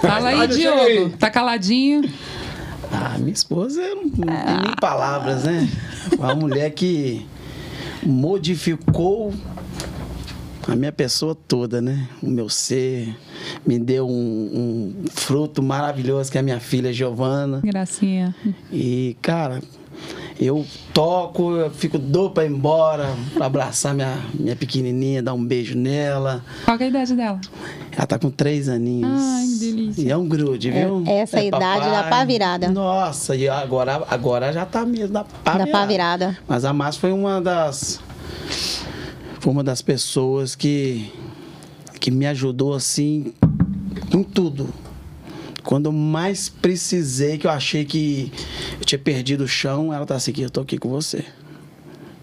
fala 0.00 0.28
aí, 0.30 0.40
Ah, 0.42 0.46
Diogo. 0.46 1.10
Tá 1.18 1.30
caladinho. 1.30 2.02
Ah, 2.92 3.16
minha 3.18 3.32
esposa 3.32 3.80
não 3.94 4.08
tem 4.10 4.24
nem 4.62 4.74
palavras, 4.80 5.44
né? 5.44 5.68
Uma 6.18 6.34
mulher 6.34 6.70
que 6.70 7.26
modificou 8.04 9.32
a 10.68 10.74
minha 10.74 10.92
pessoa 10.92 11.34
toda, 11.46 11.80
né? 11.80 12.08
O 12.22 12.28
meu 12.28 12.48
ser. 12.48 13.16
Me 13.66 13.78
deu 13.78 14.08
um, 14.08 14.12
um 14.12 15.04
fruto 15.10 15.62
maravilhoso 15.62 16.30
que 16.30 16.38
é 16.38 16.40
a 16.40 16.44
minha 16.44 16.60
filha 16.60 16.92
Giovana. 16.92 17.60
Gracinha. 17.64 18.34
E, 18.72 19.16
cara, 19.22 19.62
eu 20.40 20.66
toco, 20.92 21.52
eu 21.52 21.70
fico 21.70 21.98
doido 21.98 22.30
pra 22.32 22.44
ir 22.44 22.50
embora, 22.50 23.14
pra 23.34 23.46
abraçar 23.46 23.94
minha, 23.94 24.18
minha 24.34 24.56
pequenininha, 24.56 25.22
dar 25.22 25.34
um 25.34 25.44
beijo 25.44 25.76
nela. 25.76 26.44
Qual 26.64 26.76
que 26.76 26.82
é 26.84 26.86
a 26.86 26.90
idade 26.90 27.14
dela? 27.14 27.40
Ela 27.96 28.06
tá 28.06 28.18
com 28.18 28.30
três 28.30 28.68
aninhos. 28.68 29.10
Ai, 29.22 29.46
que 29.46 29.58
delícia. 29.58 30.02
E 30.02 30.10
é 30.10 30.16
um 30.16 30.26
grude, 30.28 30.70
viu? 30.70 31.02
É- 31.06 31.20
essa 31.20 31.42
idade 31.42 31.88
da 31.88 32.02
pá 32.04 32.24
virada. 32.24 32.68
Nossa, 32.68 33.34
e 33.36 33.48
agora, 33.48 34.02
agora 34.10 34.52
já 34.52 34.66
tá 34.66 34.84
mesmo 34.84 35.14
da 35.14 35.24
pá 35.24 35.52
Da 35.52 35.64
virada. 35.64 35.70
pá 35.72 35.86
virada. 35.86 36.38
Mas 36.48 36.64
a 36.64 36.72
Márcia 36.72 37.00
foi 37.00 37.12
uma 37.12 37.40
das. 37.40 38.00
Foi 39.40 39.52
uma 39.52 39.64
das 39.64 39.82
pessoas 39.82 40.54
que. 40.54 41.12
que 42.00 42.10
me 42.10 42.26
ajudou 42.26 42.74
assim. 42.74 43.32
em 44.12 44.22
tudo. 44.22 44.68
Quando 45.62 45.86
eu 45.86 45.92
mais 45.92 46.48
precisei, 46.48 47.38
que 47.38 47.46
eu 47.46 47.50
achei 47.50 47.84
que 47.84 48.30
eu 48.78 48.84
tinha 48.84 48.98
perdido 48.98 49.42
o 49.44 49.48
chão, 49.48 49.92
ela 49.92 50.06
tá 50.06 50.14
assim, 50.14 50.30
aqui, 50.30 50.42
eu 50.42 50.50
tô 50.50 50.60
aqui 50.60 50.78
com 50.78 50.88
você. 50.88 51.24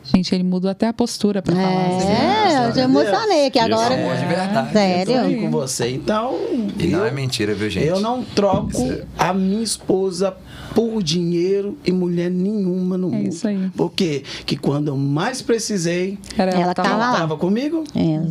Gente, 0.06 0.34
ele 0.36 0.44
mudou 0.44 0.70
até 0.70 0.88
a 0.88 0.94
postura 0.94 1.42
pra 1.42 1.54
falar. 1.56 1.90
você 1.90 2.06
viu? 2.06 2.16
É, 2.16 2.68
eu 2.70 2.76
já 2.76 2.84
emocionei 2.84 3.46
aqui 3.48 3.60
agora. 3.60 3.96
amor 3.96 4.16
de 4.18 4.26
verdade. 4.26 4.68
Tô 4.68 4.74
Sério? 4.74 5.20
aqui 5.22 5.36
com 5.42 5.52
você. 5.52 5.90
Então. 5.90 6.36
E 6.80 6.88
não 6.88 7.00
eu- 7.00 7.06
é 7.06 7.12
mentira, 7.12 7.54
viu, 7.54 7.70
gente? 7.70 7.86
Eu 7.86 8.00
não 8.02 8.24
troco 8.24 8.72
a 9.18 9.34
minha 9.34 9.64
esposa 9.64 10.36
por 10.76 11.02
dinheiro 11.04 11.78
e 11.86 11.92
mulher 11.92 12.30
nenhuma 12.32 12.98
no 12.98 13.08
É 13.14 13.18
mundo. 13.18 13.28
isso 13.30 13.48
aí. 13.48 13.70
Por 13.76 13.92
quê? 13.92 14.24
Que 14.46 14.56
quando 14.58 14.88
eu 14.90 14.98
mais 14.98 15.42
precisei, 15.42 16.18
Era 16.38 16.52
Ela 16.52 16.72
estava 16.72 17.38
comigo, 17.38 17.84
É. 17.96 18.22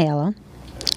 Ela. 0.00 0.34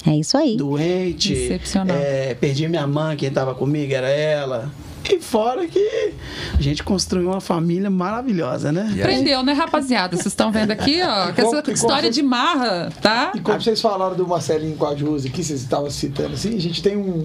É 0.06 0.16
isso 0.16 0.38
aí. 0.38 0.56
doente. 0.58 1.34
Excepcional. 1.34 1.96
é, 1.96 2.34
perdi 2.34 2.68
minha 2.68 2.86
mãe, 2.88 3.16
quem 3.18 3.30
estava 3.30 3.54
comigo 3.56 3.94
era 3.94 4.10
ela. 4.10 4.72
E 5.08 5.20
fora 5.20 5.66
que 5.68 6.14
a 6.58 6.62
gente 6.62 6.84
construiu 6.84 7.30
uma 7.30 7.42
família 7.42 7.90
maravilhosa, 7.90 8.72
né? 8.72 8.88
E 8.96 8.98
aí? 8.98 9.02
Prendeu, 9.02 9.42
né, 9.44 9.54
rapaziada? 9.54 10.16
Vocês 10.16 10.28
estão 10.28 10.52
vendo 10.52 10.72
aqui, 10.72 11.02
ó, 11.02 11.32
que 11.32 11.42
essa 11.42 11.50
como- 11.50 11.62
como 11.64 11.74
história 11.74 12.12
de 12.12 12.22
marra, 12.22 12.92
tá? 13.02 13.32
E 13.36 13.40
como 13.40 13.60
vocês 13.62 13.80
falaram 13.82 14.16
do 14.16 14.28
Marcelinho 14.28 14.76
com 14.76 14.86
a 14.86 14.96
Josi 14.96 15.28
aqui, 15.30 15.44
vocês 15.44 15.62
estavam 15.62 15.90
citando 15.90 16.34
assim, 16.34 16.56
a 16.56 16.62
gente 16.62 16.82
tem 16.84 16.96
um- 16.98 17.22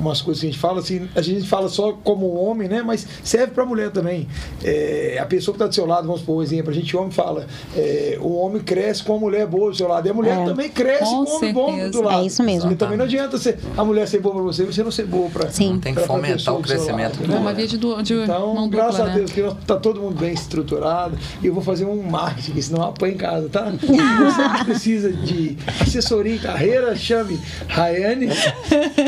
umas 0.00 0.20
coisas 0.22 0.40
que 0.40 0.46
a 0.48 0.50
gente 0.50 0.60
fala 0.60 0.80
assim, 0.80 1.08
a 1.14 1.22
gente 1.22 1.46
fala 1.48 1.68
só 1.68 1.92
como 1.92 2.32
homem, 2.34 2.68
né? 2.68 2.82
Mas 2.82 3.06
serve 3.22 3.52
pra 3.52 3.64
mulher 3.64 3.90
também. 3.90 4.26
É, 4.64 5.18
a 5.20 5.26
pessoa 5.26 5.52
que 5.52 5.58
tá 5.58 5.66
do 5.66 5.74
seu 5.74 5.86
lado, 5.86 6.06
vamos 6.06 6.22
por 6.22 6.36
um 6.38 6.42
exemplo, 6.42 6.70
a 6.70 6.74
gente 6.74 6.96
homem 6.96 7.10
fala, 7.10 7.46
é, 7.76 8.18
o 8.20 8.32
homem 8.36 8.60
cresce 8.62 9.02
com 9.04 9.14
a 9.16 9.18
mulher 9.18 9.46
boa 9.46 9.70
do 9.70 9.76
seu 9.76 9.86
lado, 9.88 10.06
e 10.06 10.10
a 10.10 10.14
mulher 10.14 10.38
É. 10.40 10.44
também 10.44 10.68
cresce 10.68 11.04
Com 11.04 11.24
com 11.24 11.30
o 11.30 11.36
homem 11.36 11.52
bom 11.52 11.90
do 11.90 12.02
lado. 12.02 12.22
É 12.22 12.26
isso 12.26 12.42
mesmo. 12.42 12.62
Porque 12.62 12.76
também 12.76 12.96
não 12.98 13.04
adianta 13.04 13.38
ser, 13.38 13.58
a 13.76 13.84
mulher 13.84 14.08
ser 14.08 14.18
boa 14.20 14.34
pra 14.34 14.42
você 14.44 14.62
e 14.64 14.66
você 14.66 14.82
não 14.82 14.90
ser 14.90 15.06
boa 15.06 15.28
pra 15.30 15.48
Sim. 15.50 15.78
Tem 15.78 15.92
que 15.94 16.00
pra- 16.00 16.06
pra 16.08 16.16
fomentar 16.16 16.54
o 16.54 16.62
crescimento? 16.62 17.17
É 17.20 17.36
uma 17.36 17.52
via 17.52 17.66
de, 17.66 17.76
du- 17.78 18.02
de 18.02 18.14
Então, 18.14 18.54
mão 18.54 18.68
graças 18.68 18.96
dupla, 18.96 19.04
a 19.04 19.08
né? 19.08 19.18
Deus 19.18 19.32
que 19.32 19.42
nós- 19.42 19.54
tá 19.66 19.76
todo 19.76 20.00
mundo 20.00 20.18
bem 20.18 20.32
estruturado. 20.32 21.18
E 21.42 21.46
eu 21.46 21.54
vou 21.54 21.62
fazer 21.62 21.84
um 21.84 22.02
marketing, 22.02 22.60
senão 22.60 22.82
apanha 22.82 23.14
em 23.14 23.16
casa, 23.16 23.48
tá? 23.48 23.70
Você 23.80 24.58
que 24.58 24.64
precisa 24.64 25.12
de 25.12 25.56
assessoria 25.80 26.34
em 26.34 26.38
carreira, 26.38 26.94
chame 26.96 27.38
Rayane. 27.68 28.28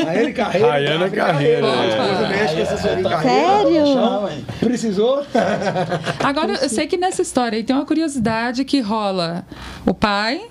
Rayane 0.05 0.33
Carreira. 0.33 0.67
Rayane 0.67 1.03
Abre 1.03 1.15
Carreira, 1.17 1.61
Minha 1.71 1.87
esposa 1.87 2.27
mexe 2.29 2.55
com 2.55 2.61
assessoria 2.61 2.99
em 2.99 3.03
carreira. 3.03 3.47
Sério? 3.63 3.85
Chama. 3.87 4.29
Precisou? 4.59 5.23
Agora, 6.23 6.53
eu 6.61 6.69
sei 6.69 6.87
que 6.87 6.97
nessa 6.97 7.21
história 7.21 7.57
aí 7.57 7.63
tem 7.63 7.75
uma 7.75 7.85
curiosidade 7.85 8.63
que 8.65 8.79
rola 8.81 9.45
o 9.85 9.93
pai, 9.93 10.41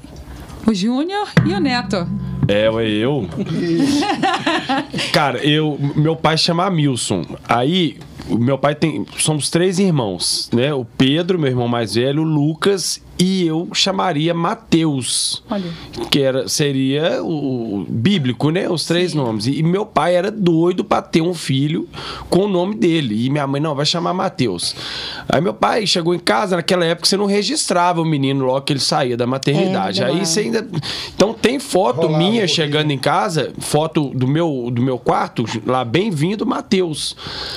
o 0.66 0.74
Júnior 0.74 1.28
e 1.46 1.52
o 1.52 1.60
Neto. 1.60 2.06
É, 2.48 2.68
eu. 2.68 3.28
Cara, 5.12 5.38
eu. 5.38 5.78
Meu 5.94 6.16
pai 6.16 6.36
chama 6.36 6.70
Milson. 6.70 7.24
Aí, 7.48 7.98
o 8.28 8.36
meu 8.36 8.58
pai 8.58 8.74
tem. 8.74 9.04
Somos 9.18 9.50
três 9.50 9.78
irmãos, 9.78 10.50
né? 10.52 10.72
O 10.72 10.84
Pedro, 10.84 11.38
meu 11.38 11.50
irmão 11.50 11.68
mais 11.68 11.94
velho, 11.94 12.22
o 12.22 12.24
Lucas 12.24 13.00
e 13.20 13.46
eu 13.46 13.68
chamaria 13.74 14.32
Mateus. 14.32 15.42
Olha. 15.50 15.64
Que 16.10 16.20
era, 16.22 16.48
seria 16.48 17.22
o, 17.22 17.80
o 17.80 17.86
bíblico, 17.88 18.50
né? 18.50 18.68
Os 18.68 18.86
três 18.86 19.12
nomes. 19.14 19.46
E, 19.46 19.58
e 19.58 19.62
meu 19.62 19.84
pai 19.84 20.14
era 20.16 20.30
doido 20.30 20.82
pra 20.82 21.02
ter 21.02 21.20
um 21.20 21.34
filho 21.34 21.88
com 22.30 22.44
o 22.44 22.48
nome 22.48 22.74
dele. 22.76 23.26
E 23.26 23.30
minha 23.30 23.46
mãe, 23.46 23.60
não, 23.60 23.74
vai 23.74 23.84
chamar 23.84 24.14
Mateus. 24.14 24.74
Aí 25.28 25.40
meu 25.40 25.52
pai 25.52 25.86
chegou 25.86 26.14
em 26.14 26.18
casa, 26.18 26.56
naquela 26.56 26.84
época 26.84 27.06
você 27.06 27.16
não 27.16 27.26
registrava 27.26 28.00
o 28.00 28.04
menino 28.04 28.44
logo 28.46 28.62
que 28.62 28.72
ele 28.72 28.80
saía 28.80 29.16
da 29.16 29.26
maternidade. 29.26 30.02
É, 30.02 30.06
Aí 30.06 30.24
você 30.24 30.40
ainda. 30.40 30.66
Então 31.14 31.34
tem 31.34 31.58
foto 31.58 32.02
Rolava 32.02 32.18
minha 32.18 32.46
chegando 32.48 32.90
em 32.90 32.98
casa, 32.98 33.52
foto 33.58 34.10
do 34.14 34.26
meu, 34.26 34.70
do 34.72 34.80
meu 34.82 34.98
quarto, 34.98 35.44
lá, 35.66 35.84
bem-vindo, 35.84 36.46
Mateus. 36.46 37.14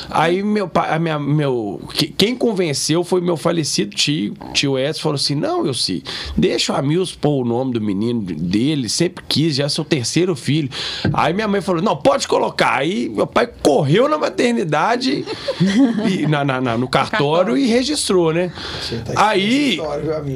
Aí 0.10 0.44
meu 0.44 0.68
pai, 0.68 0.94
a 0.94 1.00
minha, 1.00 1.18
meu, 1.20 1.80
que- 1.94 2.08
quem 2.08 2.36
convenceu 2.36 3.04
foi 3.04 3.22
meu 3.22 3.38
falecido 3.38 3.96
tio, 3.96 4.34
tio 4.54 4.78
Edson, 4.78 5.02
falou 5.02 5.16
assim: 5.16 5.36
não, 5.36 5.53
eu 5.66 5.74
sei, 5.74 6.02
deixa 6.38 6.74
o 6.74 6.76
Amils 6.76 7.14
pôr 7.14 7.42
o 7.44 7.46
nome 7.46 7.74
do 7.74 7.82
menino 7.82 8.22
dele, 8.22 8.90
sempre 8.90 9.24
quis, 9.28 9.56
já 9.56 9.66
é 9.66 9.70
seu 9.70 9.86
terceiro 9.86 10.36
filho. 10.36 10.70
Aí 11.14 11.34
minha 11.34 11.48
mãe 11.48 11.62
falou: 11.62 11.82
não, 11.82 11.96
pode 11.96 12.28
colocar. 12.28 12.78
Aí 12.80 13.10
meu 13.10 13.28
pai 13.28 13.48
correu 13.62 14.08
na 14.10 14.18
maternidade, 14.18 15.26
e, 16.10 16.26
na, 16.28 16.44
na- 16.44 16.60
na- 16.62 16.78
no 16.78 16.88
cartório 16.88 17.56
e 17.58 17.68
registrou, 17.68 18.34
né? 18.34 18.52
Você 18.82 18.98
tá 18.98 19.14
Aí 19.30 19.78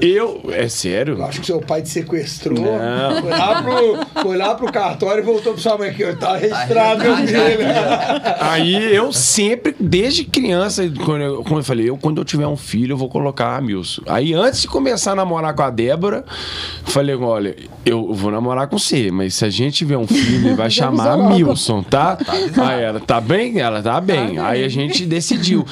eu. 0.01 0.41
É 0.51 0.67
sério? 0.67 1.15
Eu 1.17 1.25
acho 1.25 1.39
que 1.41 1.45
seu 1.47 1.59
pai 1.59 1.81
te 1.81 1.89
sequestrou. 1.89 2.57
Não. 2.59 3.21
Foi 3.21 3.29
lá, 3.31 3.61
pro, 3.63 4.21
foi 4.23 4.37
lá 4.37 4.55
pro 4.55 4.71
cartório 4.71 5.21
e 5.21 5.25
voltou 5.25 5.53
pro 5.53 5.61
sua 5.61 5.77
mãe 5.77 5.89
aqui. 5.89 6.03
Tá 6.17 6.37
registrado, 6.37 7.03
meu 7.03 7.17
filho. 7.17 7.37
Aí 8.39 8.95
eu 8.95 9.11
sempre, 9.13 9.75
desde 9.79 10.23
criança, 10.23 10.89
quando 11.05 11.21
eu, 11.21 11.43
quando 11.43 11.57
eu 11.59 11.63
falei, 11.63 11.89
eu, 11.89 11.97
quando 11.97 12.19
eu 12.19 12.25
tiver 12.25 12.47
um 12.47 12.57
filho, 12.57 12.93
eu 12.93 12.97
vou 12.97 13.09
colocar 13.09 13.55
Amilson. 13.57 14.01
Aí 14.07 14.33
antes 14.33 14.61
de 14.61 14.67
começar 14.67 15.06
a 15.11 15.15
namorar 15.15 15.53
com 15.53 15.61
a 15.63 15.69
Débora, 15.69 16.23
falei, 16.85 17.15
olha, 17.15 17.55
eu 17.85 18.13
vou 18.13 18.31
namorar 18.31 18.67
com 18.67 18.77
você, 18.77 19.09
mas 19.11 19.35
se 19.35 19.45
a 19.45 19.49
gente 19.49 19.75
tiver 19.77 19.97
um 19.97 20.07
filho, 20.07 20.47
ele 20.47 20.55
vai 20.55 20.69
chamar 20.71 21.11
avisou 21.13 21.23
logo. 21.29 21.35
Milson, 21.35 21.83
tá? 21.83 22.17
Aí 22.57 22.81
ela, 22.81 22.99
tá 22.99 23.19
bem? 23.21 23.59
Ela, 23.59 23.81
tá 23.81 23.99
bem. 24.01 24.39
Aí 24.39 24.63
a 24.63 24.67
gente 24.69 25.05
decidiu 25.05 25.65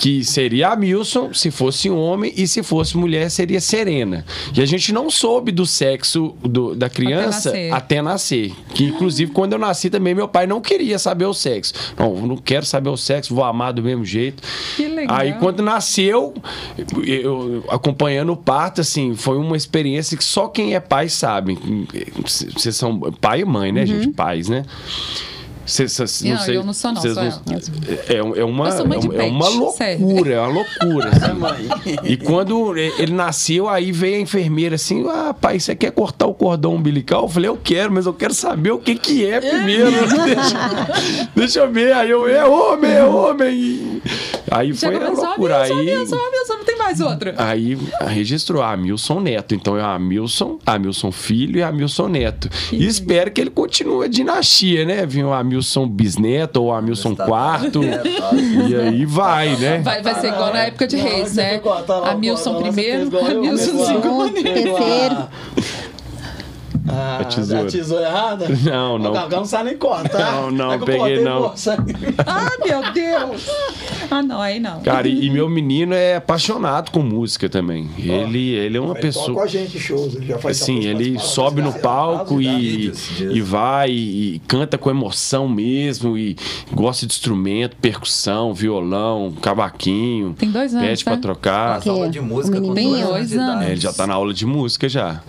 que 0.00 0.24
seria 0.24 0.68
Amilson 0.70 1.32
se 1.34 1.50
fosse 1.50 1.90
homem 1.90 2.32
e 2.36 2.46
se 2.46 2.62
fosse 2.62 2.96
mulher 2.96 3.30
seria 3.30 3.60
Serena. 3.60 4.24
E 4.54 4.60
a 4.60 4.66
gente 4.66 4.92
não 4.92 5.10
soube 5.10 5.52
do 5.52 5.66
sexo 5.66 6.34
do- 6.42 6.74
da 6.74 6.88
criança 6.88 7.50
nascer. 7.50 7.72
até 7.72 8.02
nascer. 8.02 8.52
Que 8.74 8.84
inclusive 8.84 9.32
quando 9.32 9.52
eu 9.54 9.58
nasci 9.58 9.90
também, 9.90 10.14
meu 10.14 10.28
pai 10.28 10.46
não 10.46 10.60
queria 10.60 10.98
saber 10.98 11.24
o 11.26 11.34
sexo. 11.34 11.72
Não, 11.98 12.14
não 12.26 12.36
quero 12.36 12.64
saber 12.64 12.88
o 12.90 12.96
sexo, 12.96 13.34
vou 13.34 13.44
amar 13.44 13.72
do 13.72 13.82
mesmo 13.82 14.04
jeito. 14.04 14.42
Que 14.76 14.86
legal. 14.88 15.16
Aí 15.16 15.32
quando 15.34 15.62
nasceu, 15.62 16.34
eu 17.04 17.64
acompanhando 17.68 18.32
o 18.32 18.36
parto, 18.60 18.82
assim, 18.82 19.14
foi 19.14 19.38
uma 19.38 19.56
experiência 19.56 20.18
que 20.18 20.24
só 20.24 20.46
quem 20.46 20.74
é 20.74 20.80
pai 20.80 21.08
sabe. 21.08 21.58
Vocês 22.22 22.76
são 22.76 23.00
pai 23.18 23.40
e 23.40 23.44
mãe, 23.46 23.72
né, 23.72 23.86
gente? 23.86 24.08
Pais, 24.08 24.50
né? 24.50 24.64
Cês, 25.64 25.92
cês, 25.92 26.22
Não, 26.22 26.30
não 26.32 26.38
sei, 26.38 26.56
eu 26.56 26.64
não 26.64 26.72
sou, 26.72 26.92
não, 26.92 27.00
sou 27.00 27.22
é, 27.22 28.16
é 28.16 28.44
uma, 28.44 28.70
de 28.98 29.16
é, 29.16 29.22
uma 29.22 29.48
loucura, 29.48 30.34
é 30.34 30.40
uma 30.40 30.48
loucura. 30.48 31.10
assim. 31.14 31.96
E 32.02 32.16
quando 32.16 32.76
ele 32.76 33.12
nasceu, 33.12 33.68
aí 33.68 33.92
veio 33.92 34.16
a 34.16 34.20
enfermeira 34.20 34.74
assim: 34.74 35.06
Ah, 35.08 35.32
pai, 35.32 35.60
você 35.60 35.76
quer 35.76 35.92
cortar 35.92 36.26
o 36.26 36.34
cordão 36.34 36.74
umbilical? 36.74 37.22
Eu 37.22 37.28
falei: 37.28 37.48
Eu 37.48 37.56
quero, 37.62 37.92
mas 37.92 38.06
eu 38.06 38.12
quero 38.12 38.34
saber 38.34 38.72
o 38.72 38.78
que, 38.78 38.96
que 38.96 39.24
é 39.24 39.40
primeiro. 39.40 39.92
deixa, 40.24 41.28
deixa 41.36 41.60
eu 41.60 41.70
ver. 41.70 41.92
Aí 41.92 42.10
eu, 42.10 42.26
é 42.26 42.44
homem, 42.44 42.90
é 42.90 43.04
homem. 43.04 44.02
Aí 44.50 44.74
foi 44.74 44.92
Chega 44.92 45.06
a 45.06 45.10
loucura. 45.10 45.62
Aí, 45.62 45.94
não 45.94 46.46
mais 46.90 47.00
outro. 47.00 47.32
Aí 47.36 47.78
registrou 48.00 48.62
Amilson 48.62 49.20
Neto. 49.20 49.54
Então 49.54 49.78
é 49.78 49.82
Amilson, 49.82 50.58
Amilson 50.66 51.12
Filho 51.12 51.58
e 51.58 51.62
Amilson 51.62 52.08
Neto. 52.08 52.48
E 52.72 52.84
espero 52.84 53.30
que 53.30 53.40
ele 53.40 53.50
continue 53.50 54.04
a 54.04 54.08
dinastia, 54.08 54.84
né? 54.84 55.06
Vinha 55.06 55.26
o 55.28 55.32
Amilson 55.32 55.86
Bisneto 55.88 56.62
ou 56.62 56.72
Amilson 56.72 57.14
Quarto. 57.14 57.80
E 58.68 58.74
aí 58.76 59.04
vai, 59.04 59.56
né? 59.56 59.78
Vai, 59.78 60.02
vai 60.02 60.14
ser 60.20 60.28
igual 60.28 60.52
na 60.52 60.60
época 60.64 60.86
de 60.86 60.96
Reis, 60.96 61.34
né? 61.34 61.58
você 62.54 62.62
primeiro, 62.62 63.10
Amilson 63.26 63.70
igual- 63.70 63.86
segundo. 63.86 64.42
terceiro. 64.42 65.28
Ah, 66.92 67.18
A 67.20 67.24
tesoura. 67.24 67.62
A 67.62 67.66
tesoura 67.70 68.06
errada? 68.06 68.46
Não, 68.64 68.98
não. 68.98 69.12
O 69.12 69.28
não 69.28 69.44
sabe 69.44 69.64
nem 69.70 69.76
cortar. 69.78 70.32
Não, 70.32 70.50
não, 70.50 70.72
É 70.72 70.78
peguei 70.78 71.20
não. 71.20 71.54
Ah, 72.26 72.50
meu 72.64 72.92
Deus! 72.92 73.46
Ah, 74.10 74.22
não, 74.22 74.40
aí 74.40 74.58
não. 74.58 74.80
Cara, 74.80 75.06
e, 75.06 75.26
e 75.26 75.30
meu 75.30 75.48
menino 75.48 75.94
é 75.94 76.16
apaixonado 76.16 76.90
com 76.90 77.00
música 77.02 77.48
também. 77.48 77.88
Ele, 77.96 78.50
ele 78.54 78.76
é 78.76 78.80
uma 78.80 78.96
Ele 78.98 79.12
toca 79.12 79.24
com 79.24 79.30
pessoa. 79.34 79.44
a 79.44 79.46
gente 79.46 79.78
shows. 79.78 80.14
Ele 80.16 80.26
já 80.26 80.38
faz 80.38 80.60
algumas 80.62 80.84
ele 80.84 81.18
sobe 81.18 81.62
no 81.62 81.72
palco 81.72 82.40
e, 82.40 82.92
e 83.20 83.40
vai 83.40 83.90
e, 83.90 84.34
e 84.34 84.38
canta 84.40 84.76
com 84.76 84.90
emoção 84.90 85.48
mesmo 85.48 86.18
e 86.18 86.36
gosta 86.72 87.06
de 87.06 87.12
instrumento, 87.12 87.76
percussão, 87.76 88.52
violão, 88.52 89.32
cavaquinho. 89.40 90.34
Tem 90.38 90.50
dois 90.50 90.74
anos, 90.74 90.86
Pede 90.88 91.04
pra 91.04 91.14
né? 91.16 91.20
trocar. 91.22 91.74
Faz 91.74 91.86
aula 91.88 92.08
de 92.08 92.20
música 92.20 92.58
o 92.58 92.62
com 92.62 92.74
dois 92.74 93.06
dois 93.06 93.36
anos. 93.36 93.64
É, 93.64 93.70
ele 93.72 93.80
já 93.80 93.92
tá 93.92 94.06
na 94.06 94.14
aula 94.14 94.34
de 94.34 94.44
música 94.46 94.88
já. 94.88 95.22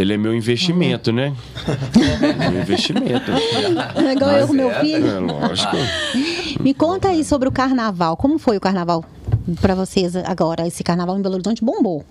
Ele 0.00 0.14
é 0.14 0.16
meu 0.16 0.34
investimento, 0.34 1.12
né? 1.12 1.34
meu 2.50 2.60
investimento. 2.60 3.30
Igual 4.12 4.30
eu 4.36 4.46
com 4.46 4.52
meu 4.52 4.70
é, 4.70 4.80
filho. 4.80 5.06
É 5.06 5.18
lógico. 5.18 5.76
Me 6.60 6.72
conta 6.72 7.08
aí 7.08 7.24
sobre 7.24 7.48
o 7.48 7.52
carnaval. 7.52 8.16
Como 8.16 8.38
foi 8.38 8.56
o 8.56 8.60
carnaval 8.60 9.04
para 9.60 9.74
vocês 9.74 10.14
agora? 10.16 10.66
Esse 10.66 10.82
carnaval 10.82 11.18
em 11.18 11.22
Belo 11.22 11.34
Horizonte 11.34 11.64
bombou. 11.64 12.04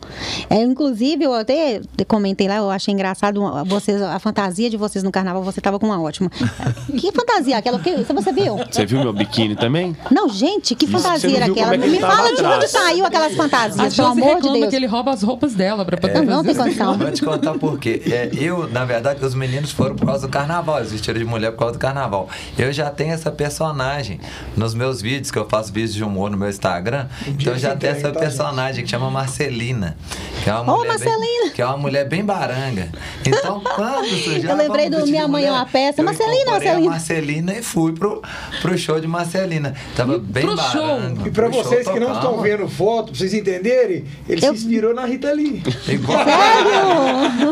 É, 0.50 0.62
inclusive, 0.62 1.24
eu 1.24 1.34
até 1.34 1.82
comentei 2.08 2.48
lá, 2.48 2.58
eu 2.58 2.70
achei 2.70 2.94
engraçado 2.94 3.40
uma- 3.42 3.64
vocês, 3.64 4.02
a 4.02 4.18
fantasia 4.20 4.70
de 4.70 4.78
vocês 4.78 5.04
no 5.04 5.12
carnaval, 5.12 5.44
você 5.44 5.60
tava 5.62 5.80
com 5.80 5.86
uma 5.88 6.02
ótima. 6.02 6.30
Que 6.98 7.12
fantasia 7.12 7.58
aquela? 7.58 7.78
Que, 7.80 7.96
você 7.98 8.32
viu? 8.32 8.58
Você 8.72 8.86
viu 8.86 9.00
meu 9.02 9.14
biquíni 9.14 9.56
também? 9.56 9.96
Não, 10.10 10.30
gente, 10.30 10.74
que 10.76 10.88
fantasia 10.88 11.30
não 11.30 11.36
era 11.38 11.46
viu 11.46 11.54
aquela? 11.54 11.76
é 11.76 11.78
Me 11.78 12.00
fala 12.00 12.34
de 12.36 12.44
onde 12.44 12.68
saiu 12.68 13.06
aquelas 13.06 13.34
A 13.34 13.36
fantasias, 13.36 13.96
pelo 13.96 14.08
amor 14.08 14.26
de 14.28 14.34
reclama 14.36 14.58
Deus. 14.60 14.70
que 14.70 14.76
ele 14.76 14.86
rouba 14.88 15.12
as 15.12 15.22
roupas 15.22 15.54
dela 15.54 15.86
pra 15.86 15.98
poder 15.98 16.22
Não, 16.22 16.38
não 16.38 16.44
fazer 16.44 16.48
tem 16.56 16.64
condição. 16.64 16.98
Vou 16.98 17.12
te 17.12 17.22
contar 17.24 17.54
por 17.58 17.78
quê. 17.80 18.02
É, 18.08 18.30
eu, 18.34 18.68
na 18.70 18.84
verdade, 18.86 19.24
os 19.24 19.36
meninos 19.36 19.72
foram 19.72 19.96
por 19.96 20.06
causa 20.06 20.28
do 20.28 20.32
carnaval. 20.32 20.80
Eles 20.80 20.92
vestiram 20.92 21.20
de 21.20 21.26
mulher 21.26 21.52
por 21.52 21.60
causa 21.60 21.74
do 21.74 21.80
carnaval. 21.80 22.28
Eu 22.58 22.72
já 22.74 22.90
tenho 22.90 23.14
essa 23.14 23.30
personagem 23.32 24.20
nos 24.56 24.74
meus 24.74 25.02
vídeos, 25.02 25.30
que 25.32 25.38
eu 25.38 25.48
faço 25.48 25.72
vídeos 25.72 25.94
de 25.94 26.04
humor 26.04 26.30
no 26.32 26.38
meu 26.38 26.50
Instagram. 26.50 27.08
Então 27.28 27.58
já 27.58 27.74
entrega, 27.74 27.98
essa 27.98 28.12
tá, 28.12 28.20
personagem 28.20 28.84
que 28.84 28.90
chama 28.90 29.10
Marcelina. 29.10 29.98
Que 30.44 30.50
é 30.50 30.54
uma 30.54 30.74
Ô, 30.74 30.78
mulher 30.78 30.88
Marcelina! 30.90 31.44
Bem, 31.44 31.52
que 31.52 31.62
é 31.62 31.66
uma 31.66 31.78
mulher 31.78 32.08
bem 32.08 32.24
baranga. 32.24 32.90
Então, 33.26 33.62
quando 33.76 34.08
surgiu, 34.10 34.50
Eu 34.50 34.56
lembrei 34.56 34.90
do 34.90 35.06
Minha 35.06 35.26
de 35.26 35.32
Mãe 35.32 35.46
é 35.46 35.52
uma 35.52 35.66
peça. 35.66 36.02
eu 36.02 36.06
Marcelina, 36.06 36.52
Marcelina. 36.52 36.88
a 36.88 36.92
Marcelina 36.92 37.54
e 37.54 37.62
fui 37.64 37.92
pro, 37.94 38.22
pro 38.62 38.78
show 38.78 39.00
de 39.00 39.08
Marcelina. 39.08 39.74
Tava 39.96 40.18
bem 40.20 40.46
pro 40.46 40.58
show. 40.58 40.82
baranga. 40.82 41.28
E 41.28 41.32
pra 41.32 41.46
pro 41.50 41.54
show 41.54 41.64
vocês 41.64 41.88
que 41.88 42.00
não 42.00 42.14
estão 42.14 42.40
vendo 42.42 42.68
foto, 42.68 43.08
pra 43.12 43.16
vocês 43.20 43.34
entenderem, 43.34 44.06
ele 44.30 44.46
Eu- 44.46 44.54
se 44.56 44.60
inspirou 44.66 44.94
na 44.94 45.06
Rita 45.06 45.32
Lee. 45.32 45.64
Igual. 45.88 46.20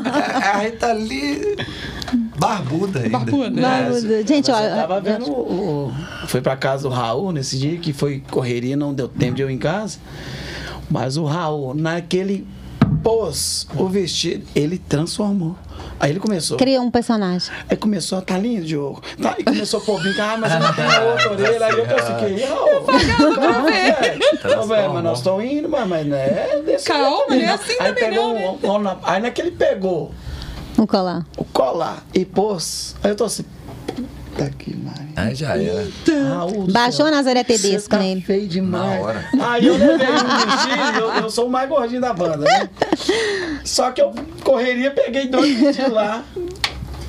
É, 0.05 0.47
a 0.47 0.57
Rita 0.59 0.87
ali 0.87 1.55
barbuda 2.37 2.99
ainda. 2.99 3.17
Barbuda. 3.19 3.61
Vamos, 3.61 4.01
gente, 4.27 4.51
ó, 4.51 4.55
Você 4.55 4.69
tava 4.69 5.01
vendo 5.01 5.29
o, 5.31 5.87
o- 5.87 6.27
Foi 6.27 6.41
pra 6.41 6.55
casa 6.55 6.83
do 6.83 6.89
Raul 6.89 7.31
nesse 7.31 7.57
dia, 7.57 7.77
que 7.77 7.93
foi 7.93 8.21
correria, 8.31 8.75
não 8.75 8.93
deu 8.93 9.07
tempo 9.07 9.35
de 9.35 9.41
eu 9.41 9.49
ir 9.49 9.53
em 9.53 9.57
casa. 9.57 9.97
Mas 10.89 11.17
o 11.17 11.25
Raul, 11.25 11.73
naquele 11.73 12.45
pôs 13.03 13.67
o 13.75 13.87
vestido, 13.87 14.45
ele 14.55 14.77
transformou. 14.77 15.55
Aí 15.99 16.09
ele 16.11 16.19
começou. 16.19 16.57
criou 16.57 16.83
um 16.83 16.91
personagem. 16.91 17.51
Aí 17.69 17.77
começou, 17.77 18.21
tá 18.21 18.37
lindo, 18.37 18.65
Diogo. 18.65 19.01
Tá, 19.21 19.35
e 19.37 19.43
começou 19.43 19.79
a 19.79 19.83
pôr 19.83 20.01
brincar, 20.01 20.33
ah, 20.33 20.37
mas 20.37 20.51
eu 20.53 20.59
não 20.59 20.73
tenho 20.73 20.87
outra 21.09 21.31
orelha. 21.31 21.65
Aí 21.65 21.71
eu 21.77 21.85
pensei, 21.85 22.37
que 22.37 22.43
Raul, 22.45 23.35
calma, 23.35 24.67
velho. 24.67 24.93
Mas 24.93 25.03
nós 25.03 25.17
estamos 25.19 25.43
indo, 25.45 25.69
mas, 25.69 25.87
mas 25.87 26.07
não 26.07 26.17
é 26.17 26.61
desse 26.65 26.85
Calma, 26.85 27.25
não 27.29 27.35
é 27.35 27.45
assim 27.47 27.73
Aí 27.79 27.93
também 27.93 28.09
pegou 28.09 28.33
não, 28.33 28.53
um, 28.55 28.59
um, 28.85 28.87
um- 28.91 28.97
Aí 29.03 29.21
naquele 29.21 29.51
pegou 29.51 30.11
Um 30.77 30.85
colar. 30.85 31.25
o 31.37 31.43
colar 31.45 32.03
e 32.13 32.25
pôs. 32.25 32.95
Aí 33.03 33.11
eu 33.11 33.15
tô 33.15 33.23
assim, 33.25 33.45
puta 33.87 34.49
que 34.57 34.75
Maria. 34.75 35.05
Aí 35.15 35.35
já 35.35 35.57
era. 35.57 35.87
Do 36.05 36.71
Baixou 36.71 37.09
Nazaré 37.09 37.43
Tedesco 37.43 37.89
tá 37.89 37.99
nele. 37.99 38.21
feio 38.21 38.47
demais. 38.47 38.99
Na 38.99 39.05
hora. 39.05 39.29
Aí 39.39 39.65
eu 39.67 39.77
levei 39.77 40.07
um 40.07 40.45
vestido, 40.45 40.99
eu, 40.99 41.11
eu 41.23 41.29
sou 41.29 41.47
o 41.47 41.49
mais 41.49 41.69
gordinho 41.69 42.01
da 42.01 42.13
banda, 42.13 42.37
né? 42.37 42.69
Só 43.63 43.91
que 43.91 44.01
eu 44.01 44.13
correria, 44.43 44.91
peguei 44.91 45.27
dois 45.27 45.57
vestidos 45.57 45.91
lá 45.93 46.23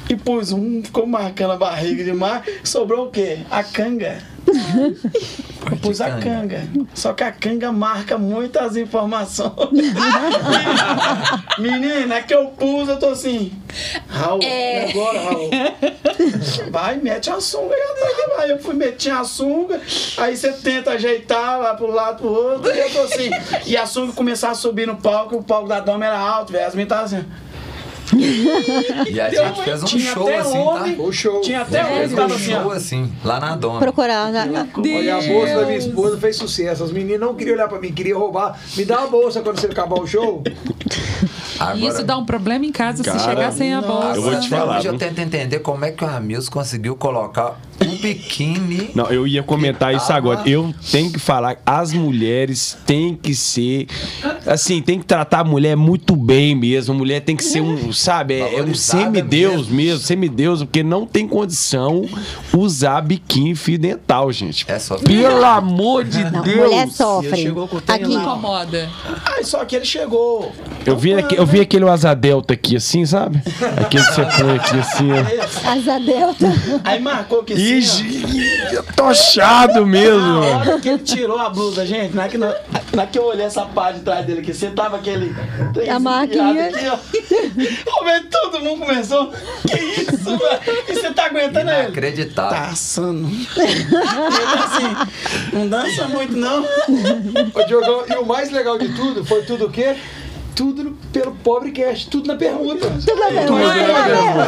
e 0.08 0.14
pus 0.14 0.52
um, 0.52 0.82
ficou 0.84 1.04
marcando 1.06 1.52
a 1.52 1.56
barriga 1.56 2.04
demais. 2.04 2.42
Sobrou 2.62 3.06
o 3.06 3.10
quê? 3.10 3.40
A 3.50 3.64
canga. 3.64 4.18
Eu 5.70 5.76
pus 5.78 6.00
a 6.00 6.18
canga. 6.18 6.62
Só 6.94 7.12
que 7.12 7.24
a 7.24 7.32
canga 7.32 7.72
marca 7.72 8.16
muitas 8.16 8.76
informações. 8.76 9.54
Menina, 11.58 12.16
é 12.16 12.22
que 12.22 12.34
eu 12.34 12.46
pus, 12.48 12.88
eu 12.88 12.98
tô 12.98 13.08
assim. 13.08 13.52
Raul, 14.08 14.42
e 14.42 14.90
agora, 14.90 15.20
Raul? 15.20 15.50
Vai, 16.70 16.96
mete 16.96 17.30
a 17.30 17.40
sunga 17.40 17.74
aí 18.38 18.50
eu 18.50 18.58
fui 18.58 18.74
meter 18.74 19.10
a 19.12 19.24
sunga, 19.24 19.80
aí 20.18 20.36
você 20.36 20.52
tenta 20.52 20.92
ajeitar 20.92 21.58
lá 21.58 21.74
pro 21.74 21.90
lado 21.90 22.18
pro 22.18 22.28
outro, 22.28 22.72
e 22.72 22.78
eu 22.78 22.90
tô 22.90 23.00
assim. 23.00 23.30
E 23.66 23.76
a 23.76 23.86
sunga 23.86 24.12
começar 24.12 24.50
a 24.50 24.54
subir 24.54 24.86
no 24.86 24.96
palco, 24.96 25.36
o 25.36 25.42
palco 25.42 25.68
da 25.68 25.80
dama 25.80 26.04
era 26.04 26.18
alto, 26.18 26.52
velho. 26.52 26.66
As 26.66 26.74
meninas 26.74 27.02
estavam 27.02 27.18
assim. 27.18 27.45
E 29.08 29.20
a 29.20 29.30
gente 29.30 29.62
fez 29.62 29.82
um 29.82 29.86
tinha 29.86 30.12
show 30.12 30.28
assim, 30.28 30.58
homem, 30.58 30.96
tá? 30.96 31.02
O 31.02 31.12
show. 31.12 31.40
Tinha 31.40 31.62
até 31.62 31.84
homem 31.84 31.96
Fez 31.98 32.08
que 32.08 32.14
um 32.14 32.16
tava 32.16 32.34
assim, 32.34 32.44
show 32.52 32.70
assim, 32.70 33.12
lá 33.24 33.40
na 33.40 33.56
dona. 33.56 33.78
Procurar. 33.80 34.30
né? 34.30 34.68
Olha, 34.76 35.16
a 35.16 35.22
bolsa 35.22 35.54
da 35.56 35.66
minha 35.66 35.78
esposa 35.78 36.16
fez 36.18 36.36
sucesso. 36.36 36.84
As 36.84 36.92
meninas 36.92 37.20
não 37.20 37.34
queriam 37.34 37.54
olhar 37.54 37.68
pra 37.68 37.78
mim, 37.78 37.92
queriam 37.92 38.18
roubar. 38.18 38.58
Me 38.76 38.84
dá 38.84 39.00
uma 39.00 39.08
bolsa 39.08 39.40
quando 39.40 39.60
você 39.60 39.66
acabar 39.66 39.98
o 39.98 40.06
show. 40.06 40.42
Agora, 41.58 41.78
isso 41.78 42.04
dá 42.04 42.16
um 42.18 42.24
problema 42.24 42.64
em 42.64 42.72
casa 42.72 43.02
Cara, 43.02 43.18
se 43.18 43.24
chegar 43.24 43.52
sem 43.52 43.74
a 43.74 43.80
bolsa. 43.80 44.16
Eu 44.16 44.22
vou 44.22 44.38
te 44.40 44.48
falar, 44.48 44.78
Hoje 44.78 44.88
eu 44.88 44.98
tento 44.98 45.18
entender 45.18 45.58
como 45.60 45.84
é 45.84 45.90
que 45.90 46.04
o 46.04 46.08
Amils 46.08 46.48
conseguiu 46.48 46.96
colocar 46.96 47.58
um 47.82 47.96
biquíni. 47.96 48.90
Não, 48.94 49.06
eu 49.06 49.26
ia 49.26 49.42
comentar 49.42 49.94
isso 49.94 50.06
tava- 50.06 50.18
agora. 50.18 50.48
Eu 50.48 50.74
tenho 50.90 51.10
que 51.12 51.18
falar, 51.18 51.56
as 51.64 51.92
mulheres 51.92 52.76
têm 52.86 53.14
que 53.14 53.34
ser. 53.34 53.86
Assim, 54.46 54.80
tem 54.80 54.98
que 54.98 55.04
tratar 55.04 55.40
a 55.40 55.44
mulher 55.44 55.76
muito 55.76 56.14
bem 56.16 56.54
mesmo. 56.54 56.94
A 56.94 56.96
mulher 56.96 57.20
tem 57.20 57.36
que 57.36 57.44
ser 57.44 57.60
um, 57.60 57.92
sabe, 57.92 58.34
é, 58.34 58.58
é 58.58 58.62
um 58.62 58.74
semideus 58.74 59.62
mesmo. 59.68 59.74
mesmo, 59.76 60.00
semideus, 60.00 60.62
porque 60.62 60.82
não 60.82 61.06
tem 61.06 61.26
condição 61.26 62.04
usar 62.52 63.00
biquíni 63.00 63.54
fio 63.54 63.78
dental, 63.78 64.30
gente. 64.32 64.64
É 64.68 64.78
só 64.78 64.96
Pelo 64.96 65.44
amor 65.44 66.04
de 66.04 66.22
Não, 66.24 66.42
Deus. 66.42 66.70
mulher 66.70 66.88
sofre. 66.88 67.52
Aqui. 67.88 68.14
Incomoda. 68.14 68.88
Ai, 69.24 69.44
só 69.44 69.64
que 69.64 69.76
ele 69.76 69.84
chegou. 69.84 70.52
Eu 70.84 70.96
vi, 70.96 71.14
aqui- 71.14 71.36
eu 71.36 71.44
vi 71.46 71.60
aquele 71.60 71.88
asa 71.88 72.14
delta 72.14 72.54
aqui 72.54 72.76
assim, 72.76 73.04
sabe? 73.04 73.42
Aquele 73.84 74.04
que 74.04 74.12
você 74.14 74.22
põe 74.24 74.56
aqui 74.56 74.78
assim, 74.78 75.08
ó. 75.12 75.70
Asa 75.70 75.98
Delta. 76.00 76.46
Aí 76.84 77.00
marcou 77.00 77.42
que 77.42 77.54
Assim, 77.74 78.26
gi- 78.26 78.82
tochado 78.96 79.86
mesmo. 79.86 80.40
Na 80.40 80.58
hora 80.58 80.80
que 80.80 80.88
ele 80.88 80.98
tirou 80.98 81.38
a 81.38 81.48
blusa, 81.50 81.84
gente, 81.86 82.14
na 82.14 82.28
que, 82.28 82.38
na, 82.38 82.54
na 82.94 83.06
que 83.06 83.18
eu 83.18 83.24
olhei 83.24 83.46
essa 83.46 83.62
parte 83.66 83.98
de 83.98 84.04
trás 84.04 84.24
dele 84.26 84.40
aqui, 84.40 84.52
você 84.54 84.70
tava 84.70 84.96
aquele. 84.96 85.34
A 85.90 85.98
marquinha. 85.98 86.66
Aqui, 86.68 86.86
ó. 86.88 86.96
Todo 88.30 88.60
mundo 88.60 88.86
começou. 88.86 89.32
Que 89.66 89.76
isso, 89.78 90.24
velho? 90.24 90.82
E 90.88 90.94
você 90.94 91.10
tá 91.12 91.26
aguentando 91.26 91.70
ele? 91.70 91.80
inacreditável. 91.84 92.50
Tá 92.58 92.66
assando. 92.68 93.28
Ele 93.28 93.86
assim, 94.64 95.10
não 95.52 95.68
dança 95.68 96.06
muito, 96.08 96.36
não. 96.36 96.62
Ô, 96.62 97.62
Diogão, 97.66 98.04
e 98.08 98.14
o 98.14 98.24
mais 98.26 98.50
legal 98.50 98.78
de 98.78 98.88
tudo 98.94 99.24
foi 99.24 99.42
tudo 99.42 99.66
o 99.66 99.70
quê? 99.70 99.96
Tudo 100.56 100.84
no- 100.84 100.92
pelo 101.12 101.32
pobre 101.32 101.70
cash, 101.70 102.06
tudo 102.06 102.26
na 102.28 102.34
permuta. 102.34 102.88
Tudo 102.88 103.14
bem, 103.28 103.46
Tudo, 103.46 103.58
tudo 103.58 103.58
né, 103.58 103.74
bem. 103.74 103.84
meu 103.84 104.16
irmão? 104.16 104.46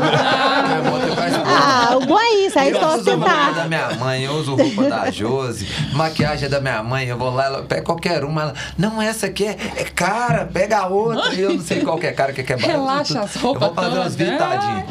É, 0.69 0.83
bom 0.91 0.99
mais- 1.15 2.55
Mas 2.55 2.73
eu 2.73 2.81
só 2.81 2.97
uso 2.97 3.11
roupa 3.11 3.29
sentar. 3.29 3.55
da 3.55 3.65
minha 3.67 3.91
mãe, 3.95 4.25
eu 4.25 4.33
uso 4.33 4.55
roupa 4.57 4.85
da 4.85 5.11
Josi, 5.11 5.69
maquiagem 5.93 6.47
é 6.47 6.49
da 6.49 6.61
minha 6.61 6.83
mãe, 6.83 7.07
eu 7.09 7.19
vou 7.19 7.31
lá, 7.31 7.45
ela 7.47 7.63
pega 7.63 7.83
qualquer 7.83 8.25
uma, 8.25 8.43
ela, 8.43 8.55
não, 8.77 9.01
essa 9.03 9.27
aqui 9.27 9.45
é, 9.47 9.57
é 9.77 9.85
cara, 9.85 10.47
pega 10.53 10.79
a 10.79 10.87
outra, 10.87 11.35
e 11.35 11.41
eu 11.43 11.53
não 11.55 11.61
sei 11.61 11.83
qual 11.83 11.99
que 11.99 12.07
é 12.07 12.13
cara, 12.13 12.33
que 12.33 12.41
é 12.41 12.45
barato. 12.57 12.67
Relaxa 12.71 13.21
as 13.21 13.35
roupas 13.37 13.69
Eu 13.69 13.75
vou 13.75 14.03
fazer 14.03 14.25
né? 14.25 14.33
vitadinhos. 14.33 14.85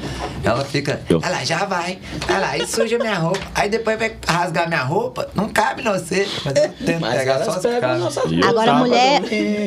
Ela 0.44 0.64
fica, 0.66 1.02
ela 1.22 1.44
já 1.44 1.66
vai, 1.66 1.98
ela 2.28 2.48
aí 2.50 2.66
suja 2.68 2.98
minha 3.00 3.16
roupa, 3.18 3.40
aí 3.56 3.70
depois 3.70 3.98
vai 3.98 4.16
rasgar 4.28 4.68
minha 4.68 4.84
roupa, 4.84 5.28
não 5.36 5.50
cabe 5.50 5.82
em 5.82 5.86
você, 5.86 6.28
mas 6.46 6.56
eu 6.56 6.70
tento 6.86 7.02
Mas 7.02 7.18
pegar 7.18 7.44
só 7.44 7.52
as 7.52 7.62
caras. 7.64 8.18
Agora, 8.48 8.74
mulher, 8.76 9.22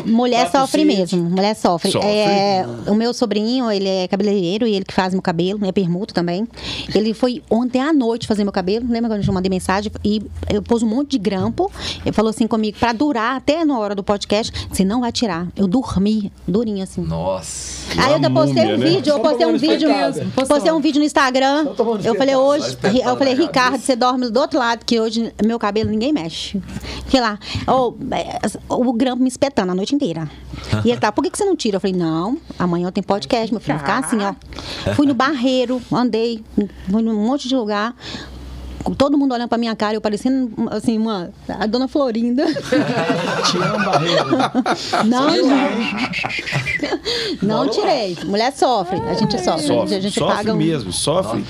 mulher 0.06 0.48
sofre 0.50 0.84
mesmo. 0.84 1.39
Mulher 1.40 1.54
sofre. 1.56 1.90
Sofre. 1.90 2.08
É, 2.08 2.66
o 2.86 2.94
meu 2.94 3.14
sobrinho, 3.14 3.70
ele 3.70 3.88
é 3.88 4.06
cabeleireiro 4.06 4.66
e 4.66 4.74
ele 4.74 4.84
que 4.84 4.92
faz 4.92 5.12
meu 5.14 5.22
cabelo, 5.22 5.58
né? 5.58 5.72
Permuto 5.72 6.12
também. 6.12 6.46
Ele 6.94 7.14
foi 7.14 7.42
ontem 7.50 7.80
à 7.80 7.92
noite 7.92 8.26
fazer 8.26 8.44
meu 8.44 8.52
cabelo. 8.52 8.86
Lembra 8.88 9.10
quando 9.10 9.26
eu 9.26 9.32
mandei 9.32 9.48
mensagem? 9.48 9.90
E 10.04 10.22
eu 10.52 10.62
pus 10.62 10.82
um 10.82 10.86
monte 10.86 11.12
de 11.12 11.18
grampo. 11.18 11.70
Ele 12.04 12.12
falou 12.12 12.30
assim 12.30 12.46
comigo, 12.46 12.78
pra 12.78 12.92
durar 12.92 13.36
até 13.36 13.64
na 13.64 13.78
hora 13.78 13.94
do 13.94 14.02
podcast, 14.02 14.52
você 14.70 14.84
não 14.84 15.00
vai 15.00 15.12
tirar. 15.12 15.48
Eu 15.56 15.66
dormi, 15.66 16.30
durinho 16.46 16.82
assim. 16.82 17.00
Nossa. 17.00 17.80
Aí 17.98 18.22
eu 18.22 18.30
postei 18.30 18.62
múmia, 18.62 18.76
um 18.76 18.78
né? 18.78 18.86
vídeo, 18.90 19.10
eu 19.10 19.16
Só 19.16 19.22
postei 19.22 19.46
um 19.46 19.48
tomando 19.48 19.60
vídeo, 19.60 19.90
espetada. 19.90 20.46
postei 20.46 20.72
um 20.72 20.80
vídeo 20.80 20.98
no 20.98 21.04
Instagram. 21.06 21.66
Eu 22.04 22.14
falei 22.14 22.36
hoje, 22.36 22.76
eu 23.04 23.16
falei 23.16 23.34
na 23.34 23.40
Ricardo, 23.40 23.80
você 23.80 23.96
dorme 23.96 24.28
do 24.28 24.38
outro 24.40 24.58
lado, 24.58 24.84
que 24.84 25.00
hoje 25.00 25.32
meu 25.44 25.58
cabelo 25.58 25.90
ninguém 25.90 26.12
mexe. 26.12 26.60
Fiquei 27.04 27.20
lá, 27.20 27.38
é, 28.12 28.40
o 28.68 28.92
grampo 28.92 29.22
me 29.22 29.28
espetando 29.28 29.72
a 29.72 29.74
noite 29.74 29.94
inteira. 29.94 30.30
E 30.84 30.90
ele 30.90 31.00
tá, 31.00 31.10
por 31.10 31.22
que, 31.22 31.29
que 31.30 31.38
você 31.38 31.44
não 31.44 31.56
tira? 31.56 31.76
Eu 31.76 31.80
falei, 31.80 31.96
não, 31.96 32.38
amanhã 32.58 32.90
tem 32.90 33.02
podcast, 33.02 33.52
meu 33.52 33.60
filho, 33.60 33.78
ficar 33.78 33.98
assim, 33.98 34.18
ó. 34.20 34.34
Fui 34.94 35.06
no 35.06 35.14
barreiro, 35.14 35.80
andei, 35.92 36.44
fui 36.90 37.02
num 37.02 37.14
monte 37.14 37.48
de 37.48 37.54
lugar. 37.54 37.94
com 38.82 38.94
Todo 38.94 39.16
mundo 39.16 39.32
olhando 39.32 39.48
pra 39.48 39.58
minha 39.58 39.74
cara, 39.76 39.94
eu 39.94 40.00
parecendo, 40.00 40.52
assim, 40.70 40.98
uma, 40.98 41.30
a 41.48 41.66
dona 41.66 41.86
Florinda. 41.88 42.44
Te 42.52 43.58
amo, 43.58 43.84
Barreiro. 43.84 44.26
Não, 47.40 47.64
não 47.64 47.68
tirei. 47.68 48.16
Mulher 48.24 48.52
sofre, 48.52 49.00
a 49.00 49.14
gente 49.14 49.38
sofre. 49.42 49.66
Sofre, 49.66 49.94
a 49.94 50.00
gente 50.00 50.18
sofre 50.18 50.36
paga 50.36 50.52
um... 50.52 50.56
mesmo, 50.56 50.92
sofre. 50.92 51.44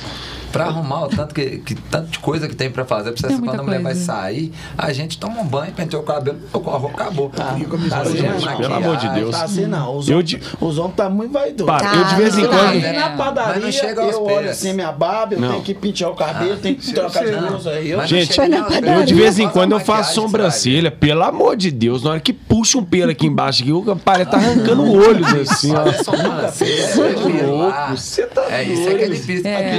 Pra 0.53 0.65
arrumar 0.67 1.05
o 1.05 1.09
tanto 1.09 1.35
que, 1.35 1.59
que 1.59 1.75
tanto 1.75 2.09
de 2.11 2.19
coisa 2.19 2.49
que 2.49 2.55
tem 2.57 2.71
pra 2.71 2.85
fazer, 2.85 3.13
pra 3.13 3.29
você, 3.31 3.39
quando 3.39 3.61
a 3.61 3.63
mulher 3.63 3.81
vai 3.81 3.93
coisa. 3.93 4.07
sair, 4.07 4.53
a 4.77 4.93
gente 4.93 5.19
toma 5.19 5.41
um 5.41 5.47
banho, 5.47 5.73
penteou 5.73 6.03
o 6.03 6.07
cabelo, 6.07 6.39
tocou 6.53 6.75
a 6.75 6.79
roupa, 6.79 7.03
acabou. 7.03 7.29
Tá, 7.31 7.57
Tá 7.89 8.01
assim, 8.01 8.23
não. 8.23 8.57
Pelo 8.57 8.75
amor 8.75 8.97
de 8.97 9.07
maquiagem. 9.07 9.15
Deus. 9.15 9.31
Tá 9.37 9.45
assim, 9.45 9.67
não. 9.67 9.97
Os 9.97 10.09
Eu 10.09 10.15
homens 10.17 10.29
de- 10.31 10.41
os 10.61 10.79
homens 10.79 10.97
tá 10.97 11.09
muito 11.09 11.33
vaidosos. 11.33 11.67
Para, 11.67 11.95
eu 11.97 12.05
de 12.05 12.15
vez 12.17 12.39
em 12.39 12.43
Tá, 12.43 12.49
quando. 12.49 12.85
é. 12.85 12.93
Na 12.93 13.09
Mas 13.11 13.17
padaria, 13.19 13.63
não 13.63 13.73
chega 13.73 14.03
aos 14.03 14.15
eu 14.15 14.21
pés. 14.23 14.39
olho 14.39 14.51
assim 14.51 14.73
minha 14.73 14.93
barba, 14.93 15.35
eu 15.35 15.41
Não. 15.41 15.49
tenho 15.51 15.63
que 15.63 15.75
pentear 15.75 16.11
o 16.11 16.15
cabelo, 16.15 16.57
tenho 16.57 16.77
que 16.77 16.93
trocar 16.93 17.25
de 17.25 17.37
blusa. 17.37 17.71
Gente. 18.07 18.39
Eu 18.41 19.05
de 19.05 19.15
vez 19.15 19.39
em 19.39 19.49
quando 19.49 19.73
eu 19.73 19.79
maquiagem, 19.79 20.05
faço 20.05 20.15
sobrancelha, 20.21 20.91
pelo 20.91 21.23
amor 21.23 21.57
de 21.57 21.71
Deus, 21.71 22.03
na 22.03 22.11
hora 22.11 22.21
que 22.21 22.33
puxa 22.33 22.79
um 22.79 22.85
pelo 22.85 23.11
aqui 23.13 23.27
embaixo, 23.27 23.63
o 23.77 23.97
pai 23.97 24.25
tá 24.27 24.37
arrancando 24.39 24.83
o 24.83 24.97
olho 24.97 25.25
assim, 25.41 25.73
ó. 25.75 25.85
Depilar. 25.85 27.97
Você 27.97 28.27
tá 28.27 28.43
É, 28.51 28.65
isso 28.65 28.89
é 28.89 28.95
que 28.95 29.05
é 29.05 29.09
difícil. 29.09 29.47
É. 29.47 29.79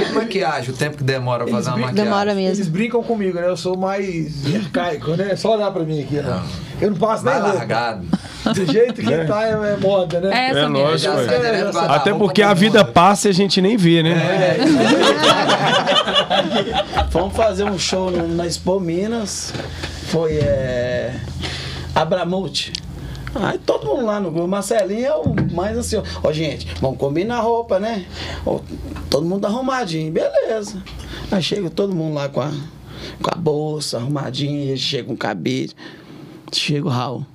Aqui, 0.62 0.70
maquiagem, 0.70 0.70
o 0.70 0.76
tempo 0.76 0.96
que 0.96 1.04
demora 1.04 1.44
pra 1.44 1.52
fazer 1.54 1.68
uma 1.70 1.78
maquiagem. 1.78 2.04
Demora 2.04 2.34
mesmo. 2.34 2.56
Eles 2.56 2.68
brincam 2.68 3.02
comigo, 3.02 3.38
né? 3.38 3.46
Eu 3.48 3.56
sou 3.56 3.76
mais 3.76 4.32
arcaico, 4.54 5.10
né? 5.12 5.34
Só 5.36 5.54
olhar 5.54 5.70
pra 5.70 5.82
mim 5.82 6.02
aqui, 6.02 6.16
né? 6.16 6.42
Eu 6.80 6.90
não 6.90 6.96
passo 6.98 7.24
nem 7.24 7.32
Mais 7.34 7.44
roupa. 7.44 7.58
largado. 7.58 8.06
Do 8.44 8.72
jeito 8.72 8.94
que 9.02 9.24
tá, 9.26 9.44
é, 9.46 9.50
é 9.52 9.76
moda, 9.80 10.20
né? 10.20 10.30
É 10.32 10.50
É 10.58 10.66
lógico, 10.66 11.14
do 11.14 11.24
guarda-roupa 11.26 11.80
Até 11.94 12.12
porque 12.12 12.42
a 12.42 12.52
vida 12.52 12.84
passa 12.84 13.28
e 13.28 13.30
a 13.30 13.34
gente 13.34 13.60
nem 13.60 13.76
vê, 13.76 14.02
né? 14.02 14.16
Fomos 17.10 17.34
fazer 17.36 17.64
um 17.64 17.78
show 17.78 18.10
no- 18.10 18.28
na 18.28 18.46
Expo 18.46 18.80
Minas. 18.80 19.52
Foi 20.08 20.36
é, 20.38 21.14
Abramute. 21.94 22.72
Aí 23.34 23.58
todo 23.58 23.86
mundo 23.86 24.04
lá 24.06 24.20
no 24.20 24.30
grupo. 24.30 24.48
Marcelinho 24.48 25.06
é 25.06 25.14
o 25.14 25.34
mais 25.54 25.76
assim, 25.78 25.96
ó. 25.96 26.02
Ó, 26.22 26.32
gente, 26.32 26.66
vamos 26.80 26.98
combinar 26.98 27.36
a 27.36 27.40
roupa, 27.40 27.78
né? 27.78 28.04
Ó, 28.44 28.60
todo 29.12 29.26
mundo 29.26 29.44
arrumadinho, 29.46 30.10
beleza. 30.10 30.82
Aí 31.30 31.42
chega 31.42 31.68
todo 31.68 31.94
mundo 31.94 32.14
lá 32.14 32.30
com 32.30 32.40
a, 32.40 32.48
com 32.48 33.30
a 33.30 33.36
bolsa 33.36 33.98
arrumadinha, 33.98 34.74
chega 34.74 35.04
com 35.04 35.12
o 35.12 35.16
cabelo. 35.18 35.72
Chega 36.50 36.86
o 36.86 36.90
Raul. 36.90 37.26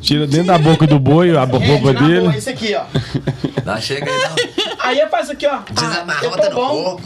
Tira 0.00 0.26
dentro 0.26 0.48
da 0.48 0.58
boca 0.58 0.86
do 0.86 0.98
boi 0.98 1.34
a 1.34 1.44
roupa 1.44 1.58
Gente, 1.60 1.70
na 1.72 1.92
boa, 1.92 1.94
dele. 1.94 2.36
esse 2.36 2.50
aqui, 2.50 2.74
ó. 2.74 2.84
Não 3.64 3.80
chega 3.80 4.10
aí, 4.10 4.18
não. 4.18 4.76
Aí 4.80 4.98
ele 4.98 5.08
faz 5.08 5.30
aqui, 5.30 5.46
ó. 5.46 5.54
Ah, 5.54 5.64
eu 5.68 5.74
Desamarrota 5.74 6.42
tô 6.42 6.48
no 6.50 6.54
bom. 6.54 6.68
corpo. 6.84 7.02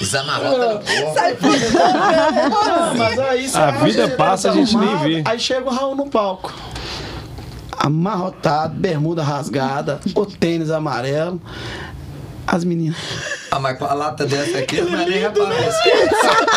Desamarrota 0.00 0.74
no 0.74 0.80
corpo. 0.80 1.48
Ah, 1.80 2.94
Mas 2.96 3.18
aí 3.18 3.48
você 3.48 3.58
A 3.58 3.70
vida 3.72 4.08
passa, 4.10 4.50
a 4.50 4.54
gente 4.54 4.76
nem 4.76 4.96
vê. 4.98 5.22
Aí 5.24 5.38
chega 5.38 5.68
o 5.68 5.72
Raul 5.72 5.94
no 5.94 6.08
palco. 6.08 6.52
Amarrotado, 7.76 8.74
bermuda 8.74 9.22
rasgada, 9.22 10.00
o 10.14 10.26
tênis 10.26 10.70
amarelo. 10.70 11.40
As 12.52 12.64
meninas. 12.64 12.96
Ah, 13.52 13.60
mas 13.60 13.78
com 13.78 13.84
a 13.84 13.94
lata 13.94 14.26
dessa 14.26 14.58
aqui, 14.58 14.80
não 14.80 14.98
é 15.00 15.04
nem 15.06 15.20
reparar 15.20 15.54
isso. 15.60 15.78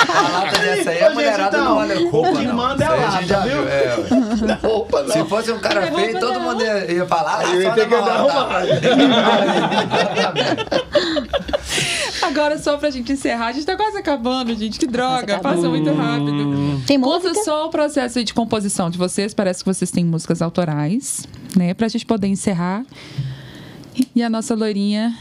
A 0.10 0.30
lata 0.30 0.58
dessa 0.60 0.90
aí, 0.90 1.02
a 1.02 1.06
Ô, 1.06 1.10
gente, 1.10 1.14
mulherada 1.14 1.58
então, 1.58 1.70
não 1.70 1.78
olha 1.78 2.00
o 2.02 2.10
roupa, 2.10 2.40
que 2.40 2.46
não. 2.48 2.56
manda 2.56 2.84
é 2.84 2.88
a 2.88 2.98
gente 2.98 3.12
lata, 3.12 3.26
já 3.28 3.40
viu? 3.42 3.68
É. 3.68 3.96
Da 4.48 4.56
roupa, 4.68 5.04
não. 5.04 5.12
Se 5.12 5.24
fosse 5.26 5.52
um 5.52 5.60
cara 5.60 5.92
Não 5.92 6.00
é 6.00 6.06
feio, 6.06 6.20
todo 6.20 6.34
não. 6.34 6.42
mundo 6.42 6.64
ia, 6.64 6.92
ia 6.92 7.06
falar, 7.06 7.38
ah, 7.40 7.44
Eu 7.54 7.62
ia 7.62 7.72
ter 7.74 7.88
que 7.88 7.94
andar. 7.96 8.26
Agora, 12.24 12.58
só 12.58 12.78
pra 12.78 12.90
gente 12.90 13.12
encerrar, 13.12 13.48
a 13.48 13.52
gente 13.52 13.66
tá 13.66 13.76
quase 13.76 13.98
acabando, 13.98 14.56
gente. 14.56 14.80
Que 14.80 14.88
droga, 14.88 15.40
passa 15.40 15.68
muito 15.70 15.92
rápido. 15.94 16.82
Tem 16.88 17.00
Conta 17.00 17.28
música? 17.30 17.44
só 17.46 17.68
o 17.68 17.70
processo 17.70 18.24
de 18.24 18.34
composição 18.34 18.90
de 18.90 18.98
vocês. 18.98 19.34
Parece 19.34 19.64
que 19.64 19.70
vocês 19.72 19.92
têm 19.92 20.06
músicas 20.06 20.42
autorais, 20.42 21.28
né? 21.56 21.74
Pra 21.74 21.88
gente 21.88 22.06
poder 22.06 22.28
encerrar. 22.28 22.84
E 24.16 24.24
a 24.24 24.30
nossa 24.30 24.56
loirinha, 24.56 25.14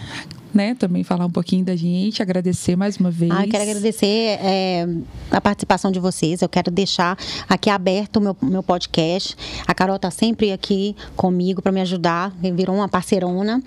né? 0.55 0.75
Também 0.75 1.03
falar 1.03 1.27
um 1.27 1.31
pouquinho 1.31 1.65
da 1.65 1.75
gente, 1.77 2.23
agradecer 2.23 2.77
mais 2.77 2.97
uma 2.97 3.11
vez. 3.11 3.31
Ah, 3.33 3.45
eu 3.45 3.51
quero 3.51 3.63
agradecer 3.63 4.39
é, 4.43 4.87
a 5.31 5.41
participação 5.41 5.91
de 5.91 5.99
vocês. 5.99 6.43
Eu 6.43 6.49
quero 6.49 6.71
deixar 6.71 7.17
aqui 7.49 7.71
aberto 7.71 8.17
o 8.17 8.21
meu, 8.21 8.37
meu 8.43 8.63
podcast. 8.63 9.37
A 9.67 9.75
Carol 9.75 9.99
tá 9.99 10.11
sempre 10.11 10.53
aqui 10.53 10.95
comigo 11.17 11.63
para 11.63 11.73
me 11.73 11.81
ajudar. 11.81 12.33
Virou 12.55 12.77
uma 12.77 12.89
parceirona. 12.89 13.63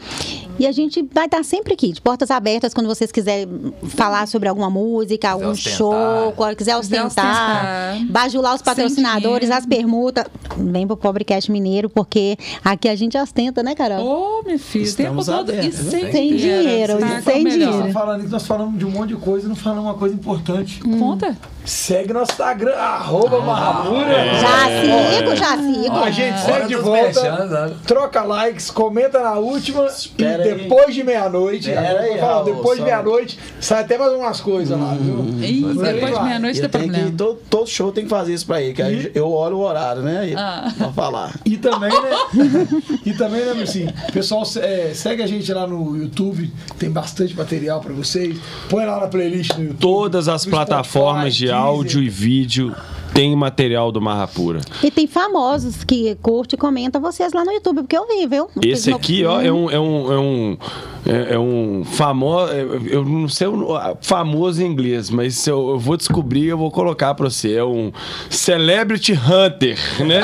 E 0.57 0.65
a 0.65 0.71
gente 0.71 1.05
vai 1.13 1.25
estar 1.25 1.43
sempre 1.43 1.73
aqui, 1.73 1.91
de 1.91 1.99
portas 2.01 2.31
abertas, 2.31 2.73
quando 2.73 2.87
vocês 2.87 3.11
quiserem 3.11 3.73
falar 3.89 4.25
sobre 4.25 4.47
alguma 4.47 4.69
música, 4.69 5.29
algum 5.29 5.49
ostentar. 5.49 5.77
show, 5.77 6.31
quando 6.33 6.55
quiser 6.55 6.79
Quiser 6.79 7.03
ostentar, 7.03 7.95
ostentar. 7.97 8.05
bajular 8.11 8.55
os 8.55 8.61
patrocinadores, 8.61 9.49
dinheiro. 9.49 9.53
as 9.57 9.65
permutas. 9.65 10.23
Vem 10.57 10.87
pro 10.87 10.95
Pobrecast 10.95 11.51
Mineiro, 11.51 11.89
porque 11.89 12.37
aqui 12.63 12.87
a 12.87 12.95
gente 12.95 13.17
ostenta, 13.17 13.61
né, 13.61 13.75
Carol? 13.75 14.05
Ô, 14.05 14.43
minha 14.43 14.57
filha, 14.57 14.89
o 14.89 14.95
tempo 14.95 15.19
Estamos 15.19 15.25
todo. 15.25 15.51
E 15.53 15.71
sem, 15.71 16.11
Sem 16.11 16.35
dinheiro, 16.35 16.69
Tá 16.99 17.19
e 17.19 17.21
sem 17.21 17.43
melhor. 17.43 17.71
dinheiro. 17.71 17.93
Falando 17.93 18.21
isso, 18.21 18.31
nós 18.31 18.45
falamos 18.47 18.77
de 18.79 18.85
um 18.85 18.89
monte 18.91 19.09
de 19.09 19.15
coisa 19.15 19.45
e 19.45 19.49
não 19.49 19.55
falamos 19.55 19.83
uma 19.85 19.93
coisa 19.95 20.15
importante. 20.15 20.79
Conta. 20.81 21.35
Segue 21.63 22.13
nosso 22.13 22.31
Instagram, 22.33 22.75
arroba 22.75 23.41
Marramura. 23.41 24.13
Já 24.39 25.17
sigo, 25.17 25.35
já 25.35 25.57
sigo. 25.57 25.95
A 25.95 26.11
gente 26.11 26.33
Hora 26.33 26.53
segue 26.53 26.67
de 26.67 26.75
volta, 26.75 27.45
né? 27.67 27.75
troca 27.87 28.21
likes, 28.23 28.69
comenta 28.69 29.19
na 29.19 29.33
última 29.33 29.85
Espera 29.87 30.45
e 30.45 30.51
aí. 30.51 30.57
depois 30.59 30.93
de 30.93 31.03
meia-noite, 31.03 31.71
aí, 31.71 32.19
depois 32.45 32.77
de 32.77 32.83
meia-noite, 32.85 33.39
sai 33.59 33.81
até 33.81 33.97
mais 33.97 34.13
umas 34.13 34.39
coisas 34.41 34.79
lá, 34.79 34.93
viu? 34.99 35.25
Ih, 35.43 35.61
depois 35.81 36.15
de 36.15 36.23
meia-noite 36.23 36.59
tem 36.61 36.69
tenho 36.69 36.83
que, 36.83 36.89
problema. 36.91 37.17
todo, 37.17 37.39
todo 37.49 37.67
show 37.67 37.91
tem 37.91 38.03
que 38.03 38.09
fazer 38.11 38.33
isso 38.35 38.45
pra 38.45 38.61
ele, 38.61 38.73
que 38.73 38.83
aí 38.83 39.11
eu 39.15 39.31
olho 39.31 39.57
o 39.57 39.61
horário, 39.61 40.03
né? 40.03 40.19
Aí, 40.19 40.35
Ah. 40.37 40.71
Pra 40.77 40.91
falar. 40.91 41.33
E 41.45 41.57
também, 41.57 41.89
né? 41.89 42.09
e 43.05 43.13
também, 43.13 43.41
né, 43.43 43.63
assim, 43.63 43.87
pessoal, 44.13 44.43
é, 44.61 44.91
segue 44.93 45.23
a 45.23 45.27
gente 45.27 45.51
lá 45.51 45.65
no 45.65 45.97
YouTube, 45.97 46.53
tem 46.77 46.89
bastante 46.89 47.35
material 47.35 47.79
pra 47.81 47.93
vocês. 47.93 48.37
Põe 48.69 48.85
lá 48.85 48.99
na 48.99 49.07
playlist 49.07 49.53
no 49.53 49.63
YouTube. 49.63 49.79
Todas 49.79 50.27
as 50.27 50.45
plataformas 50.45 51.33
Spotify, 51.33 51.37
de 51.37 51.45
Deezer. 51.45 51.55
áudio 51.55 52.03
e 52.03 52.09
vídeo 52.09 52.75
tem 53.15 53.33
material 53.33 53.93
do 53.93 54.01
Marra 54.01 54.27
Pura. 54.27 54.59
E 54.83 54.91
tem 54.91 55.07
famosos 55.07 55.85
que 55.85 56.15
curte 56.21 56.55
e 56.55 56.57
comenta 56.57 56.99
vocês 56.99 57.31
lá 57.31 57.45
no 57.45 57.51
YouTube, 57.53 57.77
porque 57.83 57.97
eu 57.97 58.05
vi, 58.05 58.27
viu? 58.27 58.49
Esse 58.61 58.91
aqui, 58.91 59.23
ó, 59.23 59.41
é 59.41 59.49
um, 59.49 59.71
é 59.71 59.79
um, 59.79 60.13
é 60.13 60.19
um, 60.19 60.57
é, 61.05 61.33
é 61.35 61.39
um 61.39 61.85
famoso, 61.85 62.51
eu 62.51 63.05
não 63.05 63.29
sei 63.29 63.47
o 63.47 63.79
famoso 64.01 64.61
em 64.61 64.65
inglês, 64.65 65.09
mas 65.09 65.35
se 65.35 65.49
eu, 65.49 65.69
eu 65.69 65.79
vou 65.79 65.95
descobrir, 65.95 66.47
eu 66.47 66.57
vou 66.57 66.69
colocar 66.69 67.15
pra 67.15 67.29
você. 67.29 67.53
É 67.53 67.63
um 67.63 67.89
Celebrity 68.29 69.13
Hunter, 69.13 69.79
né? 70.05 70.21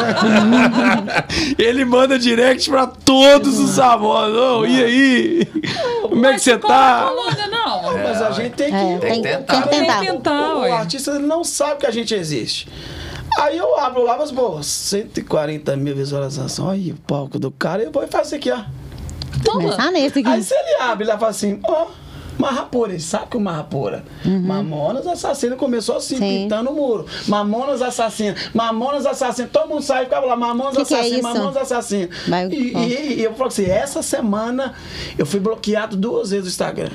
Ele 1.58 1.86
manda 1.86 2.20
direct 2.20 2.70
pra 2.70 2.88
todos 2.88 3.58
os 3.58 3.78
famosos. 3.78 4.38
Ô, 4.38 4.66
e 4.66 4.84
aí? 4.84 5.48
Como 6.02 6.26
é 6.26 6.34
que 6.34 6.42
você 6.42 6.58
tá? 6.58 7.10
Colônia, 7.10 7.48
não. 7.48 7.61
Gente 8.44 8.54
tem 8.56 8.70
que. 8.70 8.76
É, 8.76 8.98
tem, 8.98 9.00
que 9.00 9.22
tem 9.22 9.22
tentar. 9.22 9.62
Tem 9.62 9.80
tentar. 9.80 10.00
que 10.00 10.06
tentar, 10.08 10.56
o, 10.56 10.60
o 10.62 10.74
artista 10.74 11.12
ele 11.12 11.26
não 11.26 11.44
sabe 11.44 11.82
que 11.82 11.86
a 11.86 11.92
gente 11.92 12.14
existe. 12.14 12.68
Aí 13.40 13.58
eu 13.58 13.80
abro 13.80 14.04
lá, 14.04 14.18
mas, 14.18 14.32
pô, 14.32 14.62
140 14.62 15.76
mil 15.78 15.96
visualizações. 15.96 16.60
Olha 16.60 16.94
o 16.94 16.98
palco 16.98 17.40
do 17.40 17.50
cara. 17.50 17.82
Eu 17.82 17.92
vou 17.92 18.04
e 18.04 18.08
faço 18.08 18.28
isso 18.28 18.36
aqui, 18.36 18.52
ó. 18.52 18.64
Toma. 19.44 19.92
Nesse 19.92 20.20
aqui. 20.20 20.28
Aí 20.28 20.44
se 20.44 20.54
ele 20.54 20.82
abre, 20.82 21.06
ele 21.06 21.18
fala 21.18 21.30
assim, 21.30 21.60
ó, 21.64 21.88
Marrapura, 22.42 23.00
sabe 23.00 23.28
que 23.28 23.38
o 23.38 23.40
Marrapura? 23.40 24.04
Mamonas 24.26 25.06
Assassina 25.08 25.56
começou 25.56 25.98
assim, 25.98 26.18
Sim. 26.18 26.42
pintando 26.44 26.72
o 26.72 26.76
muro. 26.76 27.06
Mamonas 27.28 27.82
Assassina, 27.82 28.36
Mamonas 28.54 29.06
Assassina. 29.06 29.48
Todo 29.52 29.70
mundo 29.70 29.82
sai 29.82 30.02
e 30.02 30.06
ficava 30.06 30.26
lá, 30.26 30.36
Mamonas 30.36 30.76
Que 30.76 30.86
que 30.86 30.94
é? 31.16 31.22
Mamonas 31.22 31.58
Assassina. 31.58 32.10
Vai- 32.28 32.48
E, 32.50 32.74
e- 32.76 33.14
e 33.20 33.24
eu 33.24 33.34
falo 33.34 33.48
assim, 33.50 33.66
essa 33.66 34.02
semana 34.02 34.74
eu 35.18 35.26
fui 35.26 35.40
bloqueado 35.40 35.96
duas 35.96 36.32
vezes 36.32 36.46
do 36.46 36.50
Instagram. 36.50 36.90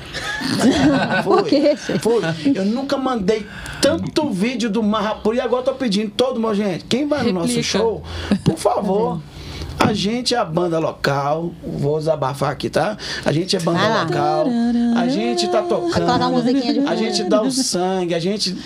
Por 1.23 1.43
quê, 1.45 1.75
gente? 1.75 1.99
Foi. 1.99 2.21
Eu 2.55 2.65
nunca 2.65 2.97
mandei 2.97 3.45
tanto 3.81 4.29
vídeo 4.29 4.69
do 4.69 4.83
Marrapura 4.83 5.37
e 5.37 5.39
agora 5.41 5.63
tô 5.63 5.73
pedindo 5.73 6.11
todo 6.11 6.39
mundo, 6.39 6.55
gente, 6.55 6.85
quem 6.85 7.07
vai 7.07 7.23
no 7.23 7.31
nosso 7.33 7.47
Replica. 7.47 7.63
show, 7.63 8.03
por 8.43 8.57
favor. 8.57 9.19
A 9.79 9.93
gente 9.93 10.33
é 10.35 10.37
a 10.37 10.43
banda 10.45 10.79
local, 10.79 11.51
vou 11.63 11.97
desabafar 11.99 12.51
aqui, 12.51 12.69
tá? 12.69 12.97
A 13.23 13.31
gente 13.31 13.55
é 13.55 13.59
banda 13.59 13.79
lá. 13.87 14.03
local, 14.03 14.47
a 14.97 15.07
gente 15.07 15.47
tá 15.49 15.59
a 15.59 15.63
tocando, 15.63 16.89
a 16.89 16.95
gente 16.95 17.23
dá 17.23 17.41
o 17.41 17.51
sangue, 17.51 18.13
a 18.13 18.19
gente 18.19 18.57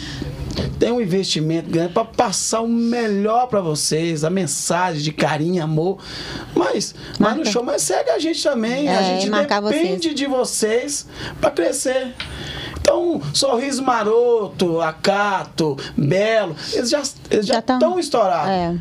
tem 0.79 0.91
um 0.91 0.99
investimento 1.01 1.69
grande 1.69 1.93
para 1.93 2.05
passar 2.05 2.61
o 2.61 2.67
melhor 2.67 3.47
para 3.47 3.61
vocês, 3.61 4.23
a 4.23 4.29
mensagem 4.29 5.01
de 5.01 5.11
carinho, 5.11 5.63
amor. 5.63 5.99
Mas, 6.55 6.95
mas 7.19 7.31
no 7.31 7.37
Marca. 7.37 7.51
show, 7.51 7.63
mas 7.63 7.81
segue 7.83 8.09
a 8.09 8.17
gente 8.19 8.41
também. 8.41 8.87
a 8.87 8.91
É, 9.01 9.03
gente 9.19 9.29
marcar 9.29 9.61
depende 9.61 10.13
de 10.13 10.25
vocês 10.25 11.07
para 11.39 11.51
crescer. 11.51 12.13
Então, 12.79 13.21
Sorriso 13.33 13.83
Maroto, 13.83 14.81
Acato, 14.81 15.77
Belo, 15.95 16.55
eles 16.73 16.89
já 16.89 17.03
eles 17.29 17.45
já 17.45 17.55
Já 17.55 17.61
tão- 17.61 17.75
estão 17.77 17.99
estourados. 17.99 18.49
É. 18.49 18.73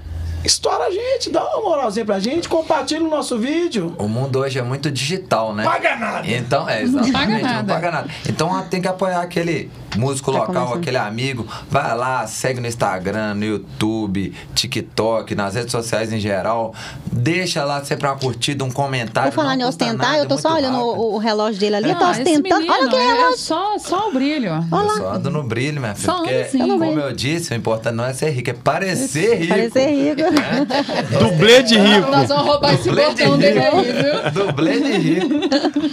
Estoura 0.43 0.84
a 0.86 0.91
gente, 0.91 1.28
dá 1.30 1.45
uma 1.45 1.61
moralzinha 1.68 2.05
pra 2.05 2.18
gente, 2.18 2.49
compartilha 2.49 3.05
o 3.05 3.11
nosso 3.11 3.38
vídeo. 3.38 3.95
O 3.99 4.09
mundo 4.09 4.38
hoje 4.38 4.59
é 4.59 4.62
muito 4.62 4.91
digital, 4.91 5.55
né? 5.55 5.64
Paga 5.64 5.97
nada. 5.97 6.26
Então, 6.26 6.68
é, 6.68 6.82
exatamente, 6.82 7.12
paga 7.12 7.32
não 7.34 7.41
nada. 7.43 7.74
paga 7.74 7.91
nada. 7.91 8.11
Então 8.26 8.55
ah, 8.55 8.62
tem 8.62 8.80
que 8.80 8.88
apoiar 8.88 9.20
aquele 9.20 9.70
músico 9.97 10.32
Tá 10.32 10.38
local, 10.38 10.55
começando. 10.55 10.78
aquele 10.78 10.97
amigo. 10.97 11.47
Vai 11.68 11.95
lá, 11.97 12.26
segue 12.26 12.59
no 12.61 12.66
Instagram, 12.66 13.34
no 13.34 13.45
YouTube, 13.45 14.32
TikTok, 14.55 15.34
nas 15.34 15.55
redes 15.57 15.72
sociais 15.72 16.11
em 16.12 16.18
geral. 16.18 16.74
Deixa 17.12 17.62
lá 17.64 17.84
sempre 17.84 18.07
uma 18.07 18.16
curtida, 18.16 18.64
um 18.64 18.70
comentário. 18.70 19.30
Por 19.30 19.36
falar 19.36 19.57
não 19.57 19.66
em 19.66 19.68
ostentar, 19.68 19.97
nada, 20.12 20.18
eu 20.18 20.26
tô 20.26 20.36
é 20.36 20.38
só 20.38 20.55
olhando 20.55 20.78
o, 20.78 21.14
o 21.16 21.18
relógio 21.18 21.61
dele 21.61 21.76
ali, 21.76 21.91
eu 21.91 21.97
tô 21.99 22.05
Ah, 22.05 22.11
ostentando. 22.12 22.43
menino 22.43 22.72
Olha 22.72 22.88
que 22.88 22.97
é 22.97 23.12
relógio. 23.12 23.38
só, 23.38 23.78
só 23.78 24.09
o 24.09 24.12
brilho. 24.12 24.51
Eu 24.72 24.91
só 24.97 25.12
ando 25.14 25.28
no 25.30 25.43
brilho, 25.43 25.80
minha 25.80 25.95
filha. 25.95 26.07
Só 26.12 26.18
Porque, 26.20 26.34
assim. 26.34 26.59
como 26.59 26.78
no 26.78 27.01
eu 27.01 27.12
disse, 27.12 27.53
o 27.53 27.57
importante 27.57 27.95
não 27.95 28.05
é 28.07 28.14
ser 28.14 28.30
rico, 28.30 28.49
é 28.49 28.55
parecer 28.55 29.34
rico. 29.41 29.49
Parecer 29.49 29.86
rico. 29.88 30.30
Dublê 31.18 31.62
de 31.62 31.78
rico. 31.78 32.11
Nós 32.11 32.28
vamos 32.28 32.45
roubar 32.47 32.74
esse 32.74 32.85
Dublê 32.89 33.05
de 33.14 33.22
botão 33.22 33.39
dele 33.39 33.59
aí, 33.61 33.93
viu? 33.93 34.45
Dublê 34.47 34.81
de 34.81 34.93
rico. 34.99 35.28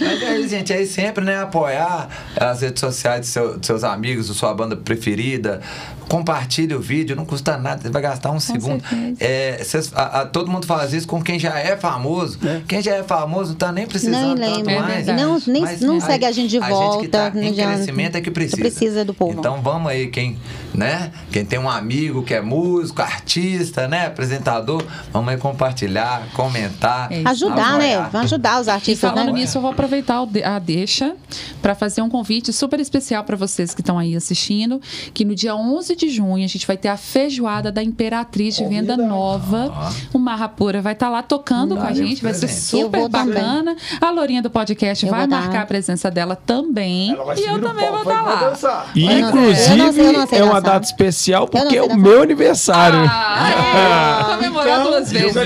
Mas 0.00 0.22
é 0.22 0.38
isso, 0.38 0.48
gente. 0.48 0.72
Aí 0.72 0.86
sempre, 0.86 1.24
né, 1.24 1.40
apoiar 1.42 2.08
as 2.38 2.62
redes 2.62 2.80
sociais 2.80 3.20
de 3.22 3.26
seu- 3.26 3.58
de 3.58 3.66
seus 3.66 3.84
amigos, 3.84 4.28
da 4.28 4.34
sua 4.34 4.54
banda 4.54 4.76
preferida. 4.76 5.60
Compartilhe 6.08 6.74
o 6.74 6.80
vídeo, 6.80 7.14
não 7.14 7.24
custa 7.24 7.56
nada, 7.58 7.82
você 7.82 7.90
vai 7.90 8.00
gastar 8.02 8.30
um 8.30 8.40
segundo. 8.40 8.80
certeza. 8.82 9.16
É, 9.20 9.62
cês- 9.64 9.92
a- 9.94 10.20
a- 10.22 10.26
todo 10.26 10.50
mundo 10.50 10.66
faz 10.66 10.92
isso 10.92 11.06
com 11.06 11.22
quem 11.22 11.38
já 11.38 11.58
é 11.58 11.76
famoso. 11.76 12.38
Quem 12.66 12.80
já 12.82 12.94
é 12.94 13.02
famoso 13.02 13.50
não 13.50 13.56
tá 13.58 13.70
nem 13.72 13.86
precisando 13.86 14.34
Nem 14.38 14.54
tanto 14.54 14.66
lembra. 14.66 14.72
É 14.72 14.80
mais. 14.80 15.06
Não, 15.06 15.40
nem, 15.46 15.62
Mas 15.62 15.80
não 15.80 15.98
a- 15.98 16.00
segue 16.00 16.24
a 16.24 16.32
gente 16.32 16.50
de 16.50 16.58
a 16.58 16.62
gente 16.62 16.68
que 16.70 16.74
volta. 16.74 17.30
tá 17.30 17.32
em 17.38 17.54
crescimento 17.54 18.16
é 18.16 18.20
que 18.20 18.30
precisa. 18.30 18.56
Precisa 18.56 19.04
do 19.04 19.12
povo. 19.12 19.38
Então 19.38 19.60
vamos 19.60 19.90
aí, 19.90 20.06
quem, 20.08 20.38
né? 20.74 21.10
Quem 21.30 21.44
tem 21.44 21.58
um 21.58 21.68
amigo 21.68 22.22
que 22.22 22.32
é 22.32 22.40
músico, 22.40 23.02
artista, 23.02 23.86
né? 23.86 24.06
Apresentador, 24.06 24.82
vamos 25.12 25.28
aí 25.30 25.36
compartilhar, 25.36 26.26
comentar. 26.32 27.12
É. 27.12 27.22
Ajudar, 27.26 27.78
né? 27.78 27.96
Vamos 28.10 28.32
ajudar 28.32 28.60
os 28.60 28.66
E 28.66 28.70
artistas, 28.70 29.10
falando 29.10 29.32
né? 29.32 29.40
nisso, 29.40 29.58
eu 29.58 29.62
vou 29.62 29.70
aproveitar 29.72 30.26
a 30.44 30.58
deixa 30.58 31.14
para 31.60 31.74
fazer 31.74 32.00
um 32.00 32.08
convite 32.08 32.52
super 32.52 32.80
especial 32.80 33.24
para 33.24 33.36
vocês 33.36 33.74
que 33.74 33.80
estão 33.82 33.98
aí 33.98 34.16
assistindo, 34.16 34.80
que 35.12 35.24
no 35.24 35.34
dia 35.34 35.54
11 35.54 35.97
de 35.98 36.08
junho 36.08 36.44
a 36.44 36.48
gente 36.48 36.66
vai 36.66 36.76
ter 36.76 36.88
a 36.88 36.96
feijoada 36.96 37.70
da 37.72 37.82
Imperatriz 37.82 38.56
de 38.56 38.64
Venda 38.64 38.96
Nova. 38.96 39.72
O 40.12 40.18
Marrapura 40.18 40.80
vai 40.80 40.92
estar 40.92 41.08
lá 41.10 41.22
tocando 41.22 41.76
com 41.76 41.82
a 41.82 41.92
gente, 41.92 42.22
vai 42.22 42.32
ser 42.32 42.46
presente. 42.46 42.62
Super 42.84 43.00
vou 43.00 43.08
também. 43.10 43.34
bacana. 43.34 43.76
A 44.00 44.10
Lourinha 44.10 44.40
do 44.42 44.48
podcast 44.50 45.04
Eu 45.04 45.10
vai 45.10 45.20
vou 45.20 45.28
dar. 45.28 45.40
marcar 45.42 45.62
a 45.62 45.66
presença 45.66 46.10
dela 46.10 46.36
também. 46.36 47.10
E 47.36 47.42
eu 47.42 47.60
também 47.60 47.90
vou 47.90 47.98
estar 48.02 48.22
vai 48.22 48.34
lá. 48.34 48.48
dançar. 48.50 48.90
E, 48.94 49.04
não 49.04 49.28
inclusive, 49.28 49.70
eu 49.70 49.76
não 49.76 49.92
sei, 49.92 50.06
eu 50.08 50.12
não 50.12 50.26
sei 50.26 50.38
é 50.38 50.44
uma 50.44 50.60
data 50.60 50.86
especial 50.86 51.40
não 51.42 51.48
porque 51.48 51.76
é 51.76 51.82
o 51.82 51.96
meu 51.96 52.22
aniversário. 52.22 52.98
Ah, 53.10 54.30
é, 54.30 54.34
comemorar 54.36 54.82
duas 54.82 55.10
vezes. 55.10 55.34
Não 55.34 55.42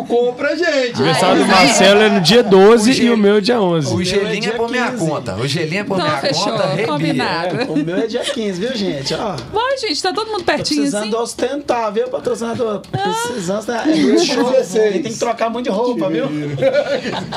o 0.00 0.04
cor 0.06 0.34
pra 0.34 0.54
gente. 0.54 0.94
aniversário 0.96 1.44
do 1.44 1.44
Ah, 1.44 1.46
é. 1.46 1.64
Marcelo 1.64 2.00
é 2.02 2.08
no 2.10 2.20
dia 2.20 2.42
12 2.42 2.90
O 2.90 2.94
e 3.04 3.10
o 3.10 3.16
meu 3.16 3.40
dia 3.40 3.60
11. 3.60 3.94
O 3.94 4.04
gelinho 4.04 4.48
é 4.50 4.52
por 4.52 4.70
minha 4.70 4.90
15. 4.90 5.06
conta. 5.06 5.34
O 5.36 5.46
gelinho 5.46 5.80
é 5.80 5.84
por 5.84 5.98
Então, 5.98 6.08
minha 6.20 6.32
conta. 6.34 6.86
combinado. 6.86 7.72
O 7.72 7.76
meu 7.76 7.96
é 7.98 8.06
dia 8.06 8.20
15, 8.20 8.60
viu, 8.60 8.76
gente? 8.76 9.05
Ó, 9.14 9.36
Vai, 9.52 9.76
gente, 9.78 10.02
tá 10.02 10.12
todo 10.12 10.26
mundo 10.28 10.38
tô 10.40 10.44
pertinho 10.44 10.80
precisando 10.82 11.14
assim. 11.16 11.22
ostentar, 11.22 11.92
viu, 11.92 12.08
patrocinador? 12.08 12.80
Precisando, 12.80 13.66
né? 13.68 13.82
É 13.86 13.96
muito 13.96 14.24
show. 14.24 14.52
Tem 14.92 15.02
que 15.02 15.14
trocar 15.14 15.50
muito 15.50 15.64
de 15.66 15.70
roupa, 15.70 16.08
viu? 16.08 16.26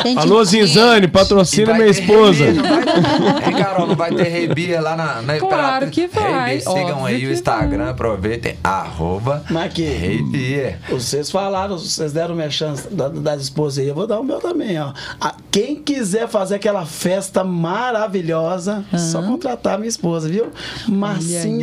Gente, 0.04 0.20
Alô, 0.20 0.44
Zinzane, 0.44 1.08
patrocina 1.08 1.68
vai 1.68 1.78
minha 1.80 1.90
esposa. 1.92 2.46
Rebia, 2.46 2.62
não 2.62 2.70
vai 3.42 3.54
Carol, 3.60 3.88
não 3.88 3.96
vai 3.96 4.14
ter 4.14 4.24
rebia 4.30 4.82
lá 4.82 4.96
na, 4.96 5.22
na 5.22 5.38
Claro 5.38 5.86
Imperatriz? 5.86 5.92
que 5.92 6.08
vai, 6.08 6.50
Rebia, 6.56 6.60
sigam 6.62 6.82
óbvio 7.02 7.06
aí 7.06 7.28
o 7.28 7.32
Instagram, 7.32 7.90
aproveitem, 7.90 8.58
arroba 8.64 9.44
Mas 9.50 9.74
que- 9.74 9.84
rebia. 9.84 10.80
Vocês 10.90 11.30
falaram, 11.30 11.78
vocês 11.78 12.14
deram 12.14 12.36
minha 12.36 12.50
chance 12.50 12.88
da- 12.90 13.10
das 13.10 13.44
esposas 13.44 13.80
aí, 13.80 13.88
eu 13.90 13.96
vou 13.96 14.08
dar 14.08 14.20
o 14.20 14.24
meu 14.24 14.40
também, 14.40 14.80
ó. 14.80 14.94
A- 15.20 15.36
quem 15.52 15.76
quiser 15.76 16.28
fazer 16.28 16.56
aquela 16.56 16.86
festa 16.86 17.44
maravilhosa, 17.44 18.84
só 18.98 19.22
contratar 19.22 19.78
minha 19.78 19.90
esposa, 19.90 20.30
viu? 20.30 20.48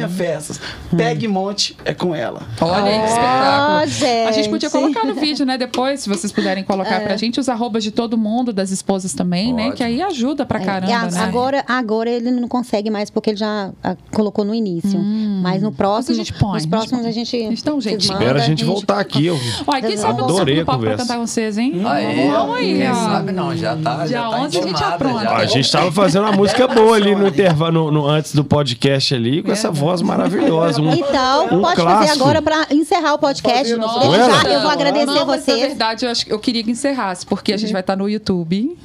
Marcinha 0.03 0.09
Festas. 0.09 0.61
Pegue 0.97 1.27
Monte, 1.29 1.77
é 1.85 1.95
com 1.95 2.15
ela. 2.15 2.43
Olha 2.61 2.85
aí 2.85 3.01
que 3.01 3.07
espetáculo. 3.07 3.79
Ó, 3.83 3.87
gente. 3.87 4.29
A 4.29 4.33
gente 4.33 4.49
podia 4.49 4.71
colocar 4.71 5.05
no 5.05 5.15
vídeo, 5.15 5.45
né? 5.47 5.57
Depois, 5.59 6.01
se 6.01 6.09
vocês 6.09 6.33
puderem 6.33 6.65
colocar 6.65 7.01
pra 7.01 7.17
gente 7.17 7.41
os 7.41 7.49
arrobas 7.49 7.83
de 7.83 7.91
todo 7.91 8.17
mundo, 8.17 8.53
das 8.53 8.71
esposas 8.71 9.15
também, 9.15 9.53
né? 9.53 9.73
Que 9.73 9.83
aí 9.83 10.01
ajuda 10.03 10.45
pra 10.47 10.61
É, 10.61 10.65
caramba, 10.65 10.93
a- 10.95 11.11
né? 11.11 11.21
agora, 11.21 11.65
agora 11.67 12.11
ele 12.11 12.31
não 12.31 12.49
consegue 12.49 12.91
mais 12.91 13.11
porque 13.11 13.31
ele 13.31 13.37
já 13.37 13.71
ah, 13.83 13.97
colocou 14.13 14.45
no 14.45 14.55
início. 14.55 14.99
Mas 15.43 15.63
no 15.63 15.73
próximo, 15.73 16.17
Mas 16.17 16.21
a 16.21 16.25
gente 16.25 16.33
põe, 16.35 16.49
nos 16.49 16.57
a 16.57 16.59
gente 16.61 16.71
próximos 16.71 17.07
a 17.07 17.11
gente, 17.11 17.37
A 17.37 17.51
gente 17.51 18.03
Espera 18.05 18.39
a 18.39 18.43
gente 18.43 18.65
voltar 18.65 18.99
aqui. 19.01 19.27
Eu... 19.27 19.39
Olha, 19.67 19.83
quem 19.83 19.97
sabe 19.97 20.21
eu 20.21 20.27
não 20.27 20.35
Adorei 20.37 20.61
a 20.61 20.65
conversa. 20.65 21.03
cantar 21.03 21.17
com 21.19 21.27
vocês, 21.27 21.59
hein? 21.59 21.83
Aí, 21.87 22.29
Vamos 22.31 22.57
aí, 22.57 22.77
quem 22.79 22.91
ó. 22.91 22.95
sabe 22.95 23.33
não, 23.33 23.57
já 23.57 23.77
tá, 23.77 23.99
já 24.01 24.07
Dia 24.07 24.21
tá 24.21 24.31
11 24.41 24.59
a 24.59 24.63
gente 24.63 24.85
apronta. 24.85 25.31
A 25.31 25.45
gente 25.47 25.73
tava 25.73 25.91
fazendo 25.93 26.23
uma 26.25 26.33
música 26.33 26.67
boa 26.69 26.97
ali 26.97 27.15
no 27.15 27.29
intervalo, 27.29 27.73
no, 27.73 27.91
no- 27.91 28.07
antes 28.09 28.35
do 28.35 28.45
podcast 28.45 29.15
ali, 29.15 29.43
com 29.43 29.53
essa 29.53 29.71
voz 29.71 29.86
maravilhosa. 30.03 30.81
Um, 30.81 30.93
Então, 30.95 31.47
um 31.47 31.61
pode 31.63 31.77
fazer 31.77 31.83
clássico. 31.83 32.23
agora 32.25 32.43
para 32.43 32.67
encerrar 32.71 33.15
o 33.15 33.19
podcast. 33.19 33.59
Fazer 33.59 33.79
Desde 33.79 33.99
Com 33.99 34.13
já, 34.13 34.41
ela? 34.41 34.49
eu 34.49 34.61
vou 34.63 34.71
agradecer 34.71 35.07
não, 35.07 35.27
mas, 35.27 35.43
vocês. 35.45 35.61
Na 35.61 35.67
verdade, 35.69 36.05
eu, 36.05 36.11
acho, 36.11 36.27
que 36.27 36.33
eu 36.33 36.39
queria 36.39 36.63
que 36.65 36.71
encerrasse, 36.71 37.25
porque 37.27 37.53
a 37.53 37.57
gente 37.57 37.73
vai 37.73 37.81
estar 37.81 37.97
no 37.97 38.09
YouTube. 38.09 38.77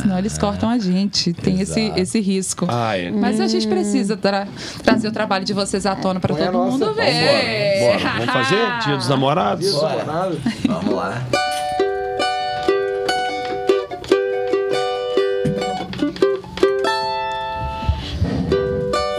Senão 0.00 0.18
eles 0.18 0.38
cortam 0.38 0.68
a 0.70 0.78
gente. 0.78 1.32
Tem 1.34 1.60
esse, 1.60 1.78
Exato. 1.80 2.00
esse 2.00 2.20
risco. 2.20 2.66
Ah, 2.68 2.96
é. 2.96 3.10
Mas 3.10 3.38
a 3.40 3.46
gente 3.46 3.66
precisa 3.68 4.16
tra- 4.16 4.48
trazer 4.82 5.08
o 5.08 5.12
trabalho 5.12 5.44
de 5.44 5.52
vocês 5.52 5.84
à 5.84 5.94
tona 5.94 6.18
pra 6.20 6.34
Põe 6.34 6.42
a 6.42 6.50
todo 6.50 6.70
mundo 6.70 6.94
ver. 6.94 7.80
Bora, 7.80 8.10
vamos 8.16 8.32
fazer? 8.32 8.78
Dia 8.86 8.96
dos 8.96 9.08
namorados? 9.08 9.72
Bora. 9.72 10.32
Vamos 10.66 10.94
lá. 10.94 11.43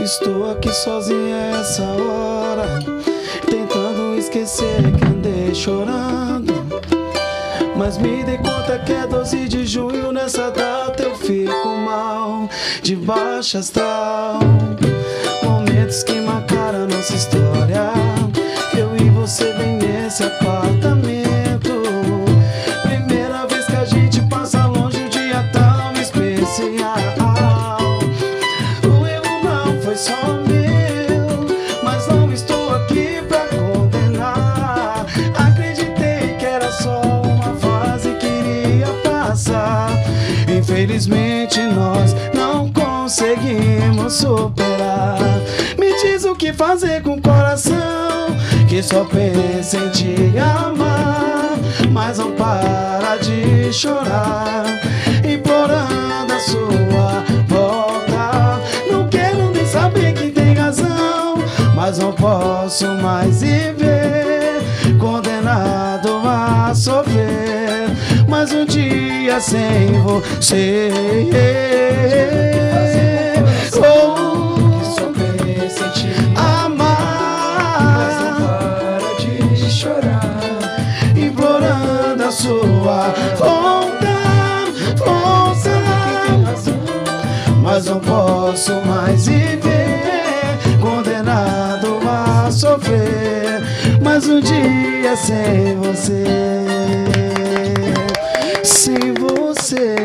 Estou 0.06 0.51
aqui 0.51 0.72
sozinha 0.72 1.36
essa 1.60 1.82
hora, 1.82 2.80
tentando 3.49 4.16
esquecer 4.16 4.84
que 4.99 5.03
andei 5.03 5.56
chorando. 5.56 6.53
Mas 7.76 7.97
me 7.97 8.24
dei 8.24 8.38
conta 8.38 8.78
que 8.86 8.93
é 8.93 9.08
12 9.08 9.47
de 9.47 9.66
junho, 9.66 10.12
nessa 10.12 10.51
data 10.51 11.01
eu 11.01 11.16
fico 11.16 11.70
mal, 11.84 12.47
de 12.84 12.95
baixa 12.95 13.58
astral. 13.58 14.38
Momentos 15.41 16.03
que 16.03 16.22
marcaram 16.22 16.86
nossa 16.86 17.16
história. 17.16 17.91
Eu 18.78 18.95
e 18.95 19.10
você 19.10 19.53
bem 19.53 19.78
nesse 19.78 20.22
apartamento. 20.22 21.14
Foi 29.96 29.98
só 29.98 30.34
meu, 30.46 31.48
mas 31.82 32.08
não 32.08 32.32
estou 32.32 32.76
aqui 32.76 33.22
pra 33.28 33.46
condenar. 33.48 35.06
Acreditei 35.36 36.36
que 36.38 36.46
era 36.46 36.70
só 36.72 37.02
uma 37.02 37.56
fase 37.56 38.10
que 38.16 38.26
iria 38.26 38.88
passar. 39.04 39.91
Infelizmente 40.48 41.62
nós 41.62 42.14
não 42.34 42.72
conseguimos 42.72 44.14
superar. 44.14 45.18
Me 45.78 45.96
diz 46.02 46.26
o 46.26 46.36
que 46.36 46.52
fazer 46.52 47.02
com 47.02 47.14
o 47.14 47.22
coração 47.22 48.36
que 48.68 48.84
só 48.84 49.06
pensa 49.06 49.78
em 49.78 49.89
te 49.91 50.34
amar, 50.38 51.56
mas 51.91 52.18
não 52.18 52.32
para 52.32 53.18
de 53.18 53.72
chorar, 53.72 54.66
implorando 55.24 56.34
a 56.34 56.39
sua 56.39 57.45
posso 62.26 62.88
mais 63.03 63.41
viver, 63.41 64.59
condenado 64.99 66.09
a 66.26 66.73
sofrer. 66.73 67.88
Mas 68.28 68.51
um 68.51 68.65
dia 68.65 69.39
sem 69.39 70.01
você. 70.01 70.89
Oh, 73.78 74.80
Que 74.80 74.86
só 74.86 75.05
pensa 75.13 75.86
em 75.86 75.89
te 75.91 76.09
amar, 76.36 78.09
para 78.39 79.13
de 79.19 79.69
chorar. 79.69 80.39
implorando 81.15 82.23
a 82.23 82.32
sua 82.32 83.13
volta, 83.38 84.15
volta. 84.97 85.76
Mas 87.61 87.86
não 87.86 87.99
posso 87.99 88.73
mais 88.86 89.28
viver, 89.28 89.74
sofrer. 92.76 93.61
Mas 94.01 94.28
um 94.28 94.39
dia 94.39 95.15
sem 95.15 95.76
você, 95.78 96.23
sem 98.63 99.13
você. 99.13 99.95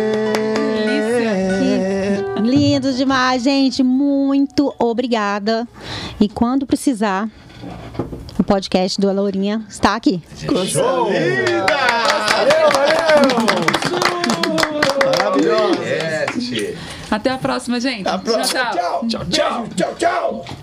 Lindo 2.42 2.92
demais, 2.92 3.42
gente. 3.42 3.82
Muito 3.82 4.74
obrigada. 4.78 5.66
E 6.20 6.28
quando 6.28 6.66
precisar, 6.66 7.28
o 8.38 8.44
podcast 8.44 9.00
do 9.00 9.12
Lourinha 9.12 9.64
está 9.68 9.96
aqui. 9.96 10.22
Este. 16.36 16.78
Até 17.10 17.30
a 17.30 17.38
próxima, 17.38 17.80
gente. 17.80 18.08
Até 18.08 18.10
a 18.10 18.18
próxima. 18.18 18.64
Tchau, 18.70 18.72
tchau. 18.72 19.08
Tchau, 19.08 19.24
tchau, 19.26 19.68
tchau, 19.74 19.94
tchau. 19.98 20.59